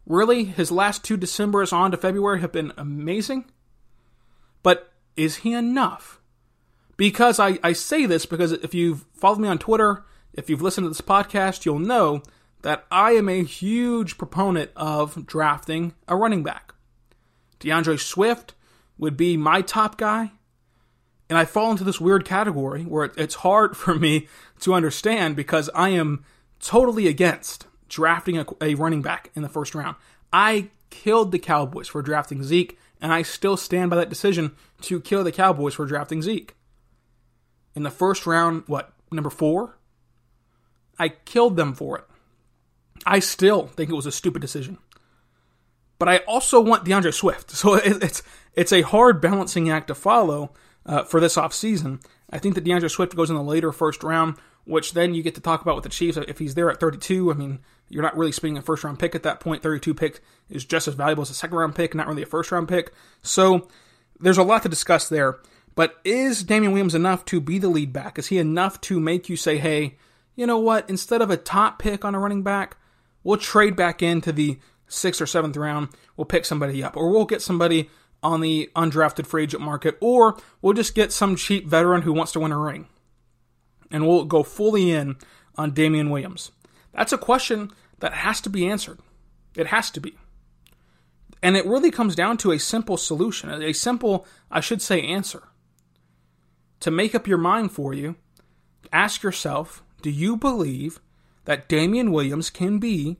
Really, 0.06 0.44
his 0.44 0.72
last 0.72 1.04
two 1.04 1.18
Decembers 1.18 1.74
on 1.74 1.92
to 1.92 1.98
February 1.98 2.42
have 2.42 2.52
been 2.52 2.74
amazing. 2.78 3.46
But 4.64 4.92
is 5.16 5.38
he 5.38 5.54
enough? 5.54 6.20
Because 6.98 7.40
I, 7.40 7.60
I 7.64 7.74
say 7.74 8.06
this 8.06 8.26
because 8.26 8.52
if 8.52 8.74
you've 8.74 9.06
followed 9.14 9.40
me 9.40 9.48
on 9.48 9.58
Twitter, 9.58 10.06
if 10.34 10.50
you've 10.50 10.62
listened 10.62 10.86
to 10.86 10.90
this 10.90 11.02
podcast, 11.02 11.66
you'll 11.66 11.80
know 11.80 12.22
that 12.62 12.86
I 12.92 13.12
am 13.12 13.30
a 13.30 13.44
huge 13.44 14.18
proponent 14.18 14.72
of 14.76 15.26
drafting 15.26 15.94
a 16.08 16.16
running 16.16 16.44
back. 16.44 16.74
D'Andre 17.60 17.98
Swift 17.98 18.54
would 18.98 19.16
be 19.16 19.38
my 19.38 19.62
top 19.62 19.98
guy. 19.98 20.32
And 21.30 21.38
I 21.38 21.46
fall 21.46 21.72
into 21.72 21.84
this 21.84 22.02
weird 22.02 22.26
category 22.26 22.84
where 22.84 23.12
it's 23.16 23.36
hard 23.36 23.78
for 23.78 23.96
me 23.96 24.28
to 24.62 24.74
understand 24.74 25.36
because 25.36 25.70
I 25.76 25.90
am 25.90 26.26
totally 26.60 27.08
against 27.08 27.68
drafting 27.88 28.38
a, 28.38 28.46
a, 28.62 28.76
running 28.76 29.02
back 29.02 29.32
in 29.36 29.42
the 29.42 29.50
first 29.50 29.74
round. 29.76 29.96
I 30.32 30.70
killed 30.90 31.32
the 31.32 31.40
Cowboys 31.40 31.88
for 31.88 32.02
drafting 32.02 32.44
Zeke, 32.44 32.78
and 33.02 33.14
I 33.14 33.22
still 33.22 33.58
stand 33.58 33.90
by 33.90 33.96
that 33.98 34.10
decision 34.10 34.56
to 34.82 35.00
kill 35.00 35.24
the 35.24 35.32
Cowboys 35.32 35.74
for 35.74 35.86
drafting 35.86 36.22
Zeke. 36.22 36.56
In 37.76 37.84
the 37.84 37.92
first 37.92 38.26
round, 38.26 38.64
what, 38.68 38.94
number 39.12 39.30
four? 39.30 39.78
I 40.98 41.10
killed 41.10 41.56
them 41.56 41.74
for 41.74 41.98
it. 41.98 42.06
I 43.06 43.20
still 43.20 43.68
think 43.68 43.90
it 43.90 43.96
was 43.96 44.06
a 44.06 44.12
stupid 44.12 44.42
decision. 44.42 44.78
But 45.98 46.10
I 46.10 46.18
also 46.20 46.60
want 46.60 46.86
D'Andre 46.86 47.12
Swift. 47.12 47.52
So 47.56 47.76
it's 47.76 48.24
it's 48.54 48.74
a 48.74 48.82
hard 48.82 49.22
balancing 49.22 49.70
act 49.70 49.88
to 49.88 49.96
follow 49.96 50.52
uh, 50.90 51.04
for 51.04 51.20
this 51.20 51.36
offseason. 51.36 52.04
I 52.32 52.40
think 52.40 52.56
that 52.56 52.64
D'Andre 52.64 52.90
Swift 52.90 53.16
goes 53.16 53.30
in 53.30 53.36
the 53.36 53.44
later 53.44 53.72
first 53.72 54.04
round, 54.04 54.36
which 54.66 54.94
then 54.94 55.14
you 55.14 55.24
get 55.24 55.36
to 55.36 55.42
talk 55.42 55.62
about 55.62 55.76
with 55.76 55.84
the 55.84 55.90
Chiefs. 55.90 56.18
If 56.18 56.40
he's 56.40 56.56
there 56.56 56.70
at 56.70 56.80
32, 56.80 57.32
I 57.32 57.36
mean, 57.36 57.60
you're 57.88 58.04
not 58.04 58.18
really 58.18 58.32
spending 58.32 58.58
a 58.58 58.62
first 58.62 58.84
round 58.84 59.00
pick 59.00 59.16
at 59.16 59.24
that 59.24 59.40
point. 59.40 59.62
32 59.62 59.94
pick 59.94 60.20
is 60.50 60.66
just 60.66 60.88
as 60.88 60.96
valuable 60.96 61.22
as 61.22 61.30
a 61.30 61.36
second 61.36 61.58
round 61.58 61.76
pick, 61.76 61.94
not 61.94 62.08
really 62.08 62.24
a 62.24 62.28
first 62.28 62.52
round 62.52 62.68
pick. 62.68 62.92
So 63.22 63.68
there's 64.20 64.38
a 64.38 64.44
lot 64.44 64.64
to 64.64 64.70
discuss 64.70 65.08
there. 65.08 65.38
But 65.76 65.98
is 66.04 66.44
Damien 66.44 66.74
Williams 66.74 66.96
enough 66.96 67.24
to 67.26 67.40
be 67.40 67.60
the 67.60 67.70
lead 67.70 67.94
back? 67.94 68.18
Is 68.18 68.28
he 68.28 68.40
enough 68.40 68.82
to 68.82 69.00
make 69.00 69.30
you 69.30 69.38
say, 69.38 69.60
hey, 69.60 69.98
you 70.36 70.48
know 70.48 70.58
what? 70.58 70.90
Instead 70.90 71.22
of 71.22 71.30
a 71.30 71.38
top 71.38 71.80
pick 71.80 72.04
on 72.04 72.16
a 72.16 72.20
running 72.20 72.44
back, 72.44 72.78
we'll 73.24 73.38
trade 73.38 73.76
back 73.76 74.02
into 74.02 74.32
the 74.32 74.60
sixth 74.88 75.22
or 75.22 75.28
seventh 75.28 75.56
round. 75.56 75.90
We'll 76.18 76.26
pick 76.26 76.46
somebody 76.46 76.84
up, 76.84 76.98
or 76.98 77.12
we'll 77.12 77.26
get 77.26 77.42
somebody 77.42 77.90
on 78.22 78.42
the 78.42 78.70
undrafted 78.76 79.26
free 79.26 79.44
agent 79.44 79.64
market, 79.64 79.98
or 80.02 80.38
we'll 80.62 80.74
just 80.74 80.96
get 80.96 81.12
some 81.12 81.36
cheap 81.36 81.68
veteran 81.68 82.02
who 82.02 82.14
wants 82.14 82.32
to 82.34 82.40
win 82.40 82.52
a 82.52 82.58
ring. 82.58 82.88
And 83.92 84.08
we'll 84.08 84.26
go 84.26 84.44
fully 84.44 84.92
in 84.92 85.18
on 85.56 85.72
Damien 85.72 86.10
Williams. 86.10 86.52
That's 86.94 87.14
a 87.14 87.18
question 87.18 87.72
that 88.00 88.14
has 88.14 88.42
to 88.42 88.50
be 88.50 88.68
answered. 88.68 89.00
It 89.56 89.68
has 89.68 89.90
to 89.92 90.00
be. 90.00 90.18
And 91.42 91.56
it 91.56 91.66
really 91.66 91.92
comes 91.92 92.16
down 92.16 92.38
to 92.38 92.52
a 92.52 92.60
simple 92.60 92.98
solution, 92.98 93.50
a 93.50 93.74
simple, 93.74 94.26
I 94.52 94.60
should 94.60 94.82
say, 94.82 95.02
answer. 95.02 95.44
To 96.82 96.92
make 96.92 97.16
up 97.16 97.28
your 97.28 97.38
mind 97.38 97.72
for 97.72 97.94
you, 97.94 98.16
ask 98.92 99.24
yourself 99.24 99.84
do 100.02 100.10
you 100.10 100.38
believe 100.38 101.00
that 101.46 101.68
Damien 101.68 102.12
Williams 102.12 102.50
can 102.50 102.80
be 102.80 103.18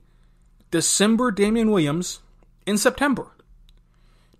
December 0.70 1.30
Damien 1.30 1.70
Williams 1.70 2.20
in 2.66 2.78
September? 2.78 3.32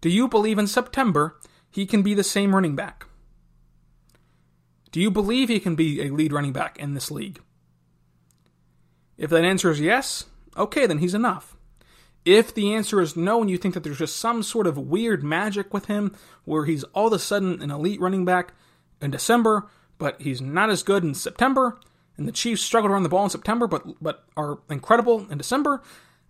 Do 0.01 0.09
you 0.09 0.28
believe 0.28 0.59
in 0.59 0.66
September 0.66 1.38
he 1.70 1.86
can 1.86 2.03
be 2.03 2.14
the 2.14 2.24
same 2.24 2.55
running 2.55 2.74
back? 2.74 3.07
Do 4.92 5.01
you 5.01 5.11
believe 5.11 5.48
he 5.48 5.61
can 5.61 5.76
be 5.76 6.03
a 6.03 6.11
lead 6.11 6.32
running 6.32 6.53
back 6.53 6.78
in 6.78 6.94
this 6.94 7.11
league? 7.11 7.40
If 9.16 9.30
that 9.30 9.44
answer 9.44 9.70
is 9.70 9.80
yes, 9.80 10.24
okay, 10.57 10.86
then 10.86 10.98
he's 10.98 11.14
enough. 11.14 11.57
If 12.24 12.53
the 12.53 12.74
answer 12.74 13.01
is 13.01 13.16
no, 13.16 13.40
and 13.40 13.51
you 13.51 13.57
think 13.57 13.74
that 13.74 13.84
there's 13.84 13.98
just 13.98 14.16
some 14.16 14.42
sort 14.42 14.66
of 14.66 14.76
weird 14.76 15.22
magic 15.22 15.72
with 15.72 15.86
him 15.86 16.16
where 16.44 16.64
he's 16.64 16.84
all 16.84 17.07
of 17.07 17.12
a 17.12 17.18
sudden 17.18 17.62
an 17.62 17.70
elite 17.70 18.01
running 18.01 18.24
back 18.24 18.53
in 19.01 19.11
December, 19.11 19.68
but 19.98 20.20
he's 20.20 20.40
not 20.40 20.70
as 20.70 20.82
good 20.82 21.05
in 21.05 21.14
September, 21.14 21.78
and 22.16 22.26
the 22.28 22.32
Chiefs 22.32 22.62
struggle 22.62 22.88
to 22.88 22.92
run 22.94 23.03
the 23.03 23.09
ball 23.09 23.24
in 23.24 23.30
September, 23.30 23.66
but 23.66 24.03
but 24.03 24.24
are 24.36 24.59
incredible 24.68 25.26
in 25.30 25.38
December. 25.38 25.82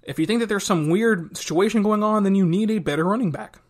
If 0.02 0.18
you 0.18 0.26
think 0.26 0.40
that 0.40 0.48
there's 0.48 0.64
some 0.64 0.88
weird 0.88 1.36
situation 1.36 1.82
going 1.82 2.02
on, 2.02 2.24
then 2.24 2.34
you 2.34 2.46
need 2.46 2.70
a 2.70 2.78
better 2.78 3.04
running 3.04 3.30
back. 3.30 3.60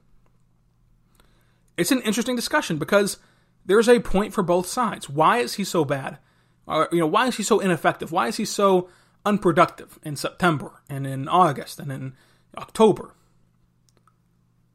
It's 1.76 1.90
an 1.90 2.02
interesting 2.02 2.36
discussion 2.36 2.78
because 2.78 3.18
there's 3.64 3.88
a 3.88 4.00
point 4.00 4.32
for 4.32 4.42
both 4.42 4.66
sides. 4.66 5.08
Why 5.08 5.38
is 5.38 5.54
he 5.54 5.64
so 5.64 5.84
bad? 5.84 6.18
Or, 6.66 6.88
you 6.92 7.00
know, 7.00 7.06
why 7.06 7.26
is 7.26 7.36
he 7.36 7.42
so 7.42 7.58
ineffective? 7.58 8.12
Why 8.12 8.28
is 8.28 8.36
he 8.36 8.44
so 8.44 8.88
unproductive 9.24 9.98
in 10.02 10.16
September 10.16 10.82
and 10.88 11.06
in 11.06 11.28
August 11.28 11.78
and 11.78 11.90
in 11.90 12.14
October? 12.56 13.14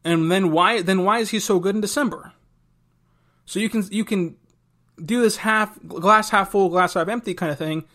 And 0.03 0.32
then 0.32 0.51
why 0.51 0.82
then 0.82 1.03
why 1.03 1.20
is 1.20 1.32
he 1.32 1.39
so 1.39 1.60
good 1.60 1.76
in 1.76 1.82
December? 1.82 2.34
So 3.45 3.60
you 3.60 3.70
can 3.70 3.84
you 3.91 4.06
can 4.06 4.38
do 5.03 5.22
this 5.22 5.38
half 5.38 5.80
glass 5.88 6.30
half 6.30 6.51
full, 6.51 6.70
glass 6.70 6.93
half 6.93 7.08
empty 7.08 7.34
kind 7.34 7.51
of 7.51 7.58
thing. 7.58 7.86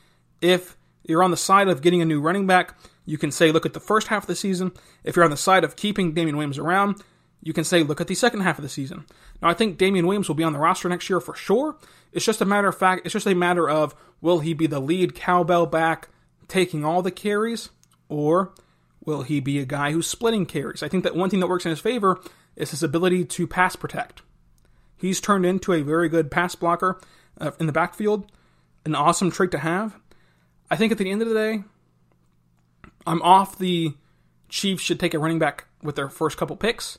If 0.41 0.77
you're 1.05 1.23
on 1.23 1.31
the 1.31 1.37
side 1.37 1.69
of 1.69 1.83
getting 1.83 2.03
a 2.03 2.05
new 2.05 2.21
running 2.21 2.47
back, 2.47 2.77
you 3.11 3.19
can 3.19 3.33
say 3.33 3.51
look 3.51 3.67
at 3.67 3.73
the 3.73 3.81
first 3.81 4.07
half 4.07 4.23
of 4.23 4.29
the 4.29 4.37
season. 4.37 4.71
If 5.03 5.17
you're 5.17 5.25
on 5.25 5.33
the 5.33 5.37
side 5.37 5.65
of 5.65 5.75
keeping 5.75 6.15
Damien 6.15 6.37
Williams 6.37 6.59
around, 6.59 7.03
you 7.43 7.53
can 7.53 7.65
say 7.65 7.83
look 7.83 8.01
at 8.01 8.07
the 8.07 8.15
second 8.15 8.43
half 8.43 8.57
of 8.57 8.63
the 8.63 8.69
season. 8.69 9.05
Now 9.43 9.49
I 9.49 9.55
think 9.55 9.79
Damien 9.79 10.07
Williams 10.07 10.29
will 10.29 10.37
be 10.37 10.45
on 10.45 10.53
the 10.53 10.61
roster 10.61 10.89
next 10.89 11.11
year 11.11 11.21
for 11.21 11.35
sure. 11.35 11.77
It's 12.13 12.25
just 12.25 12.41
a 12.41 12.45
matter 12.45 12.69
of 12.69 12.79
fact. 12.79 13.03
It's 13.05 13.13
just 13.13 13.27
a 13.27 13.35
matter 13.35 13.69
of 13.69 13.97
will 14.21 14.39
he 14.39 14.55
be 14.55 14.69
the 14.69 14.81
lead 14.81 15.17
cowbell 15.17 15.67
back 15.67 16.09
taking 16.47 16.85
all 16.85 17.03
the 17.03 17.11
carries, 17.11 17.71
or 18.09 18.55
will 19.05 19.23
he 19.23 19.41
be 19.41 19.59
a 19.59 19.67
guy 19.67 19.91
who's 19.91 20.07
splitting 20.07 20.47
carries? 20.47 20.83
I 20.83 20.89
think 20.89 21.03
that 21.03 21.17
one 21.17 21.31
thing 21.31 21.41
that 21.41 21.49
works 21.49 21.67
in 21.67 21.71
his 21.71 21.81
favor 21.81 22.21
is 22.55 22.71
his 22.71 22.83
ability 22.85 23.25
to 23.25 23.47
pass 23.47 23.75
protect. 23.75 24.23
He's 24.97 25.21
turned 25.21 25.47
into 25.47 25.73
a 25.73 25.83
very 25.83 26.09
good 26.09 26.31
pass 26.31 26.55
blocker 26.55 27.01
uh, 27.41 27.51
in 27.59 27.67
the 27.67 27.73
backfield, 27.73 28.31
an 28.85 28.95
awesome 28.95 29.33
trait 29.33 29.51
to 29.51 29.59
have. 29.59 29.97
I 30.71 30.77
think 30.77 30.93
at 30.93 30.99
the 30.99 31.11
end 31.11 31.23
of 31.23 31.29
the 31.29 31.35
day, 31.35 31.65
I'm 33.07 33.23
off 33.23 33.59
the 33.59 33.95
Chiefs 34.49 34.83
should 34.83 35.01
take 35.01 35.15
a 35.15 35.19
running 35.19 35.39
back 35.39 35.67
with 35.83 35.97
their 35.97 36.09
first 36.09 36.37
couple 36.37 36.57
picks. 36.57 36.99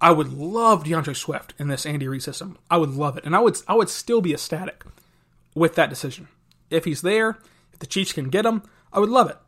I 0.00 0.10
would 0.10 0.32
love 0.32 0.84
D'Andre 0.84 1.14
Swift 1.14 1.54
in 1.58 1.68
this 1.68 1.86
Andy 1.86 2.08
Reid 2.08 2.22
system. 2.22 2.58
I 2.70 2.78
would 2.78 2.90
love 2.90 3.16
it, 3.16 3.24
and 3.24 3.36
I 3.36 3.40
would 3.40 3.56
I 3.68 3.74
would 3.74 3.88
still 3.88 4.20
be 4.20 4.32
ecstatic 4.32 4.84
with 5.54 5.74
that 5.74 5.90
decision 5.90 6.28
if 6.70 6.84
he's 6.84 7.02
there 7.02 7.38
if 7.72 7.78
the 7.78 7.86
Chiefs 7.86 8.12
can 8.12 8.28
get 8.28 8.46
him, 8.46 8.62
I 8.92 9.00
would 9.00 9.08
love 9.08 9.30
it. 9.30 9.38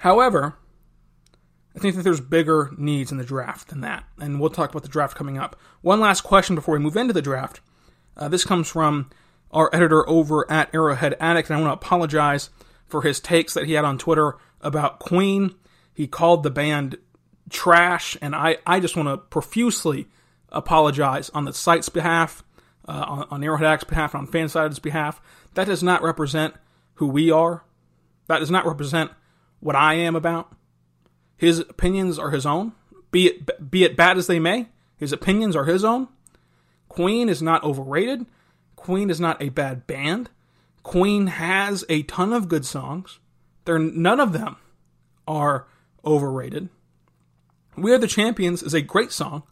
However, 0.00 0.54
I 1.74 1.78
think 1.78 1.96
that 1.96 2.02
there's 2.02 2.20
bigger 2.20 2.70
needs 2.76 3.10
in 3.10 3.18
the 3.18 3.24
draft 3.24 3.68
than 3.68 3.80
that, 3.80 4.04
and 4.18 4.40
we'll 4.40 4.50
talk 4.50 4.70
about 4.70 4.82
the 4.82 4.88
draft 4.88 5.16
coming 5.16 5.38
up. 5.38 5.58
One 5.80 6.00
last 6.00 6.22
question 6.22 6.54
before 6.54 6.74
we 6.74 6.80
move 6.80 6.96
into 6.96 7.12
the 7.12 7.22
draft. 7.22 7.60
Uh, 8.16 8.28
this 8.28 8.44
comes 8.44 8.68
from 8.68 9.10
our 9.50 9.70
editor 9.72 10.08
over 10.08 10.50
at 10.50 10.72
Arrowhead 10.74 11.16
Addict, 11.18 11.50
and 11.50 11.58
I 11.58 11.62
want 11.62 11.80
to 11.80 11.86
apologize 11.86 12.50
for 12.94 13.02
his 13.02 13.18
takes 13.18 13.54
that 13.54 13.66
he 13.66 13.72
had 13.72 13.84
on 13.84 13.98
Twitter 13.98 14.36
about 14.60 15.00
Queen. 15.00 15.52
He 15.92 16.06
called 16.06 16.44
the 16.44 16.50
band 16.50 16.96
trash, 17.50 18.16
and 18.22 18.36
I, 18.36 18.58
I 18.64 18.78
just 18.78 18.94
want 18.94 19.08
to 19.08 19.16
profusely 19.16 20.06
apologize 20.50 21.28
on 21.30 21.44
the 21.44 21.52
site's 21.52 21.88
behalf, 21.88 22.44
uh, 22.86 23.04
on, 23.04 23.26
on 23.32 23.42
Arrowhead 23.42 23.84
behalf, 23.88 24.14
on 24.14 24.28
FanSided's 24.28 24.78
behalf. 24.78 25.20
That 25.54 25.66
does 25.66 25.82
not 25.82 26.04
represent 26.04 26.54
who 26.94 27.08
we 27.08 27.32
are. 27.32 27.64
That 28.28 28.38
does 28.38 28.50
not 28.52 28.64
represent 28.64 29.10
what 29.58 29.74
I 29.74 29.94
am 29.94 30.14
about. 30.14 30.52
His 31.36 31.58
opinions 31.58 32.16
are 32.16 32.30
his 32.30 32.46
own, 32.46 32.74
be 33.10 33.26
it 33.26 33.70
be 33.72 33.82
it 33.82 33.96
bad 33.96 34.18
as 34.18 34.28
they 34.28 34.38
may. 34.38 34.68
His 34.96 35.12
opinions 35.12 35.56
are 35.56 35.64
his 35.64 35.84
own. 35.84 36.06
Queen 36.88 37.28
is 37.28 37.42
not 37.42 37.64
overrated. 37.64 38.24
Queen 38.76 39.10
is 39.10 39.18
not 39.18 39.42
a 39.42 39.48
bad 39.48 39.88
band. 39.88 40.30
Queen 40.84 41.26
has 41.26 41.84
a 41.88 42.04
ton 42.04 42.32
of 42.32 42.48
good 42.48 42.64
songs. 42.64 43.18
There 43.64 43.78
none 43.78 44.20
of 44.20 44.32
them 44.32 44.56
are 45.26 45.66
overrated. 46.04 46.68
We 47.76 47.92
Are 47.92 47.98
the 47.98 48.06
Champions 48.06 48.62
is 48.62 48.74
a 48.74 48.80
great 48.80 49.10
song. 49.10 49.42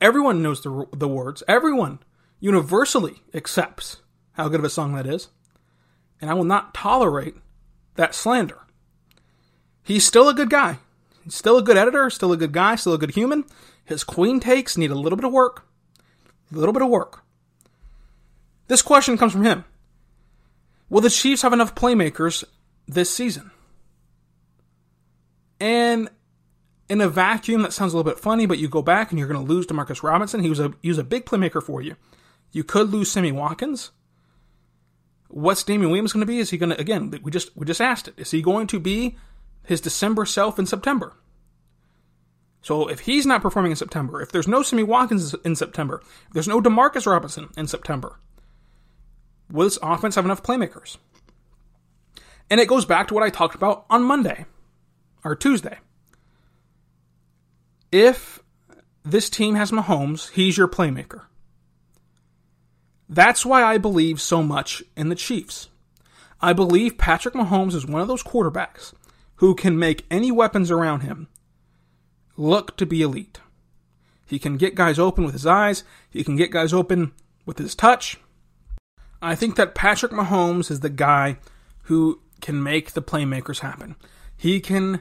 Everyone 0.00 0.42
knows 0.42 0.60
the 0.60 0.86
the 0.92 1.08
words. 1.08 1.42
Everyone 1.48 2.00
universally 2.40 3.22
accepts 3.32 4.02
how 4.32 4.48
good 4.48 4.60
of 4.60 4.66
a 4.66 4.70
song 4.70 4.94
that 4.94 5.06
is 5.06 5.28
and 6.20 6.30
I 6.30 6.34
will 6.34 6.44
not 6.44 6.74
tolerate 6.74 7.34
that 7.94 8.14
slander. 8.14 8.60
He's 9.82 10.06
still 10.06 10.28
a 10.28 10.34
good 10.34 10.50
guy. 10.50 10.78
He's 11.24 11.34
still 11.34 11.58
a 11.58 11.62
good 11.62 11.76
editor, 11.76 12.10
still 12.10 12.32
a 12.32 12.36
good 12.36 12.52
guy, 12.52 12.76
still 12.76 12.94
a 12.94 12.98
good 12.98 13.14
human. 13.14 13.44
His 13.84 14.04
queen 14.04 14.40
takes 14.40 14.76
need 14.76 14.90
a 14.90 14.96
little 14.96 15.16
bit 15.16 15.24
of 15.24 15.32
work. 15.32 15.66
A 16.52 16.56
little 16.56 16.72
bit 16.72 16.82
of 16.82 16.88
work. 16.88 17.22
This 18.68 18.82
question 18.82 19.16
comes 19.16 19.32
from 19.32 19.44
him. 19.44 19.64
Will 20.88 21.00
the 21.00 21.10
Chiefs 21.10 21.42
have 21.42 21.52
enough 21.52 21.74
playmakers 21.74 22.44
this 22.86 23.10
season? 23.10 23.50
And 25.58 26.08
in 26.88 27.00
a 27.00 27.08
vacuum, 27.08 27.62
that 27.62 27.72
sounds 27.72 27.92
a 27.92 27.96
little 27.96 28.10
bit 28.10 28.20
funny, 28.20 28.46
but 28.46 28.58
you 28.58 28.68
go 28.68 28.82
back 28.82 29.10
and 29.10 29.18
you're 29.18 29.28
going 29.28 29.44
to 29.44 29.52
lose 29.52 29.66
Demarcus 29.66 30.02
Robinson. 30.02 30.40
He 30.40 30.48
was 30.48 30.60
a 30.60 30.72
he 30.82 30.88
was 30.88 30.98
a 30.98 31.04
big 31.04 31.24
playmaker 31.24 31.62
for 31.62 31.82
you. 31.82 31.96
You 32.52 32.64
could 32.64 32.90
lose 32.90 33.10
Sammy 33.10 33.32
Watkins. 33.32 33.90
What's 35.28 35.64
Damien 35.64 35.90
Williams 35.90 36.12
going 36.12 36.20
to 36.20 36.26
be? 36.26 36.38
Is 36.38 36.50
he 36.50 36.58
going 36.58 36.70
to 36.70 36.80
again? 36.80 37.12
We 37.22 37.30
just 37.30 37.56
we 37.56 37.66
just 37.66 37.80
asked 37.80 38.08
it. 38.08 38.14
Is 38.16 38.30
he 38.30 38.42
going 38.42 38.66
to 38.68 38.78
be 38.78 39.16
his 39.64 39.80
December 39.80 40.24
self 40.24 40.58
in 40.58 40.66
September? 40.66 41.14
So 42.62 42.88
if 42.88 43.00
he's 43.00 43.26
not 43.26 43.42
performing 43.42 43.72
in 43.72 43.76
September, 43.76 44.20
if 44.20 44.32
there's 44.32 44.48
no 44.48 44.62
Sammy 44.62 44.82
Watkins 44.82 45.34
in 45.44 45.56
September, 45.56 46.02
if 46.26 46.32
there's 46.32 46.48
no 46.48 46.60
Demarcus 46.60 47.06
Robinson 47.06 47.48
in 47.56 47.66
September, 47.66 48.18
will 49.50 49.64
this 49.64 49.78
offense 49.82 50.14
have 50.14 50.24
enough 50.24 50.42
playmakers? 50.42 50.96
And 52.50 52.60
it 52.60 52.68
goes 52.68 52.84
back 52.84 53.08
to 53.08 53.14
what 53.14 53.22
I 53.22 53.30
talked 53.30 53.54
about 53.54 53.86
on 53.90 54.02
Monday 54.02 54.46
or 55.24 55.34
Tuesday. 55.34 55.78
If 57.90 58.40
this 59.04 59.30
team 59.30 59.54
has 59.54 59.70
Mahomes, 59.70 60.30
he's 60.30 60.56
your 60.56 60.68
playmaker. 60.68 61.22
That's 63.08 63.46
why 63.46 63.62
I 63.62 63.78
believe 63.78 64.20
so 64.20 64.42
much 64.42 64.82
in 64.96 65.08
the 65.08 65.14
Chiefs. 65.14 65.68
I 66.40 66.52
believe 66.52 66.98
Patrick 66.98 67.34
Mahomes 67.34 67.74
is 67.74 67.86
one 67.86 68.02
of 68.02 68.08
those 68.08 68.22
quarterbacks 68.22 68.92
who 69.36 69.54
can 69.54 69.78
make 69.78 70.04
any 70.10 70.30
weapons 70.30 70.70
around 70.70 71.00
him 71.00 71.28
look 72.36 72.76
to 72.76 72.86
be 72.86 73.02
elite. 73.02 73.40
He 74.26 74.38
can 74.38 74.56
get 74.56 74.74
guys 74.74 74.98
open 74.98 75.24
with 75.24 75.32
his 75.32 75.46
eyes, 75.46 75.84
he 76.10 76.24
can 76.24 76.36
get 76.36 76.50
guys 76.50 76.72
open 76.72 77.12
with 77.44 77.58
his 77.58 77.74
touch. 77.74 78.18
I 79.20 79.34
think 79.34 79.56
that 79.56 79.74
Patrick 79.74 80.12
Mahomes 80.12 80.70
is 80.70 80.80
the 80.80 80.90
guy 80.90 81.38
who 81.84 82.20
can 82.40 82.62
make 82.62 82.92
the 82.92 83.02
playmakers 83.02 83.60
happen. 83.60 83.96
He 84.36 84.60
can 84.60 85.00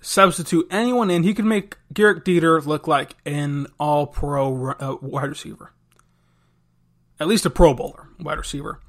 substitute 0.00 0.66
anyone 0.70 1.10
in. 1.10 1.22
He 1.22 1.34
can 1.34 1.46
make 1.48 1.76
Gehrig 1.92 2.24
Dieter 2.24 2.64
look 2.64 2.86
like 2.86 3.14
an 3.26 3.66
all 3.78 4.06
pro 4.06 4.72
uh, 4.72 4.96
wide 5.00 5.28
receiver 5.28 5.72
at 7.18 7.28
least 7.28 7.46
a 7.46 7.50
Pro 7.50 7.74
Bowler 7.74 8.08
wide 8.20 8.38
receiver. 8.38 8.80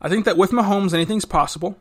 I 0.00 0.08
think 0.08 0.24
that 0.24 0.36
with 0.36 0.50
Mahomes, 0.50 0.94
anything's 0.94 1.24
possible. 1.24 1.78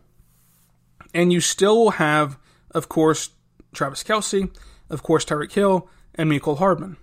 And 1.14 1.32
you 1.32 1.42
still 1.42 1.78
will 1.78 1.92
have, 1.92 2.40
of 2.72 2.90
course, 2.90 3.30
Travis 3.74 4.04
Kelce, 4.04 4.50
of 4.90 5.04
course, 5.04 5.26
Tyreek 5.26 5.52
Hill, 5.52 5.90
and 6.16 6.32
Mecole 6.32 6.58
Hardman. 6.58 6.98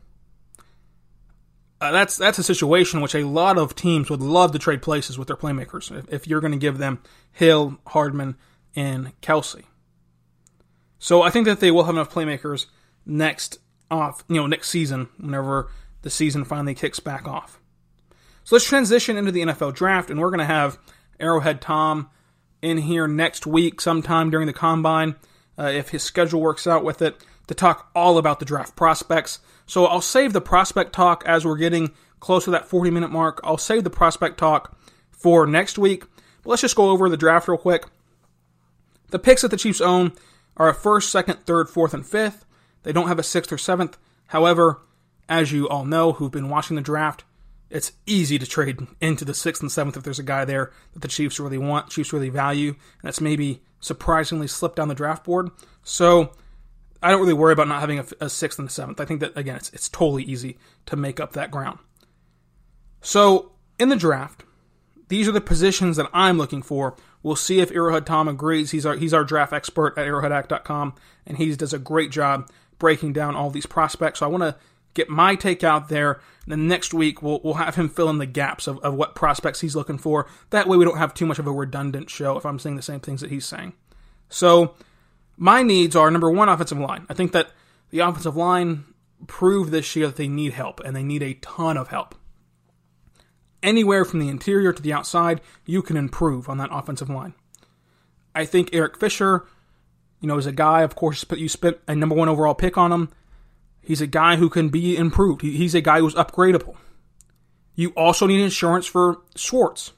Uh, 1.81 1.93
that's 1.93 2.16
that's 2.18 2.39
a 2.39 2.45
situation 2.45 3.01
which 3.01 3.14
a 3.14 3.24
lot 3.24 3.57
of 3.57 3.74
teams 3.74 4.11
would 4.11 4.20
love 4.20 4.53
to 4.53 4.59
trade 4.59 4.83
places 4.83 5.18
with 5.18 5.28
their 5.28 5.37
playmakers 5.37 5.97
if, 5.97 6.12
if 6.12 6.28
you're 6.28 6.41
going 6.41 6.53
to 6.53 6.59
give 6.59 6.78
them 6.78 7.03
Hill, 7.33 7.78
Hardman, 7.87 8.37
and 8.76 9.18
Kelce. 9.22 9.64
So 10.99 11.22
I 11.22 11.31
think 11.31 11.47
that 11.47 11.61
they 11.61 11.70
will 11.70 11.85
have 11.85 11.95
enough 11.95 12.12
playmakers 12.12 12.66
next 13.07 13.59
off, 13.91 14.22
you 14.28 14.37
know, 14.37 14.47
next 14.47 14.68
season 14.68 15.09
whenever 15.16 15.70
the 16.03 16.11
season 16.11 16.45
finally 16.45 16.74
kicks 16.74 17.01
back 17.01 17.26
off. 17.26 17.59
So 18.45 18.57
let's 18.57 18.66
transition 18.66 19.16
into 19.16 19.33
the 19.33 19.43
NFL 19.43 19.74
draft, 19.74 20.11
and 20.11 20.20
we're 20.20 20.31
going 20.31 20.41
to 20.41 20.45
have 20.45 20.78
Arrowhead 21.18 21.61
Tom 21.61 22.11
in 22.62 22.78
here 22.78 23.07
next 23.09 23.47
week, 23.47 23.81
sometime 23.81 24.31
during 24.31 24.47
the 24.47 24.53
combine, 24.53 25.16
uh, 25.59 25.64
if 25.66 25.91
his 25.91 26.03
schedule 26.03 26.41
works 26.41 26.66
out 26.66 26.85
with 26.85 27.01
it, 27.01 27.22
to 27.51 27.55
talk 27.57 27.90
all 27.96 28.16
about 28.16 28.38
the 28.38 28.44
draft 28.44 28.76
prospects. 28.76 29.40
So 29.66 29.84
I'll 29.84 30.01
save 30.01 30.32
the 30.32 30.40
prospect 30.40 30.92
talk 30.92 31.24
as 31.26 31.44
we're 31.44 31.57
getting 31.57 31.90
close 32.20 32.44
to 32.44 32.53
that 32.53 32.68
40 32.68 32.92
minute 32.92 33.11
mark. 33.11 33.40
I'll 33.42 33.59
save 33.59 33.82
the 33.82 33.90
prospect 33.90 34.38
talk 34.38 34.78
for 35.11 35.48
next 35.48 35.76
week. 35.76 36.05
But 36.44 36.51
let's 36.51 36.62
just 36.62 36.76
go 36.76 36.90
over 36.90 37.09
the 37.09 37.16
draft 37.16 37.48
real 37.48 37.59
quick. 37.59 37.86
The 39.09 39.18
picks 39.18 39.42
that 39.42 39.48
the 39.48 39.57
Chiefs 39.57 39.80
own 39.80 40.12
are 40.57 40.68
a 40.68 40.74
first, 40.74 41.11
second, 41.11 41.44
third, 41.44 41.68
fourth, 41.68 41.92
and 41.92 42.07
fifth. 42.07 42.44
They 42.84 42.92
don't 42.92 43.09
have 43.09 43.18
a 43.18 43.24
sixth 43.24 43.51
or 43.51 43.59
seventh. 43.59 43.98
However, 44.28 44.80
as 45.28 45.51
you 45.51 45.68
all 45.68 45.84
know 45.84 46.12
who've 46.12 46.30
been 46.30 46.51
watching 46.51 46.76
the 46.76 46.82
draft, 46.82 47.24
it's 47.68 47.90
easy 48.07 48.38
to 48.38 48.46
trade 48.46 48.86
into 49.01 49.24
the 49.24 49.34
sixth 49.34 49.61
and 49.61 49.72
seventh 49.72 49.96
if 49.96 50.05
there's 50.05 50.20
a 50.20 50.22
guy 50.22 50.44
there 50.44 50.70
that 50.92 51.03
the 51.03 51.09
Chiefs 51.09 51.40
really 51.40 51.59
want, 51.59 51.90
Chiefs 51.90 52.12
really 52.12 52.28
value, 52.28 52.68
and 52.68 53.03
that's 53.03 53.20
maybe 53.20 53.61
surprisingly 53.80 54.46
slipped 54.46 54.76
down 54.76 54.86
the 54.86 54.94
draft 54.94 55.24
board. 55.24 55.51
So 55.82 56.30
I 57.03 57.11
don't 57.11 57.20
really 57.20 57.32
worry 57.32 57.53
about 57.53 57.68
not 57.68 57.80
having 57.80 57.98
a, 57.98 58.07
a 58.20 58.30
sixth 58.30 58.59
and 58.59 58.68
a 58.68 58.70
seventh. 58.70 59.01
I 59.01 59.05
think 59.05 59.20
that 59.20 59.36
again, 59.36 59.57
it's 59.57 59.70
it's 59.70 59.88
totally 59.88 60.22
easy 60.22 60.59
to 60.86 60.96
make 60.96 61.20
up 61.20 61.32
that 61.32 61.51
ground. 61.51 61.78
So 63.01 63.53
in 63.78 63.88
the 63.88 63.96
draft, 63.96 64.44
these 65.09 65.26
are 65.28 65.32
the 65.32 65.40
positions 65.40 65.96
that 65.96 66.11
I'm 66.12 66.38
looking 66.38 66.62
for. 66.62 66.96
We'll 67.22 67.36
see 67.36 67.61
if 67.61 67.70
Arrowhead 67.72 68.07
Tom 68.07 68.28
agrees. 68.28 68.70
He's 68.70 68.86
our 68.86 68.96
he's 68.96 69.14
our 69.14 69.24
draft 69.24 69.53
expert 69.53 69.98
at 69.98 70.07
arrowheadaddict.com, 70.07 70.94
and 71.26 71.36
he 71.36 71.55
does 71.57 71.72
a 71.72 71.78
great 71.78 72.11
job 72.11 72.51
breaking 72.78 73.12
down 73.12 73.36
all 73.36 73.51
these 73.51 73.66
prospects. 73.66 74.20
So 74.20 74.26
I 74.26 74.28
want 74.28 74.42
to 74.42 74.57
get 74.94 75.09
my 75.09 75.34
take 75.34 75.64
out 75.64 75.88
there. 75.88 76.20
And 76.44 76.53
then 76.53 76.68
next 76.68 76.92
week 76.92 77.22
we'll 77.22 77.40
we'll 77.42 77.55
have 77.55 77.76
him 77.76 77.88
fill 77.88 78.11
in 78.11 78.18
the 78.18 78.26
gaps 78.26 78.66
of, 78.66 78.78
of 78.78 78.94
what 78.94 79.14
prospects 79.14 79.61
he's 79.61 79.76
looking 79.76 79.98
for. 79.98 80.26
That 80.51 80.68
way 80.68 80.76
we 80.76 80.84
don't 80.84 80.98
have 80.98 81.14
too 81.14 81.26
much 81.26 81.38
of 81.38 81.46
a 81.46 81.53
redundant 81.53 82.11
show 82.11 82.36
if 82.36 82.46
I'm 82.46 82.59
saying 82.59 82.76
the 82.76 82.82
same 82.82 83.01
things 83.01 83.20
that 83.20 83.30
he's 83.30 83.46
saying. 83.46 83.72
So 84.28 84.74
my 85.41 85.62
needs 85.62 85.97
are 85.97 86.11
number 86.11 86.30
one, 86.30 86.51
offensive 86.51 86.78
line. 86.78 87.07
I 87.09 87.14
think 87.14 87.32
that 87.32 87.51
the 87.88 88.01
offensive 88.01 88.36
line 88.36 88.84
proved 89.26 89.72
this 89.72 89.97
year 89.97 90.07
that 90.07 90.16
they 90.16 90.28
need 90.28 90.53
help, 90.53 90.80
and 90.80 90.95
they 90.95 91.03
need 91.03 91.22
a 91.22 91.34
ton 91.34 91.78
of 91.78 91.88
help. 91.88 92.14
Anywhere 93.62 94.05
from 94.05 94.20
the 94.20 94.28
interior 94.28 94.70
to 94.74 94.82
the 94.82 94.93
outside, 94.93 95.41
you 95.64 95.80
can 95.80 95.97
improve 95.97 96.51
on 96.51 96.59
that 96.59 96.68
offensive 96.70 97.09
line. 97.09 97.32
I 98.34 98.45
think 98.45 98.68
Eric 98.74 99.01
Fisher, 99.01 99.47
you 100.20 100.28
know, 100.28 100.36
is 100.36 100.45
a 100.45 100.53
guy, 100.53 100.82
of 100.82 100.95
course, 100.95 101.24
you 101.34 101.49
spent 101.49 101.78
a 101.88 101.97
number 101.97 102.14
one 102.14 102.28
overall 102.28 102.55
pick 102.55 102.76
on 102.76 102.93
him. 102.93 103.09
He's 103.80 104.03
a 104.03 104.07
guy 104.07 104.36
who 104.36 104.51
can 104.51 104.68
be 104.68 104.95
improved. 104.95 105.41
He's 105.41 105.74
a 105.74 105.80
guy 105.80 106.01
who's 106.01 106.14
upgradable. 106.14 106.76
You 107.74 107.91
also 107.97 108.26
need 108.26 108.43
insurance 108.43 108.84
for 108.84 109.22
Schwartz. 109.36 109.93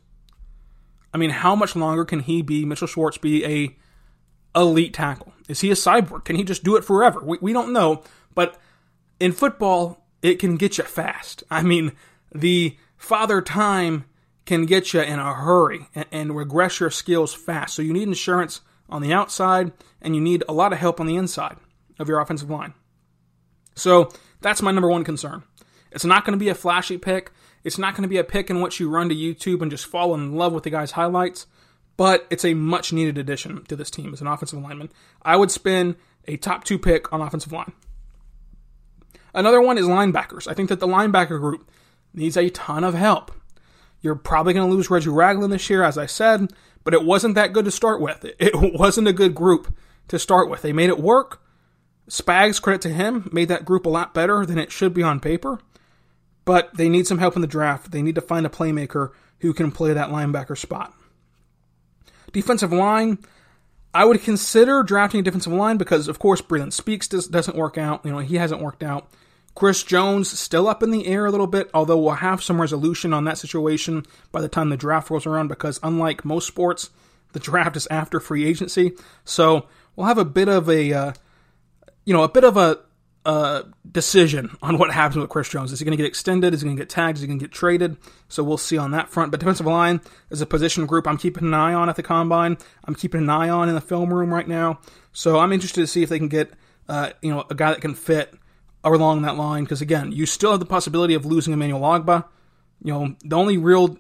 I 1.12 1.18
mean, 1.18 1.30
how 1.30 1.56
much 1.56 1.74
longer 1.74 2.04
can 2.04 2.20
he 2.20 2.42
be, 2.42 2.64
Mitchell 2.64 2.86
Schwartz, 2.86 3.18
be 3.18 3.44
a 3.44 3.76
elite 4.54 4.94
tackle? 4.94 5.32
Is 5.48 5.60
he 5.60 5.70
a 5.70 5.74
cyborg? 5.74 6.24
Can 6.24 6.36
he 6.36 6.44
just 6.44 6.64
do 6.64 6.76
it 6.76 6.84
forever? 6.84 7.20
We, 7.22 7.38
we 7.40 7.52
don't 7.52 7.72
know, 7.72 8.02
but 8.34 8.58
in 9.20 9.32
football, 9.32 10.06
it 10.22 10.38
can 10.38 10.56
get 10.56 10.78
you 10.78 10.84
fast. 10.84 11.42
I 11.50 11.62
mean, 11.62 11.92
the 12.34 12.76
father 12.96 13.42
time 13.42 14.04
can 14.44 14.66
get 14.66 14.92
you 14.92 15.00
in 15.00 15.18
a 15.18 15.34
hurry 15.34 15.88
and, 15.94 16.06
and 16.10 16.36
regress 16.36 16.80
your 16.80 16.90
skills 16.90 17.34
fast. 17.34 17.74
So 17.74 17.82
you 17.82 17.92
need 17.92 18.08
insurance 18.08 18.60
on 18.88 19.02
the 19.02 19.12
outside, 19.12 19.72
and 20.00 20.14
you 20.14 20.20
need 20.20 20.44
a 20.48 20.52
lot 20.52 20.72
of 20.72 20.78
help 20.78 21.00
on 21.00 21.06
the 21.06 21.16
inside 21.16 21.56
of 21.98 22.08
your 22.08 22.20
offensive 22.20 22.50
line. 22.50 22.74
So 23.74 24.10
that's 24.40 24.60
my 24.60 24.70
number 24.70 24.88
one 24.88 25.04
concern. 25.04 25.44
It's 25.90 26.04
not 26.04 26.24
going 26.24 26.38
to 26.38 26.42
be 26.42 26.50
a 26.50 26.54
flashy 26.54 26.98
pick. 26.98 27.32
It's 27.64 27.78
not 27.78 27.94
going 27.94 28.02
to 28.02 28.08
be 28.08 28.18
a 28.18 28.24
pick 28.24 28.50
in 28.50 28.60
which 28.60 28.80
you 28.80 28.90
run 28.90 29.08
to 29.08 29.14
YouTube 29.14 29.62
and 29.62 29.70
just 29.70 29.86
fall 29.86 30.14
in 30.14 30.34
love 30.34 30.52
with 30.52 30.64
the 30.64 30.70
guy's 30.70 30.92
highlights, 30.92 31.46
but 31.96 32.26
it's 32.30 32.44
a 32.44 32.54
much 32.54 32.92
needed 32.92 33.18
addition 33.18 33.64
to 33.64 33.76
this 33.76 33.90
team 33.90 34.12
as 34.12 34.20
an 34.20 34.26
offensive 34.26 34.60
lineman. 34.60 34.90
I 35.22 35.36
would 35.36 35.50
spend 35.50 35.96
a 36.26 36.36
top 36.36 36.64
two 36.64 36.78
pick 36.78 37.12
on 37.12 37.20
offensive 37.20 37.52
line. 37.52 37.72
Another 39.34 39.60
one 39.60 39.78
is 39.78 39.86
linebackers. 39.86 40.46
I 40.46 40.54
think 40.54 40.68
that 40.68 40.80
the 40.80 40.86
linebacker 40.86 41.40
group 41.40 41.70
needs 42.12 42.36
a 42.36 42.50
ton 42.50 42.84
of 42.84 42.94
help. 42.94 43.32
You're 44.00 44.14
probably 44.14 44.52
going 44.52 44.68
to 44.68 44.74
lose 44.74 44.90
Reggie 44.90 45.08
Ragland 45.08 45.52
this 45.52 45.70
year, 45.70 45.82
as 45.82 45.96
I 45.96 46.06
said, 46.06 46.52
but 46.84 46.92
it 46.92 47.04
wasn't 47.04 47.34
that 47.36 47.52
good 47.52 47.64
to 47.64 47.70
start 47.70 48.00
with. 48.00 48.26
It 48.38 48.78
wasn't 48.78 49.08
a 49.08 49.12
good 49.12 49.34
group 49.34 49.74
to 50.08 50.18
start 50.18 50.50
with. 50.50 50.62
They 50.62 50.72
made 50.72 50.90
it 50.90 50.98
work, 50.98 51.40
Spags, 52.08 52.60
credit 52.60 52.82
to 52.82 52.88
him, 52.90 53.28
made 53.32 53.48
that 53.48 53.64
group 53.64 53.86
a 53.86 53.90
lot 53.90 54.12
better 54.12 54.44
than 54.44 54.58
it 54.58 54.72
should 54.72 54.92
be 54.92 55.02
on 55.02 55.20
paper. 55.20 55.60
But 56.44 56.76
they 56.76 56.88
need 56.88 57.06
some 57.06 57.18
help 57.18 57.36
in 57.36 57.42
the 57.42 57.48
draft. 57.48 57.92
They 57.92 58.02
need 58.02 58.16
to 58.16 58.20
find 58.20 58.44
a 58.44 58.50
playmaker 58.50 59.10
who 59.38 59.54
can 59.54 59.70
play 59.70 59.92
that 59.92 60.10
linebacker 60.10 60.58
spot. 60.58 60.92
Defensive 62.32 62.72
line, 62.72 63.18
I 63.94 64.04
would 64.04 64.22
consider 64.22 64.82
drafting 64.82 65.20
a 65.20 65.22
defensive 65.22 65.52
line 65.52 65.76
because, 65.76 66.08
of 66.08 66.18
course, 66.18 66.40
Breeland 66.40 66.72
Speaks 66.72 67.08
does, 67.08 67.28
doesn't 67.28 67.56
work 67.56 67.76
out. 67.76 68.04
You 68.04 68.12
know, 68.12 68.18
he 68.18 68.36
hasn't 68.36 68.62
worked 68.62 68.82
out. 68.82 69.10
Chris 69.54 69.82
Jones 69.82 70.30
still 70.30 70.66
up 70.66 70.82
in 70.82 70.90
the 70.90 71.06
air 71.06 71.26
a 71.26 71.30
little 71.30 71.46
bit, 71.46 71.68
although 71.74 71.98
we'll 71.98 72.14
have 72.14 72.42
some 72.42 72.60
resolution 72.60 73.12
on 73.12 73.24
that 73.24 73.36
situation 73.36 74.06
by 74.30 74.40
the 74.40 74.48
time 74.48 74.70
the 74.70 74.78
draft 74.78 75.10
rolls 75.10 75.26
around 75.26 75.48
because, 75.48 75.78
unlike 75.82 76.24
most 76.24 76.46
sports, 76.46 76.88
the 77.32 77.40
draft 77.40 77.76
is 77.76 77.86
after 77.90 78.18
free 78.18 78.46
agency. 78.46 78.92
So 79.24 79.66
we'll 79.94 80.06
have 80.06 80.16
a 80.16 80.24
bit 80.24 80.48
of 80.48 80.70
a 80.70 80.92
uh, 80.92 81.12
you 82.04 82.12
know, 82.12 82.22
a 82.22 82.28
bit 82.28 82.44
of 82.44 82.56
a, 82.56 82.78
a 83.24 83.64
decision 83.90 84.56
on 84.62 84.78
what 84.78 84.90
happens 84.90 85.18
with 85.18 85.30
Chris 85.30 85.48
Jones. 85.48 85.72
Is 85.72 85.78
he 85.78 85.84
going 85.84 85.96
to 85.96 86.02
get 86.02 86.06
extended? 86.06 86.54
Is 86.54 86.60
he 86.60 86.66
going 86.66 86.76
to 86.76 86.80
get 86.80 86.90
tagged? 86.90 87.18
Is 87.18 87.22
he 87.22 87.28
going 87.28 87.38
to 87.38 87.44
get 87.44 87.52
traded? 87.52 87.96
So 88.28 88.42
we'll 88.42 88.58
see 88.58 88.78
on 88.78 88.90
that 88.92 89.10
front. 89.10 89.30
But 89.30 89.40
defensive 89.40 89.66
line 89.66 90.00
is 90.30 90.40
a 90.40 90.46
position 90.46 90.86
group 90.86 91.06
I'm 91.06 91.18
keeping 91.18 91.44
an 91.44 91.54
eye 91.54 91.74
on 91.74 91.88
at 91.88 91.96
the 91.96 92.02
combine. 92.02 92.56
I'm 92.84 92.94
keeping 92.94 93.22
an 93.22 93.30
eye 93.30 93.48
on 93.48 93.68
in 93.68 93.74
the 93.74 93.80
film 93.80 94.12
room 94.12 94.34
right 94.34 94.48
now. 94.48 94.80
So 95.12 95.38
I'm 95.38 95.52
interested 95.52 95.80
to 95.82 95.86
see 95.86 96.02
if 96.02 96.08
they 96.08 96.18
can 96.18 96.28
get, 96.28 96.52
uh, 96.88 97.10
you 97.22 97.30
know, 97.30 97.44
a 97.48 97.54
guy 97.54 97.70
that 97.70 97.80
can 97.80 97.94
fit 97.94 98.34
along 98.82 99.22
that 99.22 99.36
line. 99.36 99.64
Because 99.64 99.80
again, 99.80 100.10
you 100.10 100.26
still 100.26 100.50
have 100.50 100.60
the 100.60 100.66
possibility 100.66 101.14
of 101.14 101.24
losing 101.24 101.52
Emmanuel 101.52 101.80
Ogbah. 101.80 102.24
You 102.82 102.92
know, 102.92 103.16
the 103.22 103.36
only 103.36 103.56
real 103.56 103.98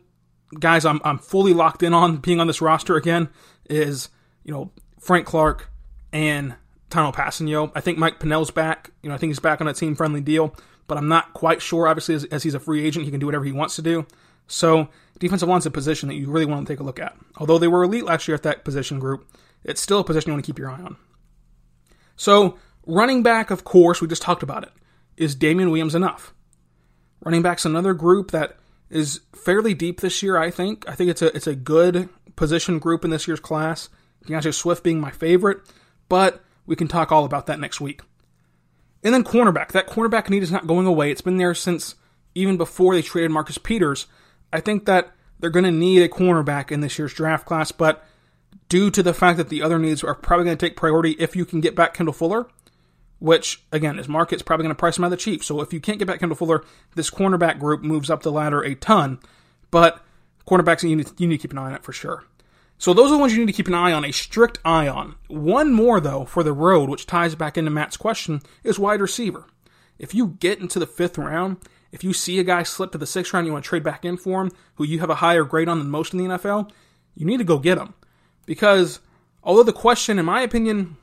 guys 0.58 0.84
I'm, 0.84 1.00
I'm 1.04 1.18
fully 1.18 1.54
locked 1.54 1.82
in 1.82 1.94
on 1.94 2.16
being 2.16 2.40
on 2.40 2.48
this 2.48 2.60
roster 2.60 2.96
again 2.96 3.28
is, 3.70 4.08
you 4.42 4.52
know, 4.52 4.72
Frank 4.98 5.26
Clark 5.26 5.70
and 6.12 6.54
Tanoh 6.92 7.14
Kpassagnon. 7.14 7.72
I 7.74 7.80
think 7.80 7.98
Mike 7.98 8.20
Pennel's 8.20 8.50
back. 8.50 8.90
You 9.02 9.08
know, 9.08 9.14
I 9.14 9.18
think 9.18 9.30
he's 9.30 9.40
back 9.40 9.60
on 9.60 9.68
a 9.68 9.72
team 9.72 9.94
friendly 9.94 10.20
deal, 10.20 10.54
but 10.86 10.98
I'm 10.98 11.08
not 11.08 11.32
quite 11.32 11.62
sure. 11.62 11.88
Obviously, 11.88 12.14
as, 12.14 12.24
as, 12.26 12.42
he's 12.42 12.54
a 12.54 12.60
free 12.60 12.84
agent, 12.84 13.04
he 13.04 13.10
can 13.10 13.20
do 13.20 13.26
whatever 13.26 13.44
he 13.44 13.52
wants 13.52 13.76
to 13.76 13.82
do. 13.82 14.06
So, 14.46 14.88
defensive 15.18 15.48
line's 15.48 15.66
a 15.66 15.70
position 15.70 16.08
that 16.08 16.16
you 16.16 16.30
really 16.30 16.46
want 16.46 16.66
to 16.66 16.72
take 16.72 16.80
a 16.80 16.84
look 16.84 17.00
at. 17.00 17.16
Although 17.38 17.58
they 17.58 17.68
were 17.68 17.84
elite 17.84 18.04
last 18.04 18.28
year 18.28 18.34
at 18.34 18.42
that 18.42 18.64
position 18.64 18.98
group, 18.98 19.26
it's 19.64 19.80
still 19.80 20.00
a 20.00 20.04
position 20.04 20.30
you 20.30 20.34
want 20.34 20.44
to 20.44 20.48
keep 20.48 20.58
your 20.58 20.70
eye 20.70 20.82
on. 20.82 20.96
So, 22.16 22.58
running 22.86 23.22
back, 23.22 23.50
of 23.50 23.64
course, 23.64 24.00
we 24.00 24.08
just 24.08 24.22
talked 24.22 24.42
about 24.42 24.64
it. 24.64 24.72
Is 25.16 25.34
Damien 25.34 25.70
Williams 25.70 25.94
enough? 25.94 26.34
Running 27.24 27.42
back's 27.42 27.64
another 27.64 27.94
group 27.94 28.30
that 28.32 28.58
is 28.90 29.20
fairly 29.34 29.74
deep 29.74 30.00
this 30.00 30.22
year. 30.22 30.36
I 30.36 30.50
think. 30.50 30.88
I 30.88 30.94
think 30.94 31.10
it's 31.10 31.22
a 31.22 31.34
it's 31.34 31.46
a 31.46 31.54
good 31.54 32.08
position 32.36 32.78
group 32.78 33.04
in 33.04 33.10
this 33.10 33.26
year's 33.26 33.40
class. 33.40 33.88
D'Andre 34.26 34.52
Swift 34.52 34.84
being 34.84 35.00
my 35.00 35.10
favorite, 35.10 35.60
but 36.08 36.42
we 36.66 36.76
can 36.76 36.88
talk 36.88 37.12
all 37.12 37.24
about 37.24 37.46
that 37.46 37.60
next 37.60 37.80
week. 37.80 38.02
And 39.02 39.12
then 39.12 39.24
cornerback. 39.24 39.68
That 39.72 39.88
cornerback 39.88 40.30
need 40.30 40.42
is 40.42 40.52
not 40.52 40.66
going 40.66 40.86
away. 40.86 41.10
It's 41.10 41.20
been 41.20 41.36
there 41.36 41.54
since 41.54 41.96
even 42.34 42.56
before 42.56 42.94
they 42.94 43.02
traded 43.02 43.30
Marcus 43.30 43.58
Peters. 43.58 44.06
I 44.52 44.60
think 44.60 44.86
that 44.86 45.12
they're 45.40 45.50
going 45.50 45.64
to 45.64 45.70
need 45.70 46.02
a 46.02 46.08
cornerback 46.08 46.70
in 46.70 46.80
this 46.80 46.98
year's 46.98 47.12
draft 47.12 47.46
class, 47.46 47.72
but 47.72 48.04
due 48.68 48.90
to 48.90 49.02
the 49.02 49.14
fact 49.14 49.38
that 49.38 49.48
the 49.48 49.62
other 49.62 49.78
needs 49.78 50.04
are 50.04 50.14
probably 50.14 50.44
going 50.44 50.56
to 50.56 50.66
take 50.66 50.76
priority 50.76 51.12
if 51.12 51.34
you 51.34 51.44
can 51.44 51.60
get 51.60 51.74
back 51.74 51.94
Kendall 51.94 52.12
Fuller, 52.12 52.46
which 53.18 53.62
again 53.72 53.98
is 53.98 54.08
market's 54.08 54.42
probably 54.42 54.64
going 54.64 54.74
to 54.74 54.78
price 54.78 54.98
him 54.98 55.04
out 55.04 55.08
of 55.08 55.12
the 55.12 55.16
Chiefs. 55.16 55.46
So 55.46 55.60
if 55.60 55.72
you 55.72 55.80
can't 55.80 55.98
get 55.98 56.06
back 56.06 56.20
Kendall 56.20 56.36
Fuller, 56.36 56.64
this 56.94 57.10
cornerback 57.10 57.58
group 57.58 57.82
moves 57.82 58.08
up 58.08 58.22
the 58.22 58.32
ladder 58.32 58.62
a 58.62 58.74
ton. 58.76 59.18
But 59.70 60.00
cornerbacks 60.46 60.88
you 60.88 60.94
need, 60.94 61.10
you 61.18 61.26
need 61.26 61.38
to 61.38 61.42
keep 61.42 61.52
an 61.52 61.58
eye 61.58 61.66
on 61.66 61.74
it 61.74 61.82
for 61.82 61.92
sure. 61.92 62.24
So 62.82 62.92
those 62.92 63.12
are 63.12 63.14
the 63.14 63.18
ones 63.18 63.32
you 63.32 63.38
need 63.38 63.46
to 63.46 63.52
keep 63.52 63.68
an 63.68 63.74
eye 63.74 63.92
on, 63.92 64.04
a 64.04 64.10
strict 64.10 64.58
eye 64.64 64.88
on. 64.88 65.14
One 65.28 65.72
more, 65.72 66.00
though, 66.00 66.24
for 66.24 66.42
the 66.42 66.52
road, 66.52 66.90
which 66.90 67.06
ties 67.06 67.36
back 67.36 67.56
into 67.56 67.70
Matt's 67.70 67.96
question, 67.96 68.42
is 68.64 68.76
wide 68.76 69.00
receiver. 69.00 69.46
If 70.00 70.16
you 70.16 70.36
get 70.40 70.58
into 70.58 70.80
the 70.80 70.86
fifth 70.88 71.16
round, 71.16 71.58
if 71.92 72.02
you 72.02 72.12
see 72.12 72.40
a 72.40 72.42
guy 72.42 72.64
slip 72.64 72.90
to 72.90 72.98
the 72.98 73.06
sixth 73.06 73.32
round, 73.32 73.46
you 73.46 73.52
want 73.52 73.64
to 73.64 73.68
trade 73.68 73.84
back 73.84 74.04
in 74.04 74.16
for 74.16 74.42
him, 74.42 74.50
who 74.74 74.84
you 74.84 74.98
have 74.98 75.10
a 75.10 75.14
higher 75.14 75.44
grade 75.44 75.68
on 75.68 75.78
than 75.78 75.90
most 75.90 76.12
in 76.12 76.18
the 76.18 76.24
NFL, 76.24 76.72
you 77.14 77.24
need 77.24 77.36
to 77.36 77.44
go 77.44 77.60
get 77.60 77.78
him. 77.78 77.94
Because 78.46 78.98
although 79.44 79.62
the 79.62 79.72
question, 79.72 80.18
in 80.18 80.24
my 80.24 80.40
opinion, 80.40 80.96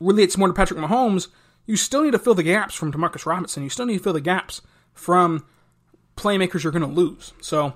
relates 0.00 0.36
more 0.36 0.48
to 0.48 0.54
Patrick 0.54 0.78
Mahomes, 0.78 1.28
you 1.64 1.78
still 1.78 2.02
need 2.02 2.12
to 2.12 2.18
fill 2.18 2.34
the 2.34 2.42
gaps 2.42 2.74
from 2.74 2.92
Demarcus 2.92 3.24
Robinson. 3.24 3.62
You 3.62 3.70
still 3.70 3.86
need 3.86 3.96
to 3.96 4.04
fill 4.04 4.12
the 4.12 4.20
gaps 4.20 4.60
from 4.92 5.46
playmakers 6.14 6.62
you're 6.62 6.72
going 6.72 6.86
to 6.86 6.94
lose. 6.94 7.32
So 7.40 7.72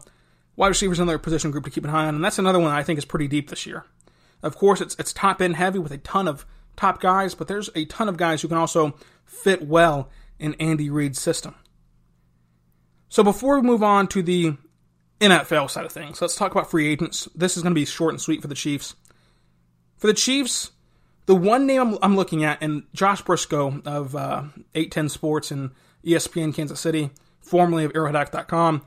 Wide 0.58 0.68
receivers 0.68 0.98
another 0.98 1.18
position 1.18 1.52
group 1.52 1.62
to 1.66 1.70
keep 1.70 1.84
an 1.84 1.90
eye 1.90 2.08
on, 2.08 2.16
and 2.16 2.24
that's 2.24 2.40
another 2.40 2.58
one 2.58 2.72
I 2.72 2.82
think 2.82 2.98
is 2.98 3.04
pretty 3.04 3.28
deep 3.28 3.48
this 3.48 3.64
year. 3.64 3.84
Of 4.42 4.56
course, 4.56 4.80
it's 4.80 4.96
it's 4.98 5.12
top 5.12 5.40
end 5.40 5.54
heavy 5.54 5.78
with 5.78 5.92
a 5.92 5.98
ton 5.98 6.26
of 6.26 6.44
top 6.76 7.00
guys, 7.00 7.36
but 7.36 7.46
there's 7.46 7.70
a 7.76 7.84
ton 7.84 8.08
of 8.08 8.16
guys 8.16 8.42
who 8.42 8.48
can 8.48 8.56
also 8.56 8.96
fit 9.24 9.62
well 9.62 10.10
in 10.36 10.54
Andy 10.54 10.90
Reid's 10.90 11.20
system. 11.20 11.54
So 13.08 13.22
before 13.22 13.60
we 13.60 13.62
move 13.62 13.84
on 13.84 14.08
to 14.08 14.20
the 14.20 14.56
NFL 15.20 15.70
side 15.70 15.84
of 15.84 15.92
things, 15.92 16.20
let's 16.20 16.34
talk 16.34 16.50
about 16.50 16.68
free 16.68 16.88
agents. 16.88 17.28
This 17.36 17.56
is 17.56 17.62
going 17.62 17.72
to 17.72 17.80
be 17.80 17.84
short 17.84 18.12
and 18.12 18.20
sweet 18.20 18.42
for 18.42 18.48
the 18.48 18.56
Chiefs. 18.56 18.96
For 19.96 20.08
the 20.08 20.12
Chiefs, 20.12 20.72
the 21.26 21.36
one 21.36 21.68
name 21.68 21.80
I'm, 21.82 21.98
I'm 22.02 22.16
looking 22.16 22.42
at, 22.42 22.60
and 22.60 22.82
Josh 22.92 23.22
Briscoe 23.22 23.80
of 23.86 24.16
uh, 24.16 24.42
810 24.74 25.08
Sports 25.08 25.52
and 25.52 25.70
ESPN 26.04 26.52
Kansas 26.52 26.80
City, 26.80 27.10
formerly 27.40 27.84
of 27.84 27.92
Arrowheadaddict.com, 27.92 28.84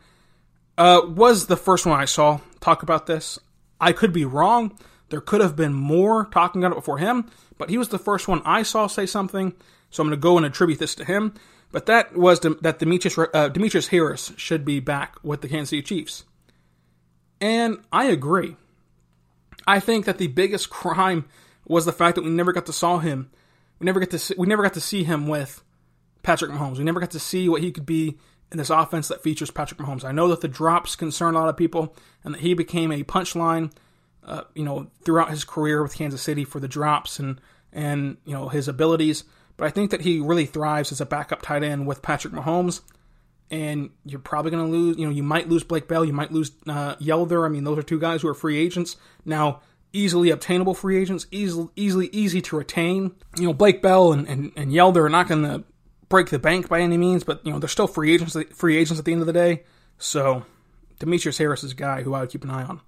uh, 0.82 1.06
was 1.06 1.46
the 1.46 1.56
first 1.56 1.86
one 1.86 2.00
I 2.00 2.06
saw 2.06 2.40
talk 2.60 2.82
about 2.82 3.06
this. 3.06 3.38
I 3.80 3.92
could 3.92 4.12
be 4.12 4.26
wrong, 4.26 4.76
There 5.10 5.22
could 5.22 5.42
have 5.42 5.56
been 5.56 5.74
more 5.74 6.26
talking 6.26 6.64
about 6.64 6.72
it 6.72 6.80
before 6.80 6.98
him, 6.98 7.30
but 7.60 7.70
he 7.70 7.78
was 7.78 7.90
the 7.90 8.00
first 8.00 8.28
one 8.28 8.42
I 8.46 8.64
saw 8.64 8.88
say 8.88 9.06
something, 9.06 9.54
so 9.92 10.02
I'm 10.02 10.10
going 10.10 10.18
to 10.18 10.22
go 10.22 10.38
and 10.38 10.46
attribute 10.46 10.80
this 10.80 10.96
to 10.96 11.06
him. 11.06 11.36
But 11.72 11.86
that 11.86 12.16
was 12.16 12.40
that 12.40 12.80
Demetrius, 12.80 13.18
uh, 13.32 13.50
Demetrius 13.50 13.90
Harris 13.90 14.34
should 14.38 14.66
be 14.66 14.80
back 14.80 15.18
with 15.24 15.42
the 15.42 15.48
Kansas 15.48 15.70
City 15.70 15.84
Chiefs. 15.84 16.24
And 17.40 17.78
I 17.92 18.06
agree. 18.06 18.56
I 19.68 19.80
think 19.80 20.06
that 20.06 20.18
the 20.18 20.28
biggest 20.28 20.70
crime 20.72 21.26
was 21.68 21.86
the 21.86 21.94
fact 21.94 22.16
that 22.16 22.24
we 22.24 22.32
never 22.32 22.54
got 22.54 22.66
to 22.66 22.74
saw 22.74 22.98
him. 22.98 23.30
We 23.80 23.86
never 23.86 24.00
got 24.00 24.10
to 24.12 24.20
see, 24.20 24.34
we 24.36 24.48
never 24.48 24.64
got 24.64 24.74
to 24.74 24.82
see 24.82 25.04
him 25.04 25.28
with 25.28 25.64
Patrick 26.24 26.52
Mahomes. 26.52 26.80
We 26.80 26.84
never 26.84 27.00
got 27.00 27.12
to 27.12 27.20
see 27.20 27.48
what 27.48 27.62
he 27.62 27.72
could 27.72 27.86
be 27.86 28.18
in 28.52 28.58
this 28.58 28.70
offense 28.70 29.08
that 29.08 29.24
features 29.24 29.52
Patrick 29.52 29.80
Mahomes. 29.80 30.04
I 30.04 30.12
know 30.12 30.28
that 30.28 30.42
the 30.42 30.48
drops 30.48 30.96
concern 30.96 31.36
a 31.36 31.40
lot 31.40 31.50
of 31.50 31.58
people, 31.58 31.96
and 32.24 32.34
that 32.34 32.42
he 32.42 32.54
became 32.54 32.92
a 32.92 33.04
punchline, 33.04 33.72
uh, 34.26 34.44
you 34.54 34.64
know, 34.64 34.88
throughout 35.04 35.30
his 35.30 35.44
career 35.44 35.82
with 35.82 35.96
Kansas 35.96 36.22
City 36.22 36.44
for 36.44 36.60
the 36.60 36.68
drops 36.68 37.20
and 37.20 37.40
and 37.74 38.18
you 38.26 38.34
know 38.34 38.50
his 38.50 38.68
abilities. 38.68 39.24
But 39.58 39.68
I 39.68 39.70
think 39.70 39.92
that 39.92 40.02
he 40.02 40.20
really 40.20 40.46
thrives 40.46 40.92
as 40.92 41.02
a 41.02 41.06
backup 41.06 41.42
tight 41.42 41.64
end 41.64 41.88
with 41.88 42.02
Patrick 42.02 42.34
Mahomes. 42.34 42.82
And 43.52 43.90
you're 44.06 44.20
probably 44.20 44.50
going 44.50 44.66
to 44.66 44.72
lose, 44.72 44.98
you 44.98 45.06
know, 45.06 45.12
you 45.12 45.24
might 45.24 45.50
lose 45.50 45.64
Blake 45.64 45.88
Bell, 45.88 46.06
you 46.06 46.14
might 46.14 46.32
lose 46.32 46.52
uh, 46.68 46.96
Yelder. 46.96 47.46
I 47.46 47.50
mean, 47.50 47.66
those 47.66 47.78
are 47.78 47.84
two 47.84 48.00
guys 48.00 48.22
who 48.22 48.30
are 48.30 48.34
free 48.34 48.58
agents. 48.58 48.96
Now, 49.26 49.60
easily 49.94 50.30
obtainable 50.30 50.74
free 50.74 50.98
agents, 50.98 51.28
easily, 51.32 51.68
easily 51.76 52.10
easy 52.14 52.42
to 52.42 52.58
retain. 52.58 53.12
You 53.38 53.48
know, 53.48 53.54
Blake 53.54 53.82
Bell 53.82 54.14
and, 54.14 54.28
and, 54.28 54.52
and 54.56 54.72
Yelder 54.72 55.06
are 55.06 55.10
not 55.10 55.28
going 55.28 55.44
to 55.44 55.64
break 56.12 56.30
the 56.30 56.38
bank 56.38 56.70
by 56.70 56.82
any 56.82 56.98
means, 56.98 57.24
but 57.24 57.44
you 57.44 57.52
know 57.52 57.58
they're 57.58 57.68
still 57.68 57.88
free 57.88 58.14
agents. 58.14 58.38
Free 58.54 58.78
agents 58.78 59.00
at 59.00 59.06
the 59.06 59.12
end 59.12 59.22
of 59.22 59.28
the 59.28 59.34
day. 59.34 59.64
So 59.98 60.46
Demetrius 61.00 61.40
Harris 61.40 61.64
is 61.64 61.72
a 61.72 61.76
guy 61.76 62.04
who 62.04 62.14
I 62.14 62.20
would 62.20 62.30
keep 62.30 62.44
an 62.44 62.52
eye 62.52 62.64
on. 62.64 62.82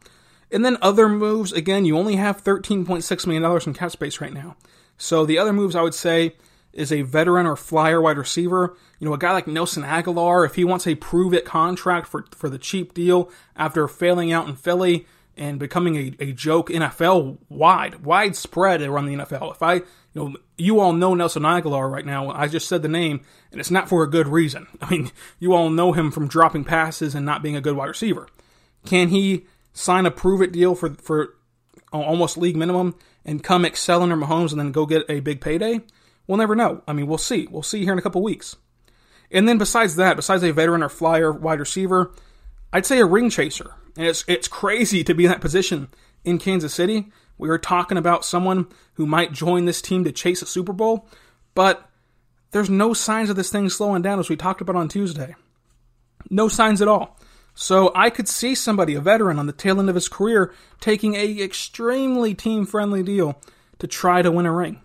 And 0.51 0.63
then 0.63 0.77
other 0.83 1.09
moves. 1.09 1.51
Again, 1.51 1.85
you 1.85 1.97
only 1.97 2.17
have 2.17 2.41
thirteen 2.41 2.85
point 2.85 3.03
six 3.03 3.25
million 3.25 3.41
dollars 3.41 3.65
in 3.65 3.73
cap 3.73 3.89
space 3.89 4.21
right 4.21 4.33
now. 4.33 4.55
So 4.97 5.25
the 5.25 5.39
other 5.39 5.53
moves 5.53 5.75
I 5.75 5.81
would 5.81 5.95
say 5.95 6.35
is 6.73 6.91
a 6.91 7.01
veteran 7.01 7.47
or 7.47 7.55
flyer 7.55 7.99
wide 7.99 8.17
receiver. 8.17 8.77
You 8.99 9.07
know, 9.07 9.13
a 9.15 9.17
guy 9.17 9.31
like 9.31 9.47
Nelson 9.47 9.83
Agholor, 9.83 10.45
if 10.45 10.55
he 10.55 10.63
wants 10.63 10.85
a 10.85 10.93
prove 10.95 11.33
it 11.33 11.45
contract 11.45 12.07
for 12.07 12.25
for 12.31 12.49
the 12.49 12.59
cheap 12.59 12.93
deal 12.93 13.31
after 13.55 13.87
failing 13.87 14.31
out 14.31 14.47
in 14.47 14.55
Philly 14.55 15.07
and 15.37 15.59
becoming 15.59 15.95
a, 15.95 16.15
a 16.19 16.31
joke 16.31 16.69
NFL 16.69 17.37
wide, 17.49 18.03
widespread 18.03 18.81
around 18.81 19.05
the 19.07 19.15
NFL. 19.15 19.51
If 19.51 19.63
I 19.63 19.75
you 19.75 19.83
know, 20.15 20.35
you 20.57 20.79
all 20.79 20.93
know 20.93 21.15
Nelson 21.15 21.43
Agholor 21.43 21.91
right 21.91 22.05
now. 22.05 22.29
I 22.29 22.47
just 22.47 22.67
said 22.67 22.83
the 22.83 22.87
name, 22.87 23.21
and 23.51 23.59
it's 23.59 23.71
not 23.71 23.89
for 23.89 24.03
a 24.03 24.09
good 24.09 24.27
reason. 24.27 24.67
I 24.81 24.89
mean, 24.89 25.11
you 25.39 25.53
all 25.53 25.69
know 25.69 25.93
him 25.93 26.11
from 26.11 26.27
dropping 26.27 26.65
passes 26.65 27.15
and 27.15 27.25
not 27.25 27.41
being 27.41 27.55
a 27.55 27.61
good 27.61 27.75
wide 27.75 27.87
receiver. 27.89 28.27
Can 28.85 29.09
he 29.09 29.45
sign 29.73 30.05
a 30.05 30.11
prove 30.11 30.41
it 30.41 30.51
deal 30.51 30.75
for 30.75 30.93
for 30.95 31.35
almost 31.91 32.37
league 32.37 32.55
minimum 32.55 32.95
and 33.25 33.43
come 33.43 33.65
excel 33.65 34.01
under 34.01 34.15
Mahomes 34.15 34.51
and 34.51 34.59
then 34.59 34.71
go 34.71 34.85
get 34.85 35.05
a 35.09 35.19
big 35.19 35.41
payday? 35.41 35.81
We'll 36.27 36.37
never 36.37 36.55
know. 36.55 36.83
I 36.87 36.93
mean, 36.93 37.07
we'll 37.07 37.17
see. 37.17 37.47
We'll 37.49 37.63
see 37.63 37.83
here 37.83 37.91
in 37.91 37.99
a 37.99 38.01
couple 38.01 38.21
weeks. 38.21 38.55
And 39.31 39.47
then 39.47 39.57
besides 39.57 39.95
that, 39.95 40.15
besides 40.15 40.43
a 40.43 40.53
veteran 40.53 40.83
or 40.83 40.89
flyer 40.89 41.31
wide 41.31 41.59
receiver, 41.59 42.13
I'd 42.71 42.85
say 42.85 42.99
a 42.99 43.05
ring 43.05 43.29
chaser. 43.29 43.73
And 43.97 44.07
it's 44.07 44.23
it's 44.27 44.47
crazy 44.47 45.03
to 45.03 45.13
be 45.13 45.25
in 45.25 45.31
that 45.31 45.41
position 45.41 45.89
in 46.23 46.39
Kansas 46.39 46.73
City 46.73 47.11
we 47.37 47.49
were 47.49 47.57
talking 47.57 47.97
about 47.97 48.25
someone 48.25 48.67
who 48.93 49.05
might 49.05 49.31
join 49.31 49.65
this 49.65 49.81
team 49.81 50.03
to 50.03 50.11
chase 50.11 50.41
a 50.41 50.45
Super 50.45 50.73
Bowl, 50.73 51.07
but 51.55 51.89
there's 52.51 52.69
no 52.69 52.93
signs 52.93 53.29
of 53.29 53.35
this 53.35 53.51
thing 53.51 53.69
slowing 53.69 54.01
down 54.01 54.19
as 54.19 54.29
we 54.29 54.35
talked 54.35 54.61
about 54.61 54.75
on 54.75 54.87
Tuesday. 54.87 55.35
No 56.29 56.47
signs 56.47 56.81
at 56.81 56.87
all. 56.87 57.19
So 57.55 57.91
I 57.93 58.09
could 58.09 58.27
see 58.27 58.55
somebody, 58.55 58.95
a 58.95 59.01
veteran 59.01 59.39
on 59.39 59.45
the 59.45 59.53
tail 59.53 59.79
end 59.79 59.89
of 59.89 59.95
his 59.95 60.09
career, 60.09 60.53
taking 60.79 61.15
a 61.15 61.41
extremely 61.41 62.33
team 62.33 62.65
friendly 62.65 63.03
deal 63.03 63.39
to 63.79 63.87
try 63.87 64.21
to 64.21 64.31
win 64.31 64.45
a 64.45 64.51
ring. 64.51 64.81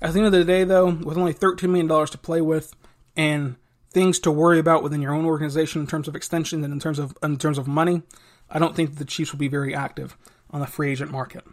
At 0.00 0.12
the 0.12 0.18
end 0.18 0.26
of 0.26 0.32
the 0.32 0.44
day, 0.44 0.64
though, 0.64 0.90
with 0.90 1.16
only 1.16 1.34
$13 1.34 1.68
million 1.68 1.88
to 2.06 2.18
play 2.18 2.40
with 2.40 2.74
and 3.16 3.56
things 3.94 4.18
to 4.20 4.30
worry 4.30 4.58
about 4.58 4.82
within 4.82 5.00
your 5.00 5.14
own 5.14 5.24
organization 5.24 5.80
in 5.80 5.86
terms 5.86 6.08
of 6.08 6.16
extension 6.16 6.64
and 6.64 6.72
in 6.72 6.80
terms 6.80 6.98
of 6.98 7.16
in 7.22 7.38
terms 7.38 7.56
of 7.56 7.66
money, 7.66 8.02
I 8.50 8.58
don't 8.58 8.76
think 8.76 8.96
the 8.96 9.04
Chiefs 9.04 9.32
will 9.32 9.38
be 9.38 9.48
very 9.48 9.74
active 9.74 10.16
on 10.50 10.60
the 10.60 10.66
free 10.66 10.90
agent 10.90 11.10
market. 11.10 11.44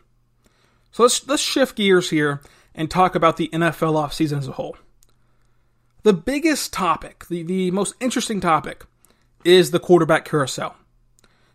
So 0.92 1.04
let's 1.04 1.26
let's 1.28 1.42
shift 1.42 1.78
gears 1.78 2.10
here 2.10 2.42
and 2.76 2.90
talk 2.90 3.16
about 3.16 3.38
the 3.38 3.50
NFL 3.54 3.94
offseason 3.94 4.40
as 4.40 4.48
a 4.48 4.54
whole. 4.54 4.76
The 6.04 6.14
biggest 6.14 6.74
topic, 6.74 7.28
the, 7.28 7.44
the 7.44 7.70
most 7.72 7.94
interesting 8.00 8.42
topic, 8.42 8.86
is 9.46 9.70
the 9.70 9.80
quarterback 9.80 10.26
carousel. 10.26 10.76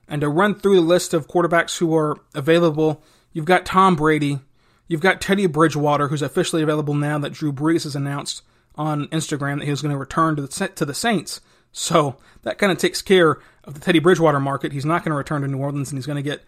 And 0.08 0.20
to 0.20 0.28
run 0.28 0.54
through 0.54 0.76
the 0.76 0.82
list 0.82 1.12
of 1.12 1.26
quarterbacks 1.26 1.78
who 1.78 1.94
are 1.96 2.16
available, 2.32 3.02
you've 3.32 3.44
got 3.44 3.66
Tom 3.66 3.96
Brady, 3.96 4.38
you've 4.86 5.00
got 5.00 5.20
Teddy 5.20 5.46
Bridgewater, 5.46 6.08
who's 6.08 6.22
officially 6.22 6.62
available 6.62 6.94
now 6.94 7.18
that 7.18 7.32
Drew 7.32 7.52
Brees 7.52 7.82
has 7.82 7.96
announced 7.96 8.42
on 8.76 9.06
Instagram 9.08 9.58
that 9.58 9.64
he 9.64 9.70
was 9.70 9.82
going 9.82 9.92
to 9.92 9.98
return 9.98 10.36
to 10.36 10.42
the 10.42 10.68
to 10.68 10.84
the 10.84 10.94
Saints. 10.94 11.40
So 11.72 12.16
that 12.42 12.58
kind 12.58 12.72
of 12.72 12.78
takes 12.78 13.02
care 13.02 13.38
of 13.64 13.74
the 13.74 13.80
Teddy 13.80 13.98
Bridgewater 13.98 14.40
market. 14.40 14.72
He's 14.72 14.84
not 14.84 15.02
going 15.04 15.10
to 15.10 15.16
return 15.16 15.42
to 15.42 15.48
New 15.48 15.58
Orleans, 15.58 15.90
and 15.90 15.98
he's 15.98 16.06
going 16.06 16.16
to 16.16 16.22
get 16.22 16.42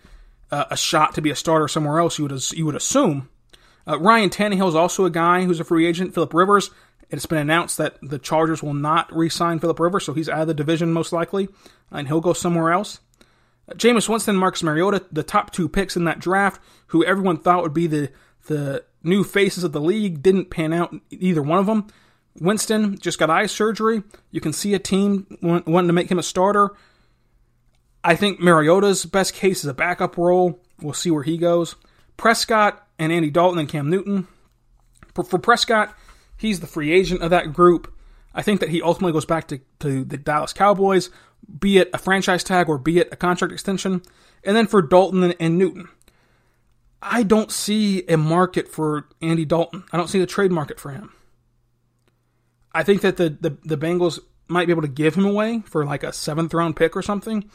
uh, 0.50 0.64
a 0.70 0.76
shot 0.76 1.14
to 1.14 1.22
be 1.22 1.30
a 1.30 1.36
starter 1.36 1.68
somewhere 1.68 1.98
else. 1.98 2.18
You 2.18 2.26
would 2.26 2.52
you 2.52 2.64
would 2.66 2.76
assume. 2.76 3.28
Uh, 3.86 3.98
Ryan 3.98 4.30
Tannehill 4.30 4.68
is 4.68 4.74
also 4.74 5.04
a 5.04 5.10
guy 5.10 5.44
who's 5.44 5.60
a 5.60 5.64
free 5.64 5.86
agent. 5.86 6.14
Philip 6.14 6.34
Rivers. 6.34 6.70
It's 7.10 7.24
been 7.24 7.38
announced 7.38 7.78
that 7.78 7.96
the 8.02 8.18
Chargers 8.18 8.62
will 8.62 8.74
not 8.74 9.10
re-sign 9.16 9.60
Philip 9.60 9.80
Rivers, 9.80 10.04
so 10.04 10.12
he's 10.12 10.28
out 10.28 10.42
of 10.42 10.46
the 10.46 10.52
division 10.52 10.92
most 10.92 11.10
likely, 11.10 11.48
and 11.90 12.06
he'll 12.06 12.20
go 12.20 12.34
somewhere 12.34 12.70
else. 12.70 13.00
Uh, 13.66 13.72
Jameis 13.72 14.10
Winston, 14.10 14.36
Marcus 14.36 14.62
Mariota, 14.62 15.06
the 15.10 15.22
top 15.22 15.50
two 15.50 15.70
picks 15.70 15.96
in 15.96 16.04
that 16.04 16.18
draft, 16.18 16.60
who 16.88 17.02
everyone 17.02 17.38
thought 17.38 17.62
would 17.62 17.72
be 17.72 17.86
the 17.86 18.10
the 18.46 18.84
new 19.02 19.24
faces 19.24 19.64
of 19.64 19.72
the 19.72 19.80
league, 19.80 20.22
didn't 20.22 20.50
pan 20.50 20.72
out 20.72 20.94
either 21.10 21.42
one 21.42 21.58
of 21.58 21.66
them. 21.66 21.86
Winston 22.40 22.98
just 22.98 23.18
got 23.18 23.30
eye 23.30 23.46
surgery. 23.46 24.02
You 24.30 24.40
can 24.40 24.52
see 24.52 24.74
a 24.74 24.78
team 24.78 25.26
wanting 25.42 25.88
to 25.88 25.92
make 25.92 26.10
him 26.10 26.18
a 26.18 26.22
starter. 26.22 26.70
I 28.04 28.16
think 28.16 28.40
Mariota's 28.40 29.04
best 29.04 29.34
case 29.34 29.60
is 29.60 29.70
a 29.70 29.74
backup 29.74 30.16
role. 30.16 30.60
We'll 30.80 30.94
see 30.94 31.10
where 31.10 31.24
he 31.24 31.36
goes. 31.36 31.74
Prescott 32.16 32.86
and 32.98 33.12
Andy 33.12 33.30
Dalton 33.30 33.58
and 33.58 33.68
Cam 33.68 33.90
Newton. 33.90 34.26
For, 35.14 35.24
for 35.24 35.38
Prescott, 35.38 35.94
he's 36.36 36.60
the 36.60 36.66
free 36.66 36.92
agent 36.92 37.22
of 37.22 37.30
that 37.30 37.52
group. 37.52 37.92
I 38.34 38.42
think 38.42 38.60
that 38.60 38.68
he 38.68 38.82
ultimately 38.82 39.12
goes 39.12 39.24
back 39.24 39.48
to, 39.48 39.60
to 39.80 40.04
the 40.04 40.16
Dallas 40.16 40.52
Cowboys, 40.52 41.10
be 41.58 41.78
it 41.78 41.90
a 41.92 41.98
franchise 41.98 42.44
tag 42.44 42.68
or 42.68 42.78
be 42.78 42.98
it 42.98 43.08
a 43.10 43.16
contract 43.16 43.52
extension. 43.52 44.02
And 44.44 44.56
then 44.56 44.66
for 44.66 44.80
Dalton 44.80 45.22
and, 45.22 45.34
and 45.40 45.58
Newton, 45.58 45.88
I 47.02 47.22
don't 47.22 47.50
see 47.50 48.04
a 48.06 48.16
market 48.16 48.68
for 48.68 49.08
Andy 49.20 49.44
Dalton. 49.44 49.84
I 49.92 49.96
don't 49.96 50.08
see 50.08 50.20
a 50.20 50.26
trade 50.26 50.52
market 50.52 50.78
for 50.78 50.90
him. 50.90 51.12
I 52.78 52.84
think 52.84 53.00
that 53.00 53.16
the, 53.16 53.30
the, 53.40 53.56
the 53.64 53.76
Bengals 53.76 54.20
might 54.46 54.66
be 54.66 54.72
able 54.72 54.82
to 54.82 54.88
give 54.88 55.16
him 55.16 55.26
away 55.26 55.64
for 55.66 55.84
like 55.84 56.04
a 56.04 56.12
seventh 56.12 56.54
round 56.54 56.76
pick 56.76 56.96
or 56.96 57.02
something. 57.02 57.50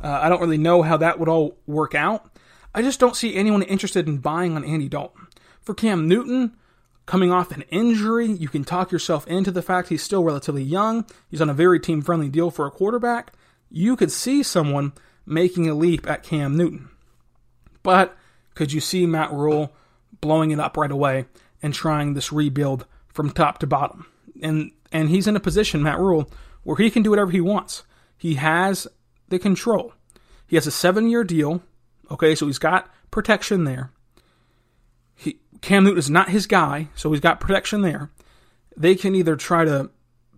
Uh, 0.00 0.20
I 0.22 0.28
don't 0.28 0.40
really 0.40 0.58
know 0.58 0.82
how 0.82 0.96
that 0.98 1.18
would 1.18 1.28
all 1.28 1.58
work 1.66 1.96
out. 1.96 2.30
I 2.72 2.80
just 2.80 3.00
don't 3.00 3.16
see 3.16 3.34
anyone 3.34 3.62
interested 3.62 4.06
in 4.06 4.18
buying 4.18 4.54
on 4.54 4.64
Andy 4.64 4.88
Dalton. 4.88 5.26
For 5.60 5.74
Cam 5.74 6.06
Newton, 6.06 6.56
coming 7.04 7.32
off 7.32 7.50
an 7.50 7.62
injury, 7.62 8.30
you 8.30 8.48
can 8.48 8.62
talk 8.62 8.92
yourself 8.92 9.26
into 9.26 9.50
the 9.50 9.60
fact 9.60 9.88
he's 9.88 10.04
still 10.04 10.22
relatively 10.22 10.62
young. 10.62 11.04
He's 11.28 11.42
on 11.42 11.50
a 11.50 11.54
very 11.54 11.80
team 11.80 12.00
friendly 12.00 12.28
deal 12.28 12.52
for 12.52 12.64
a 12.64 12.70
quarterback. 12.70 13.32
You 13.72 13.96
could 13.96 14.12
see 14.12 14.44
someone 14.44 14.92
making 15.26 15.68
a 15.68 15.74
leap 15.74 16.08
at 16.08 16.22
Cam 16.22 16.56
Newton. 16.56 16.90
But 17.82 18.16
could 18.54 18.72
you 18.72 18.80
see 18.80 19.04
Matt 19.04 19.32
Rhule 19.32 19.72
blowing 20.20 20.52
it 20.52 20.60
up 20.60 20.76
right 20.76 20.92
away 20.92 21.24
and 21.60 21.74
trying 21.74 22.14
this 22.14 22.32
rebuild 22.32 22.86
from 23.08 23.32
top 23.32 23.58
to 23.58 23.66
bottom? 23.66 24.06
And 24.42 24.72
and 24.92 25.08
he's 25.08 25.26
in 25.26 25.36
a 25.36 25.40
position, 25.40 25.82
Matt 25.82 25.98
Rhule, 25.98 26.30
where 26.62 26.76
he 26.76 26.90
can 26.90 27.02
do 27.02 27.10
whatever 27.10 27.30
he 27.30 27.40
wants. 27.40 27.84
He 28.16 28.34
has 28.34 28.86
the 29.28 29.38
control. 29.38 29.94
He 30.46 30.56
has 30.56 30.66
a 30.66 30.70
seven 30.70 31.08
year 31.08 31.24
deal. 31.24 31.62
Okay, 32.10 32.34
so 32.34 32.46
he's 32.46 32.58
got 32.58 32.90
protection 33.10 33.64
there. 33.64 33.92
He, 35.14 35.38
Cam 35.60 35.84
Newton 35.84 35.98
is 35.98 36.10
not 36.10 36.30
his 36.30 36.46
guy, 36.46 36.88
so 36.94 37.12
he's 37.12 37.20
got 37.20 37.40
protection 37.40 37.82
there. 37.82 38.10
They 38.76 38.94
can 38.94 39.14
either 39.14 39.36
try 39.36 39.64
to 39.64 39.90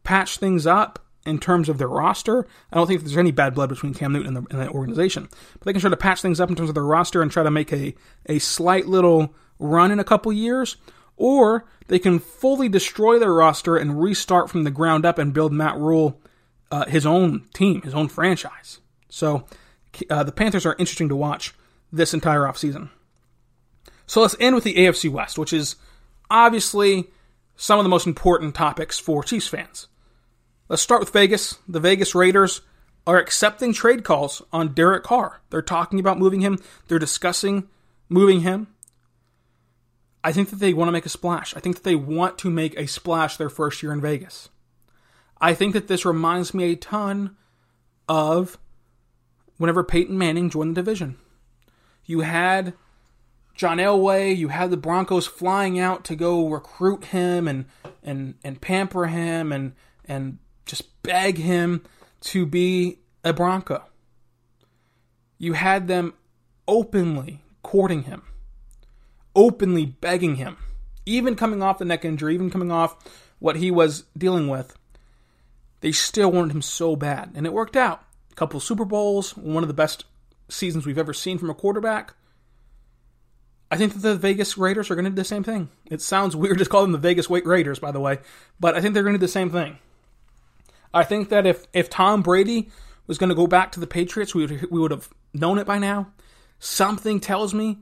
patch 0.04 0.36
things 0.36 0.66
up 0.66 0.98
in 1.24 1.38
terms 1.38 1.68
of 1.68 1.78
their 1.78 1.88
roster. 1.88 2.46
I 2.72 2.76
don't 2.76 2.86
think 2.86 3.00
there's 3.00 3.16
any 3.16 3.30
bad 3.30 3.54
blood 3.54 3.68
between 3.68 3.94
Cam 3.94 4.12
Newton 4.12 4.36
and 4.36 4.46
the, 4.46 4.54
and 4.54 4.62
the, 4.62 4.72
organization, 4.72 5.28
but 5.58 5.64
they 5.64 5.72
can 5.72 5.80
try 5.80 5.90
to 5.90 5.96
patch 5.96 6.20
things 6.20 6.40
up 6.40 6.50
in 6.50 6.56
terms 6.56 6.68
of 6.68 6.74
their 6.74 6.84
roster 6.84 7.22
and 7.22 7.30
try 7.30 7.42
to 7.42 7.50
make 7.50 7.72
a, 7.72 7.94
a 8.26 8.38
slight 8.38 8.86
little 8.86 9.34
run 9.58 9.90
in 9.90 10.00
a 10.00 10.04
couple 10.04 10.32
years, 10.32 10.76
or 11.22 11.64
they 11.86 12.00
can 12.00 12.18
fully 12.18 12.68
destroy 12.68 13.16
their 13.16 13.32
roster 13.32 13.76
and 13.76 14.02
restart 14.02 14.50
from 14.50 14.64
the 14.64 14.72
ground 14.72 15.06
up 15.06 15.18
and 15.18 15.32
build 15.32 15.52
Matt 15.52 15.78
Rhule 15.78 16.20
uh, 16.72 16.84
his 16.86 17.06
own 17.06 17.46
team, 17.54 17.80
his 17.82 17.94
own 17.94 18.08
franchise. 18.08 18.80
So 19.08 19.46
uh, 20.10 20.24
the 20.24 20.32
Panthers 20.32 20.66
are 20.66 20.74
interesting 20.80 21.08
to 21.10 21.14
watch 21.14 21.54
this 21.92 22.12
entire 22.12 22.40
offseason. 22.40 22.88
So 24.04 24.20
let's 24.20 24.34
end 24.40 24.56
with 24.56 24.64
the 24.64 24.74
AFC 24.74 25.08
West, 25.08 25.38
which 25.38 25.52
is 25.52 25.76
obviously 26.28 27.08
some 27.54 27.78
of 27.78 27.84
the 27.84 27.90
most 27.90 28.08
important 28.08 28.56
topics 28.56 28.98
for 28.98 29.22
Chiefs 29.22 29.46
fans. 29.46 29.86
Let's 30.68 30.82
start 30.82 31.00
with 31.00 31.12
Vegas. 31.12 31.58
The 31.68 31.78
Vegas 31.78 32.16
Raiders 32.16 32.62
are 33.06 33.18
accepting 33.18 33.72
trade 33.72 34.02
calls 34.02 34.42
on 34.52 34.74
Derek 34.74 35.04
Carr. 35.04 35.40
They're 35.50 35.62
talking 35.62 36.00
about 36.00 36.18
moving 36.18 36.40
him. 36.40 36.58
They're 36.88 36.98
discussing 36.98 37.68
moving 38.08 38.40
him. 38.40 38.66
I 40.24 40.32
think 40.32 40.50
that 40.50 40.60
they 40.60 40.72
want 40.72 40.88
to 40.88 40.92
make 40.92 41.06
a 41.06 41.10
splash. 41.10 41.56
I 41.56 41.60
think 41.60 41.76
that 41.76 41.84
they 41.84 41.96
want 41.96 42.38
to 42.38 42.50
make 42.50 42.78
a 42.78 42.86
splash 42.86 43.36
their 43.36 43.50
first 43.50 43.82
year 43.82 43.92
in 43.92 44.00
Vegas. 44.00 44.48
I 45.40 45.54
think 45.54 45.72
that 45.72 45.88
this 45.88 46.04
reminds 46.04 46.54
me 46.54 46.64
a 46.64 46.76
ton 46.76 47.36
of 48.08 48.58
whenever 49.56 49.82
Peyton 49.82 50.16
Manning 50.16 50.50
joined 50.50 50.76
the 50.76 50.82
division. 50.82 51.16
You 52.04 52.20
had 52.20 52.74
John 53.54 53.78
Elway, 53.78 54.36
you 54.36 54.48
had 54.48 54.70
the 54.70 54.76
Broncos 54.76 55.26
flying 55.26 55.78
out 55.78 56.04
to 56.04 56.16
go 56.16 56.48
recruit 56.48 57.06
him 57.06 57.46
and 57.46 57.66
and 58.02 58.34
and 58.42 58.60
pamper 58.60 59.06
him 59.06 59.52
and 59.52 59.72
and 60.04 60.38
just 60.66 61.02
beg 61.02 61.38
him 61.38 61.82
to 62.20 62.46
be 62.46 62.98
a 63.24 63.32
Bronco. 63.32 63.84
You 65.38 65.54
had 65.54 65.88
them 65.88 66.14
openly 66.68 67.42
courting 67.62 68.04
him, 68.04 68.22
openly 69.34 69.86
begging 69.86 70.36
him, 70.36 70.56
even 71.06 71.36
coming 71.36 71.62
off 71.62 71.78
the 71.78 71.84
neck 71.84 72.04
injury, 72.04 72.34
even 72.34 72.50
coming 72.50 72.70
off 72.70 72.96
what 73.38 73.56
he 73.56 73.70
was 73.70 74.04
dealing 74.16 74.48
with. 74.48 74.76
They 75.80 75.92
still 75.92 76.30
wanted 76.30 76.54
him 76.54 76.62
so 76.62 76.94
bad, 76.94 77.32
and 77.34 77.46
it 77.46 77.52
worked 77.52 77.76
out. 77.76 78.04
A 78.30 78.34
couple 78.34 78.60
Super 78.60 78.84
Bowls, 78.84 79.36
one 79.36 79.64
of 79.64 79.68
the 79.68 79.74
best 79.74 80.04
seasons 80.48 80.86
we've 80.86 80.98
ever 80.98 81.12
seen 81.12 81.38
from 81.38 81.50
a 81.50 81.54
quarterback. 81.54 82.14
I 83.70 83.76
think 83.76 83.94
that 83.94 84.00
the 84.00 84.16
Vegas 84.16 84.58
Raiders 84.58 84.90
are 84.90 84.94
going 84.94 85.06
to 85.06 85.10
do 85.10 85.16
the 85.16 85.24
same 85.24 85.42
thing. 85.42 85.70
It 85.86 86.02
sounds 86.02 86.36
weird 86.36 86.58
to 86.58 86.66
call 86.66 86.82
them 86.82 86.92
the 86.92 86.98
Vegas 86.98 87.30
Raiders, 87.30 87.78
by 87.78 87.90
the 87.90 88.00
way, 88.00 88.18
but 88.60 88.76
I 88.76 88.80
think 88.80 88.94
they're 88.94 89.02
going 89.02 89.14
to 89.14 89.18
do 89.18 89.26
the 89.26 89.32
same 89.32 89.50
thing. 89.50 89.78
I 90.94 91.04
think 91.04 91.30
that 91.30 91.46
if, 91.46 91.66
if 91.72 91.88
Tom 91.88 92.22
Brady 92.22 92.70
was 93.06 93.18
going 93.18 93.30
to 93.30 93.34
go 93.34 93.46
back 93.46 93.72
to 93.72 93.80
the 93.80 93.86
Patriots, 93.86 94.34
we 94.34 94.46
would, 94.46 94.70
we 94.70 94.78
would 94.78 94.90
have 94.90 95.08
known 95.32 95.58
it 95.58 95.66
by 95.66 95.78
now. 95.78 96.12
Something 96.58 97.18
tells 97.18 97.54
me 97.54 97.78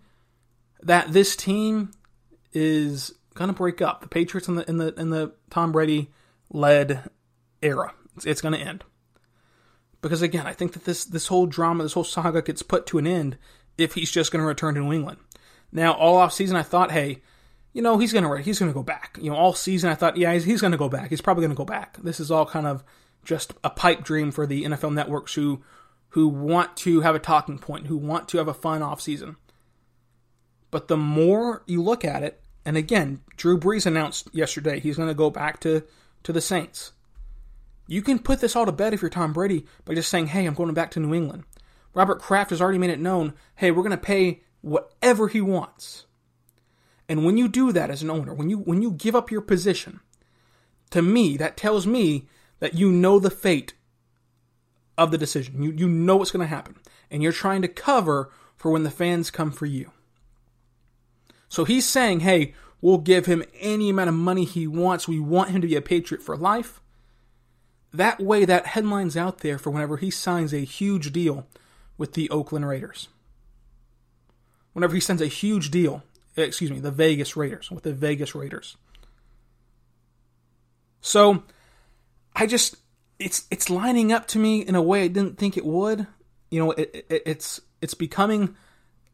that 0.82 1.12
this 1.12 1.36
team 1.36 1.92
is 2.52 3.14
going 3.34 3.48
to 3.48 3.54
break 3.54 3.80
up. 3.80 4.02
The 4.02 4.08
Patriots 4.08 4.48
in 4.48 4.56
the 4.56 4.68
in 4.68 4.78
the 4.78 4.94
in 5.00 5.10
the 5.10 5.34
Tom 5.50 5.72
Brady 5.72 6.10
led 6.50 7.10
era. 7.62 7.92
It's, 8.16 8.26
it's 8.26 8.40
going 8.40 8.54
to 8.54 8.60
end. 8.60 8.84
Because 10.02 10.22
again, 10.22 10.46
I 10.46 10.52
think 10.52 10.72
that 10.72 10.84
this 10.84 11.04
this 11.04 11.26
whole 11.26 11.46
drama, 11.46 11.82
this 11.82 11.92
whole 11.92 12.04
saga 12.04 12.42
gets 12.42 12.62
put 12.62 12.86
to 12.86 12.98
an 12.98 13.06
end 13.06 13.36
if 13.76 13.94
he's 13.94 14.10
just 14.10 14.32
going 14.32 14.40
to 14.40 14.46
return 14.46 14.74
to 14.74 14.80
New 14.80 14.92
England. 14.92 15.18
Now, 15.72 15.92
all 15.92 16.16
off 16.16 16.32
season, 16.32 16.56
I 16.56 16.62
thought, 16.62 16.90
hey, 16.90 17.22
you 17.72 17.82
know, 17.82 17.98
he's 17.98 18.12
gonna 18.12 18.40
he's 18.40 18.58
gonna 18.58 18.72
go 18.72 18.82
back. 18.82 19.18
You 19.20 19.30
know, 19.30 19.36
all 19.36 19.54
season 19.54 19.90
I 19.90 19.94
thought, 19.94 20.16
yeah, 20.16 20.32
he's, 20.32 20.44
he's 20.44 20.60
gonna 20.60 20.76
go 20.76 20.88
back. 20.88 21.10
He's 21.10 21.20
probably 21.20 21.42
gonna 21.42 21.54
go 21.54 21.64
back. 21.64 21.96
This 22.02 22.18
is 22.18 22.30
all 22.30 22.46
kind 22.46 22.66
of 22.66 22.82
just 23.24 23.54
a 23.62 23.70
pipe 23.70 24.02
dream 24.02 24.30
for 24.32 24.46
the 24.46 24.64
NFL 24.64 24.92
networks 24.92 25.34
who 25.34 25.62
who 26.10 26.26
want 26.26 26.76
to 26.78 27.02
have 27.02 27.14
a 27.14 27.20
talking 27.20 27.58
point, 27.58 27.86
who 27.86 27.96
want 27.96 28.28
to 28.28 28.38
have 28.38 28.48
a 28.48 28.54
fun 28.54 28.82
off 28.82 29.00
season. 29.00 29.36
But 30.70 30.88
the 30.88 30.96
more 30.96 31.62
you 31.66 31.82
look 31.82 32.04
at 32.04 32.22
it, 32.22 32.42
and 32.64 32.76
again, 32.76 33.20
Drew 33.36 33.58
Brees 33.58 33.86
announced 33.86 34.28
yesterday 34.32 34.80
he's 34.80 34.96
gonna 34.96 35.14
go 35.14 35.30
back 35.30 35.60
to 35.60 35.84
to 36.22 36.32
the 36.32 36.40
Saints. 36.40 36.92
You 37.86 38.02
can 38.02 38.20
put 38.20 38.40
this 38.40 38.54
all 38.54 38.66
to 38.66 38.72
bed 38.72 38.94
if 38.94 39.02
you're 39.02 39.10
Tom 39.10 39.32
Brady 39.32 39.66
by 39.84 39.94
just 39.94 40.10
saying, 40.10 40.28
hey, 40.28 40.46
I'm 40.46 40.54
going 40.54 40.72
back 40.74 40.92
to 40.92 41.00
New 41.00 41.12
England. 41.12 41.42
Robert 41.92 42.20
Kraft 42.20 42.50
has 42.50 42.60
already 42.60 42.78
made 42.78 42.90
it 42.90 43.00
known, 43.00 43.34
hey, 43.56 43.72
we're 43.72 43.82
going 43.82 43.90
to 43.90 43.96
pay 43.96 44.42
whatever 44.60 45.26
he 45.26 45.40
wants. 45.40 46.06
And 47.08 47.24
when 47.24 47.36
you 47.36 47.48
do 47.48 47.72
that 47.72 47.90
as 47.90 48.02
an 48.02 48.10
owner, 48.10 48.32
when 48.32 48.48
you 48.48 48.58
when 48.58 48.80
you 48.80 48.92
give 48.92 49.16
up 49.16 49.32
your 49.32 49.40
position, 49.40 49.98
to 50.90 51.02
me 51.02 51.36
that 51.38 51.56
tells 51.56 51.84
me 51.84 52.28
that 52.60 52.74
you 52.74 52.92
know 52.92 53.18
the 53.18 53.30
fate 53.30 53.74
of 54.96 55.10
the 55.10 55.18
decision. 55.18 55.60
You 55.60 55.72
you 55.72 55.88
know 55.88 56.16
what's 56.16 56.30
going 56.30 56.46
to 56.46 56.54
happen 56.54 56.76
and 57.10 57.22
you're 57.24 57.32
trying 57.32 57.62
to 57.62 57.68
cover 57.68 58.30
for 58.56 58.70
when 58.70 58.84
the 58.84 58.90
fans 58.90 59.32
come 59.32 59.50
for 59.50 59.66
you. 59.66 59.90
So 61.50 61.64
he's 61.64 61.86
saying, 61.86 62.20
"Hey, 62.20 62.54
we'll 62.80 62.98
give 62.98 63.26
him 63.26 63.44
any 63.58 63.90
amount 63.90 64.08
of 64.08 64.14
money 64.14 64.46
he 64.46 64.66
wants. 64.66 65.06
We 65.06 65.20
want 65.20 65.50
him 65.50 65.60
to 65.60 65.68
be 65.68 65.76
a 65.76 65.82
patriot 65.82 66.22
for 66.22 66.34
life." 66.34 66.80
That 67.92 68.20
way 68.20 68.46
that 68.46 68.68
headline's 68.68 69.16
out 69.16 69.40
there 69.40 69.58
for 69.58 69.70
whenever 69.70 69.98
he 69.98 70.10
signs 70.10 70.54
a 70.54 70.60
huge 70.60 71.12
deal 71.12 71.46
with 71.98 72.14
the 72.14 72.30
Oakland 72.30 72.66
Raiders 72.66 73.08
whenever 74.72 74.94
he 74.94 75.00
sends 75.00 75.22
a 75.22 75.26
huge 75.26 75.70
deal, 75.70 76.02
eh, 76.36 76.42
excuse 76.42 76.70
me, 76.70 76.80
the 76.80 76.90
Vegas 76.90 77.36
Raiders, 77.36 77.70
with 77.70 77.84
the 77.84 77.92
Vegas 77.92 78.34
Raiders. 78.34 78.76
So 81.00 81.42
I 82.34 82.46
just 82.46 82.76
it's 83.18 83.46
it's 83.50 83.70
lining 83.70 84.12
up 84.12 84.26
to 84.28 84.38
me 84.38 84.60
in 84.60 84.74
a 84.74 84.82
way 84.82 85.04
I 85.04 85.08
didn't 85.08 85.38
think 85.38 85.56
it 85.56 85.64
would. 85.64 86.06
You 86.50 86.60
know, 86.60 86.70
it, 86.72 87.06
it, 87.08 87.22
it's 87.26 87.60
it's 87.80 87.94
becoming 87.94 88.56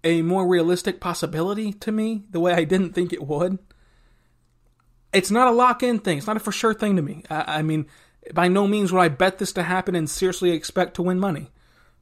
a 0.07 0.23
more 0.23 0.47
realistic 0.47 1.01
possibility 1.01 1.73
to 1.73 1.91
me 1.91 2.23
the 2.31 2.39
way 2.39 2.53
I 2.53 2.63
didn't 2.63 2.93
think 2.93 3.13
it 3.13 3.27
would. 3.27 3.59
It's 5.13 5.33
not 5.33 5.49
a 5.49 5.51
lock 5.51 5.83
in 5.83 5.99
thing. 5.99 6.19
It's 6.19 6.29
not 6.29 6.37
a 6.37 6.41
for 6.41 6.53
sure 6.53 6.73
thing 6.73 6.95
to 6.95 7.03
me. 7.03 7.25
I, 7.29 7.59
I 7.59 7.63
mean, 7.63 7.87
by 8.33 8.47
no 8.47 8.69
means 8.69 8.93
would 8.93 9.01
I 9.01 9.09
bet 9.09 9.39
this 9.39 9.53
to 9.55 9.65
happen 9.65 9.97
and 9.97 10.09
seriously 10.09 10.53
expect 10.53 10.95
to 10.95 11.03
win 11.03 11.19
money. 11.19 11.51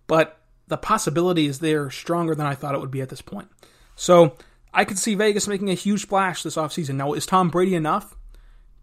But 0.07 0.39
the 0.67 0.77
possibility 0.77 1.47
is 1.47 1.61
there 1.61 1.91
stronger 1.91 2.35
than 2.35 2.45
I 2.45 2.55
thought 2.55 2.75
it 2.75 2.81
would 2.81 2.91
be 2.91 3.01
at 3.01 3.09
this 3.09 3.23
point. 3.23 3.49
So 3.97 4.37
I 4.75 4.85
could 4.85 4.99
see 4.99 5.15
Vegas 5.15 5.49
making 5.49 5.71
a 5.71 5.75
huge 5.75 6.03
splash 6.03 6.43
this 6.43 6.57
offseason. 6.57 6.97
Now, 6.97 7.15
is 7.15 7.25
Tom 7.25 7.49
Brady 7.49 7.75
enough 7.75 8.15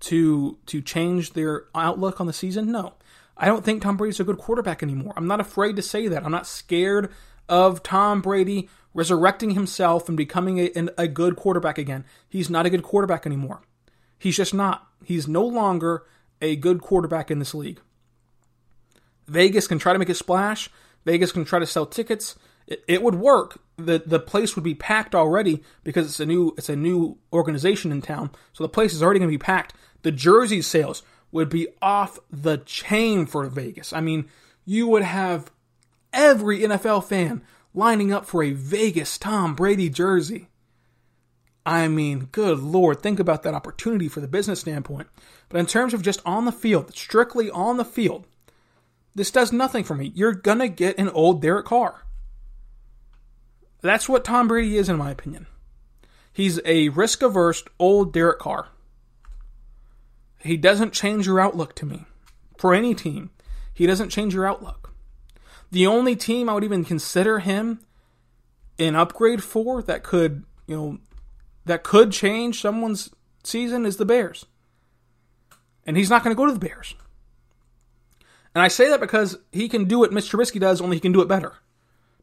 to 0.02 0.58
to 0.66 0.82
change 0.82 1.34
their 1.34 1.66
outlook 1.76 2.20
on 2.20 2.26
the 2.26 2.34
season? 2.34 2.72
No. 2.72 2.94
I 3.38 3.46
don't 3.46 3.64
think 3.64 3.84
Tom 3.84 3.98
Brady's 3.98 4.20
a 4.20 4.24
good 4.24 4.40
quarterback 4.40 4.82
anymore. 4.82 5.14
I'm 5.16 5.28
not 5.28 5.40
afraid 5.40 5.76
to 5.76 5.84
say 5.84 6.08
that. 6.08 6.26
I'm 6.26 6.32
not 6.32 6.48
scared 6.48 7.12
of 7.48 7.84
Tom 7.84 8.22
Brady 8.22 8.70
resurrecting 8.94 9.52
himself 9.52 10.08
and 10.08 10.18
becoming 10.18 10.60
a, 10.60 10.72
a 10.98 11.08
good 11.08 11.36
quarterback 11.36 11.78
again. 11.78 12.06
He's 12.28 12.50
not 12.50 12.66
a 12.66 12.70
good 12.70 12.84
quarterback 12.84 13.26
anymore. 13.26 13.62
He's 14.18 14.38
just 14.38 14.54
not. 14.54 14.88
He's 15.04 15.28
no 15.28 15.46
longer 15.46 16.04
a 16.42 16.56
good 16.56 16.82
quarterback 16.82 17.32
in 17.32 17.40
this 17.40 17.54
league. 17.54 17.80
Vegas 19.28 19.68
can 19.68 19.80
try 19.80 19.94
to 19.94 20.00
make 20.00 20.10
a 20.10 20.16
splash, 20.16 20.70
Vegas 21.06 21.32
can 21.32 21.46
try 21.46 21.60
to 21.60 21.66
sell 21.66 21.86
tickets. 21.86 22.36
It, 22.68 22.84
it 22.88 23.02
would 23.02 23.16
work. 23.16 23.60
the 23.78 24.04
The 24.06 24.20
place 24.20 24.56
would 24.56 24.64
be 24.64 24.76
packed 24.76 25.16
already 25.16 25.64
because 25.84 26.06
it's 26.06 26.20
a 26.20 26.26
new 26.26 26.54
it's 26.58 26.70
a 26.70 26.76
new 26.76 27.18
organization 27.34 27.92
in 27.92 28.02
town. 28.02 28.32
So 28.54 28.64
the 28.64 28.70
place 28.70 28.94
is 28.94 29.02
already 29.02 29.20
going 29.20 29.32
to 29.32 29.38
be 29.38 29.44
packed. 29.44 29.74
The 30.04 30.12
jersey 30.12 30.62
sales 30.62 31.04
would 31.32 31.50
be 31.50 31.68
off 31.82 32.20
the 32.30 32.58
chain 32.58 33.26
for 33.26 33.48
Vegas. 33.48 33.94
I 33.94 34.02
mean, 34.02 34.28
you 34.66 34.88
would 34.88 35.04
have 35.04 35.52
every 36.14 36.60
NFL 36.60 37.06
fan 37.06 37.42
lining 37.74 38.12
up 38.12 38.26
for 38.26 38.44
a 38.44 38.52
Vegas 38.52 39.18
Tom 39.18 39.56
Brady 39.56 39.90
jersey. 39.90 40.48
I 41.66 41.88
mean, 41.88 42.30
good 42.32 42.60
lord, 42.60 43.02
think 43.02 43.20
about 43.20 43.44
that 43.44 43.54
opportunity 43.54 44.08
for 44.08 44.20
the 44.20 44.28
business 44.28 44.62
standpoint. 44.62 45.08
But 45.50 45.60
in 45.60 45.68
terms 45.68 45.94
of 45.94 46.02
just 46.02 46.22
on 46.26 46.46
the 46.46 46.52
field, 46.52 46.96
strictly 46.96 47.52
on 47.52 47.78
the 47.78 47.86
field, 47.86 48.26
this 49.14 49.32
does 49.32 49.52
nothing 49.52 49.84
for 49.84 49.96
me. 49.96 50.12
You're 50.16 50.34
going 50.34 50.60
to 50.60 50.68
get 50.68 50.98
an 50.98 51.10
old 51.10 51.42
Derek 51.42 51.66
Carr. 51.66 52.06
That's 53.82 54.08
what 54.08 54.24
Tom 54.24 54.48
Brady 54.48 54.78
is, 54.78 54.90
in 54.90 54.98
my 54.98 55.12
opinion. 55.12 55.48
He's 56.34 56.60
a 56.66 56.90
risk 56.90 57.22
averse 57.22 57.64
old 57.78 58.14
Derek 58.14 58.40
Carr. 58.40 58.70
He 60.40 60.58
doesn't 60.58 60.94
change 60.94 61.28
your 61.28 61.40
outlook 61.40 61.76
to 61.76 61.86
me. 61.86 62.06
For 62.58 62.74
any 62.74 62.96
team, 62.96 63.32
he 63.74 63.86
doesn't 63.86 64.10
change 64.10 64.34
your 64.34 64.48
outlook. 64.48 64.91
The 65.72 65.88
only 65.88 66.16
team 66.16 66.50
I 66.50 66.54
would 66.54 66.64
even 66.64 66.84
consider 66.84 67.40
him 67.40 67.80
an 68.78 68.96
upgrade 68.96 69.44
for 69.44 69.82
that 69.84 70.04
could, 70.04 70.44
you 70.68 70.76
know, 70.76 70.98
that 71.66 71.84
could 71.84 72.12
change 72.12 72.62
someone's 72.62 73.10
season 73.44 73.86
is 73.86 73.98
the 73.98 74.06
Bears. 74.06 74.46
And 75.86 75.98
he's 75.98 76.10
not 76.10 76.24
going 76.24 76.36
to 76.36 76.38
go 76.38 76.46
to 76.46 76.54
the 76.54 76.60
Bears. 76.60 76.96
And 78.54 78.62
I 78.62 78.68
say 78.68 78.90
that 78.90 79.00
because 79.00 79.38
he 79.52 79.70
can 79.70 79.86
do 79.86 80.00
what 80.00 80.12
Mr. 80.12 80.32
Trubisky 80.36 80.60
does, 80.60 80.82
only 80.82 80.98
he 80.98 81.02
can 81.02 81.14
do 81.14 81.22
it 81.22 81.28
better. 81.28 81.56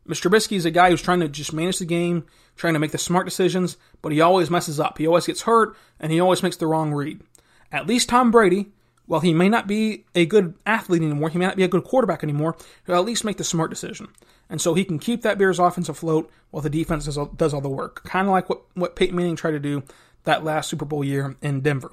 Mr. 0.07 0.29
Trubisky 0.29 0.57
is 0.57 0.65
a 0.65 0.71
guy 0.71 0.91
who's 0.91 1.03
trying 1.03 1.21
to 1.21 1.29
just 1.29 1.53
manage 1.53 1.79
the 1.79 1.85
game, 1.85 2.27
trying 2.57 2.75
to 2.75 2.79
make 2.79 2.93
the 2.93 2.99
smart 2.99 3.27
decisions, 3.27 3.77
but 4.03 4.13
he 4.13 4.21
always 4.21 4.51
messes 4.51 4.81
up. 4.81 4.99
He 4.99 5.07
always 5.07 5.27
gets 5.27 5.43
hurt, 5.43 5.77
and 6.01 6.13
he 6.13 6.21
always 6.21 6.43
makes 6.43 6.57
the 6.57 6.67
wrong 6.67 6.93
read. 6.93 7.23
At 7.71 7.87
least 7.87 8.09
Tom 8.09 8.31
Brady, 8.31 8.73
while 9.09 9.21
he 9.21 9.35
may 9.35 9.49
not 9.49 9.67
be 9.67 10.05
a 10.15 10.27
good 10.27 10.55
athlete 10.67 11.03
anymore, 11.03 11.31
he 11.31 11.39
may 11.39 11.47
not 11.47 11.57
be 11.57 11.65
a 11.65 11.69
good 11.69 11.83
quarterback 11.83 12.23
anymore, 12.23 12.57
he'll 12.87 12.95
at 12.95 13.05
least 13.05 13.25
make 13.25 13.39
the 13.39 13.45
smart 13.45 13.71
decision. 13.71 14.09
And 14.51 14.61
so 14.61 14.75
he 14.75 14.85
can 14.85 14.99
keep 14.99 15.23
that 15.23 15.39
Bears 15.39 15.59
offense 15.59 15.89
afloat 15.89 16.31
while 16.51 16.63
the 16.63 16.71
defense 16.71 17.07
does 17.07 17.19
all, 17.19 17.27
does 17.27 17.53
all 17.53 17.61
the 17.61 17.69
work. 17.69 18.05
Kind 18.05 18.29
of 18.29 18.33
like 18.33 18.49
what, 18.49 18.63
what 18.75 18.97
Peyton 18.97 19.17
Manning 19.17 19.35
tried 19.37 19.53
to 19.53 19.59
do 19.59 19.83
that 20.25 20.45
last 20.45 20.69
Super 20.69 20.85
Bowl 20.85 21.03
year 21.03 21.37
in 21.41 21.63
Denver. 21.63 21.91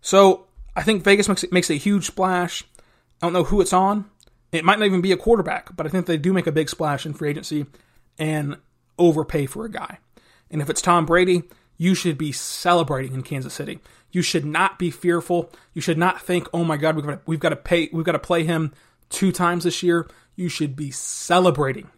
So 0.00 0.46
I 0.74 0.82
think 0.82 1.02
Vegas 1.02 1.28
makes, 1.28 1.44
makes 1.50 1.70
a 1.70 1.74
huge 1.74 2.06
splash. 2.06 2.64
I 3.20 3.26
don't 3.26 3.32
know 3.32 3.44
who 3.44 3.60
it's 3.60 3.72
on. 3.72 4.06
It 4.52 4.64
might 4.64 4.78
not 4.78 4.86
even 4.86 5.00
be 5.00 5.12
a 5.12 5.16
quarterback, 5.16 5.74
but 5.76 5.86
I 5.86 5.88
think 5.88 6.06
they 6.06 6.16
do 6.16 6.32
make 6.32 6.46
a 6.46 6.52
big 6.52 6.68
splash 6.68 7.04
in 7.04 7.14
free 7.14 7.30
agency 7.30 7.66
and 8.18 8.56
overpay 8.98 9.46
for 9.46 9.64
a 9.64 9.70
guy. 9.70 9.98
And 10.50 10.62
if 10.62 10.70
it's 10.70 10.82
Tom 10.82 11.06
Brady, 11.06 11.42
you 11.76 11.94
should 11.94 12.18
be 12.18 12.30
celebrating 12.30 13.14
in 13.14 13.22
Kansas 13.22 13.54
City. 13.54 13.80
You 14.12 14.22
should 14.22 14.44
not 14.44 14.78
be 14.78 14.90
fearful. 14.90 15.50
You 15.72 15.80
should 15.80 15.98
not 15.98 16.20
think, 16.20 16.46
"Oh 16.52 16.64
my 16.64 16.76
God, 16.76 16.94
we've 16.94 17.04
got 17.04 17.12
to, 17.12 17.20
we've 17.26 17.40
got 17.40 17.48
to 17.48 17.56
pay, 17.56 17.88
we've 17.92 18.04
got 18.04 18.12
to 18.12 18.18
play 18.18 18.44
him 18.44 18.72
two 19.08 19.32
times 19.32 19.64
this 19.64 19.82
year." 19.82 20.08
You 20.36 20.48
should 20.48 20.76
be 20.76 20.90
celebrating 20.90 21.90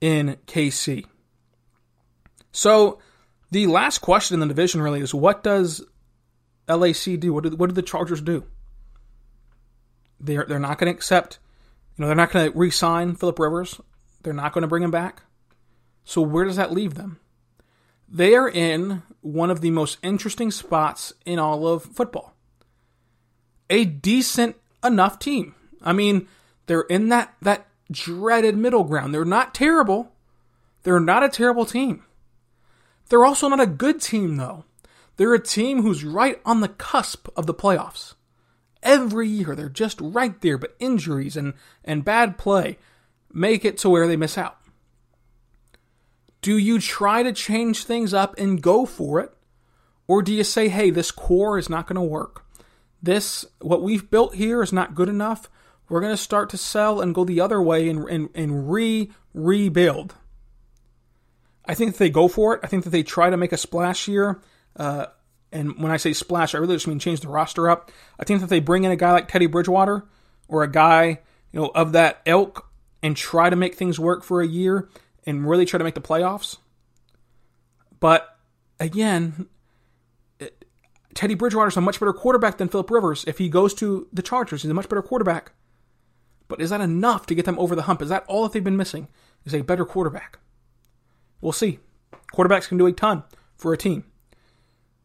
in 0.00 0.36
KC. 0.46 1.06
So 2.52 2.98
the 3.50 3.66
last 3.66 3.98
question 3.98 4.34
in 4.34 4.40
the 4.40 4.46
division 4.46 4.80
really 4.82 5.00
is 5.00 5.14
what 5.14 5.42
does 5.42 5.84
LAC 6.68 7.18
do? 7.18 7.32
What 7.32 7.44
do, 7.44 7.50
what 7.50 7.68
do 7.68 7.74
the 7.74 7.82
Chargers 7.82 8.20
do? 8.20 8.44
They're 10.18 10.46
they're 10.46 10.58
not 10.58 10.78
going 10.78 10.90
to 10.90 10.96
accept, 10.96 11.38
you 11.96 12.02
know, 12.02 12.06
they're 12.06 12.16
not 12.16 12.30
going 12.30 12.50
to 12.50 12.58
re-sign 12.58 13.14
Philip 13.14 13.38
Rivers. 13.38 13.80
They're 14.22 14.32
not 14.32 14.52
going 14.52 14.62
to 14.62 14.68
bring 14.68 14.82
him 14.82 14.90
back. 14.90 15.22
So 16.04 16.22
where 16.22 16.44
does 16.44 16.56
that 16.56 16.72
leave 16.72 16.94
them? 16.94 17.20
They 18.08 18.34
are 18.34 18.48
in 18.48 19.02
one 19.20 19.50
of 19.50 19.60
the 19.60 19.70
most 19.70 19.98
interesting 20.02 20.50
spots 20.50 21.12
in 21.24 21.38
all 21.38 21.66
of 21.66 21.82
football. 21.82 22.34
A 23.68 23.84
decent 23.84 24.56
enough 24.84 25.18
team. 25.18 25.54
I 25.82 25.92
mean, 25.92 26.28
they're 26.66 26.82
in 26.82 27.08
that 27.08 27.34
that 27.42 27.66
dreaded 27.90 28.56
middle 28.56 28.84
ground. 28.84 29.12
They're 29.12 29.24
not 29.24 29.54
terrible. 29.54 30.12
They're 30.82 31.00
not 31.00 31.24
a 31.24 31.28
terrible 31.28 31.66
team. 31.66 32.04
They're 33.08 33.24
also 33.24 33.48
not 33.48 33.60
a 33.60 33.66
good 33.66 34.00
team 34.00 34.36
though. 34.36 34.64
They're 35.16 35.34
a 35.34 35.42
team 35.42 35.82
who's 35.82 36.04
right 36.04 36.40
on 36.44 36.60
the 36.60 36.68
cusp 36.68 37.28
of 37.36 37.46
the 37.46 37.54
playoffs. 37.54 38.14
Every 38.82 39.28
year 39.28 39.54
they're 39.54 39.68
just 39.68 40.00
right 40.00 40.40
there, 40.42 40.58
but 40.58 40.76
injuries 40.78 41.36
and, 41.36 41.54
and 41.84 42.04
bad 42.04 42.38
play 42.38 42.78
make 43.32 43.64
it 43.64 43.78
to 43.78 43.90
where 43.90 44.06
they 44.06 44.16
miss 44.16 44.38
out. 44.38 44.58
Do 46.42 46.58
you 46.58 46.78
try 46.78 47.22
to 47.22 47.32
change 47.32 47.84
things 47.84 48.14
up 48.14 48.38
and 48.38 48.62
go 48.62 48.86
for 48.86 49.20
it? 49.20 49.32
Or 50.08 50.22
do 50.22 50.32
you 50.32 50.44
say, 50.44 50.68
hey, 50.68 50.90
this 50.90 51.10
core 51.10 51.58
is 51.58 51.68
not 51.68 51.86
going 51.86 51.96
to 51.96 52.02
work? 52.02 52.44
This, 53.02 53.44
what 53.60 53.82
we've 53.82 54.10
built 54.10 54.34
here 54.34 54.62
is 54.62 54.72
not 54.72 54.94
good 54.94 55.08
enough. 55.08 55.50
We're 55.88 56.00
going 56.00 56.12
to 56.12 56.16
start 56.16 56.50
to 56.50 56.56
sell 56.56 57.00
and 57.00 57.14
go 57.14 57.24
the 57.24 57.40
other 57.40 57.60
way 57.60 57.88
and, 57.88 58.08
and, 58.08 58.28
and 58.34 58.70
re 58.70 59.10
rebuild. 59.34 60.14
I 61.64 61.74
think 61.74 61.92
that 61.92 61.98
they 61.98 62.10
go 62.10 62.28
for 62.28 62.54
it. 62.54 62.60
I 62.62 62.68
think 62.68 62.84
that 62.84 62.90
they 62.90 63.02
try 63.02 63.30
to 63.30 63.36
make 63.36 63.52
a 63.52 63.56
splash 63.56 64.06
here. 64.06 64.40
Uh, 64.76 65.06
and 65.52 65.80
when 65.80 65.92
I 65.92 65.96
say 65.96 66.12
splash, 66.12 66.54
I 66.54 66.58
really 66.58 66.76
just 66.76 66.86
mean 66.86 66.98
change 66.98 67.20
the 67.20 67.28
roster 67.28 67.68
up. 67.68 67.90
I 68.18 68.24
think 68.24 68.40
that 68.40 68.48
they 68.48 68.60
bring 68.60 68.84
in 68.84 68.90
a 68.90 68.96
guy 68.96 69.12
like 69.12 69.28
Teddy 69.28 69.46
Bridgewater 69.46 70.04
or 70.48 70.62
a 70.62 70.70
guy 70.70 71.20
you 71.52 71.60
know 71.60 71.70
of 71.74 71.92
that 71.92 72.20
ilk 72.26 72.68
and 73.02 73.16
try 73.16 73.50
to 73.50 73.56
make 73.56 73.74
things 73.74 73.98
work 73.98 74.24
for 74.24 74.40
a 74.40 74.46
year 74.46 74.88
and 75.26 75.48
really 75.48 75.64
try 75.66 75.78
to 75.78 75.84
make 75.84 75.94
the 75.94 76.00
playoffs. 76.00 76.58
But 78.00 78.36
again, 78.78 79.46
it, 80.38 80.64
Teddy 81.14 81.34
Bridgewater 81.34 81.68
is 81.68 81.76
a 81.76 81.80
much 81.80 81.98
better 81.98 82.12
quarterback 82.12 82.58
than 82.58 82.68
Philip 82.68 82.90
Rivers. 82.90 83.24
If 83.26 83.38
he 83.38 83.48
goes 83.48 83.74
to 83.74 84.08
the 84.12 84.22
Chargers, 84.22 84.62
he's 84.62 84.70
a 84.70 84.74
much 84.74 84.88
better 84.88 85.02
quarterback. 85.02 85.52
But 86.48 86.60
is 86.60 86.70
that 86.70 86.80
enough 86.80 87.26
to 87.26 87.34
get 87.34 87.44
them 87.44 87.58
over 87.58 87.74
the 87.74 87.82
hump? 87.82 88.02
Is 88.02 88.08
that 88.08 88.24
all 88.28 88.44
that 88.44 88.52
they've 88.52 88.62
been 88.62 88.76
missing? 88.76 89.08
Is 89.44 89.54
a 89.54 89.62
better 89.62 89.84
quarterback? 89.84 90.38
We'll 91.40 91.52
see. 91.52 91.80
Quarterbacks 92.32 92.68
can 92.68 92.78
do 92.78 92.86
a 92.86 92.92
ton 92.92 93.24
for 93.56 93.72
a 93.72 93.76
team. 93.76 94.04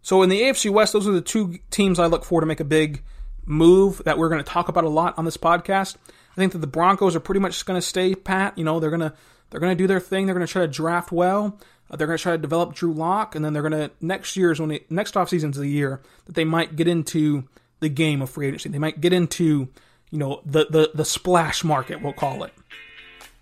So 0.02 0.24
in 0.24 0.30
the 0.30 0.42
AFC 0.42 0.72
West, 0.72 0.94
those 0.94 1.08
are 1.08 1.12
the 1.12 1.22
two 1.22 1.60
teams 1.70 2.00
I 2.00 2.08
look 2.08 2.26
for 2.26 2.42
to 2.42 2.48
make 2.48 2.60
a 2.60 2.66
big 2.66 3.04
move 3.46 4.02
that 4.06 4.18
we're 4.18 4.30
going 4.30 4.44
to 4.44 4.50
talk 4.50 4.70
about 4.70 4.84
a 4.84 4.90
lot 4.90 5.18
on 5.18 5.26
this 5.26 5.38
podcast. 5.38 5.98
I 6.32 6.36
think 6.36 6.54
that 6.54 6.60
the 6.60 6.68
Broncos 6.68 7.16
are 7.16 7.20
pretty 7.20 7.42
much 7.42 7.66
going 7.66 7.80
to 7.80 7.86
stay 7.86 8.16
pat. 8.16 8.58
You 8.58 8.64
know, 8.64 8.80
they're 8.80 8.90
going 8.90 9.02
to 9.02 9.14
they're 9.52 9.60
going 9.60 9.76
to 9.76 9.82
do 9.82 9.88
their 9.88 10.00
thing. 10.00 10.26
They're 10.26 10.36
going 10.36 10.48
to 10.48 10.52
try 10.52 10.64
to 10.64 10.68
draft 10.68 11.12
well. 11.12 11.60
Uh, 11.90 11.98
they're 11.98 12.08
going 12.08 12.18
to 12.18 12.24
try 12.24 12.32
to 12.32 12.38
develop 12.38 12.74
Drew 12.74 12.94
Lock, 12.94 13.36
and 13.36 13.46
then 13.46 13.54
they're 13.54 13.62
going 13.62 13.74
to 13.74 13.92
next 14.02 14.36
year's 14.36 14.60
when 14.60 14.80
next 14.90 15.16
off 15.16 15.30
season's 15.30 15.58
the 15.58 15.68
year 15.68 16.02
that 16.26 16.36
they 16.36 16.46
might 16.46 16.76
get 16.76 16.88
into 16.88 17.44
the 17.82 17.90
game 17.90 18.22
of 18.22 18.30
free 18.30 18.48
agency. 18.48 18.70
They 18.70 18.80
might 18.80 19.02
get 19.02 19.14
into 19.14 19.68
you 20.10 20.18
know 20.18 20.42
the 20.46 20.68
the 20.70 20.92
the 20.96 21.06
splash 21.06 21.64
market. 21.64 22.02
We'll 22.02 22.14
call 22.14 22.44
it. 22.44 22.54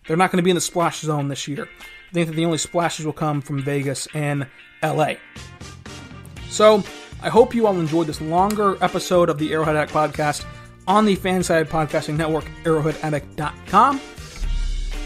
They're 0.07 0.17
not 0.17 0.31
going 0.31 0.37
to 0.37 0.43
be 0.43 0.49
in 0.49 0.55
the 0.55 0.61
splash 0.61 1.01
zone 1.01 1.27
this 1.27 1.47
year. 1.47 1.69
I 2.09 2.13
think 2.13 2.27
that 2.27 2.35
the 2.35 2.45
only 2.45 2.57
splashes 2.57 3.05
will 3.05 3.13
come 3.13 3.41
from 3.41 3.61
Vegas 3.61 4.07
and 4.15 4.47
LA. 4.81 5.13
So 6.49 6.83
I 7.21 7.29
hope 7.29 7.53
you 7.53 7.67
all 7.67 7.79
enjoyed 7.79 8.07
this 8.07 8.19
longer 8.19 8.83
episode 8.83 9.29
of 9.29 9.37
the 9.37 9.53
Arrowhead 9.53 9.75
Addict 9.75 9.93
podcast 9.93 10.45
on 10.87 11.05
the 11.05 11.15
FanSided 11.15 11.67
Podcasting 11.67 12.17
Network, 12.17 12.45
arrowheadaddict.com. 12.63 14.01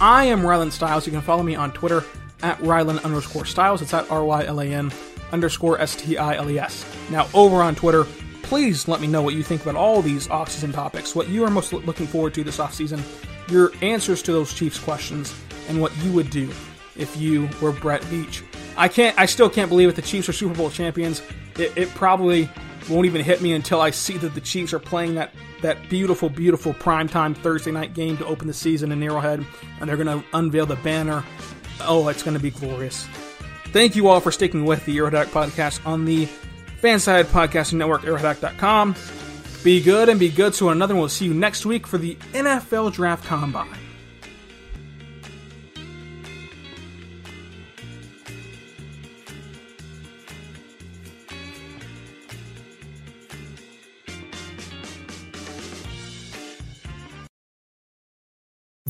I 0.03 0.25
am 0.25 0.41
Rylan 0.41 0.69
Stiles. 0.69 1.05
You 1.05 1.13
can 1.13 1.21
follow 1.21 1.43
me 1.43 1.55
on 1.55 1.71
Twitter 1.71 2.03
at 2.41 2.57
Rylan 2.59 3.01
underscore 3.05 3.45
Stiles. 3.45 3.81
It's 3.81 3.93
at 3.93 4.11
R 4.11 4.25
Y 4.25 4.43
L 4.43 4.59
A 4.59 4.65
N 4.65 4.91
underscore 5.31 5.79
S 5.79 5.95
T 5.95 6.17
I 6.17 6.35
L 6.35 6.49
E 6.49 6.59
S. 6.59 6.85
Now, 7.09 7.29
over 7.33 7.61
on 7.61 7.73
Twitter, 7.73 8.03
please 8.41 8.89
let 8.89 8.99
me 8.99 9.07
know 9.07 9.21
what 9.21 9.33
you 9.33 9.43
think 9.43 9.61
about 9.61 9.77
all 9.77 10.01
these 10.01 10.27
offseason 10.27 10.73
topics, 10.73 11.15
what 11.15 11.29
you 11.29 11.45
are 11.45 11.49
most 11.49 11.71
looking 11.71 12.05
forward 12.05 12.33
to 12.33 12.43
this 12.43 12.57
offseason, 12.57 13.01
your 13.49 13.71
answers 13.81 14.21
to 14.23 14.33
those 14.33 14.53
Chiefs 14.53 14.77
questions, 14.77 15.33
and 15.69 15.79
what 15.79 15.95
you 16.03 16.11
would 16.11 16.29
do 16.29 16.51
if 16.97 17.15
you 17.15 17.47
were 17.61 17.71
Brett 17.71 18.01
Veach. 18.01 18.43
I 18.75 18.89
can't. 18.89 19.17
I 19.17 19.25
still 19.25 19.49
can't 19.49 19.69
believe 19.69 19.87
it. 19.87 19.95
The 19.95 20.01
Chiefs 20.01 20.27
are 20.27 20.33
Super 20.33 20.53
Bowl 20.53 20.69
champions. 20.69 21.21
It, 21.57 21.71
it, 21.77 21.89
probably 21.91 22.49
won't 22.89 23.05
even 23.05 23.23
hit 23.23 23.41
me 23.41 23.53
until 23.53 23.81
I 23.81 23.91
see 23.91 24.17
that 24.17 24.35
the 24.35 24.41
Chiefs 24.41 24.73
are 24.73 24.79
playing 24.79 25.15
that 25.15 25.33
that 25.61 25.89
beautiful, 25.89 26.29
beautiful 26.29 26.73
primetime 26.73 27.35
Thursday 27.35 27.71
night 27.71 27.93
game 27.93 28.17
to 28.17 28.25
open 28.25 28.47
the 28.47 28.53
season 28.53 28.91
in 28.91 29.01
Arrowhead, 29.01 29.45
and 29.79 29.89
they're 29.89 29.97
going 29.97 30.21
to 30.21 30.25
unveil 30.33 30.65
the 30.65 30.75
banner. 30.77 31.23
Oh, 31.81 32.07
it's 32.09 32.23
going 32.23 32.35
to 32.35 32.43
be 32.43 32.51
glorious. 32.51 33.05
Thank 33.67 33.95
you 33.95 34.07
all 34.07 34.19
for 34.19 34.31
sticking 34.31 34.65
with 34.65 34.85
the 34.85 34.97
Arrowhead 34.97 35.27
podcast 35.27 35.85
on 35.85 36.05
the 36.05 36.27
FanSided 36.81 37.25
Podcasting 37.25 37.75
Network, 37.75 38.03
arrowhead.com. 38.03 38.95
Be 39.63 39.81
good 39.81 40.09
and 40.09 40.19
be 40.19 40.29
good 40.29 40.53
to 40.53 40.65
one 40.65 40.75
another, 40.75 40.93
and 40.93 40.99
we'll 40.99 41.09
see 41.09 41.25
you 41.25 41.33
next 41.33 41.65
week 41.65 41.87
for 41.87 41.97
the 41.97 42.15
NFL 42.33 42.91
Draft 42.91 43.25
Combine. 43.25 43.82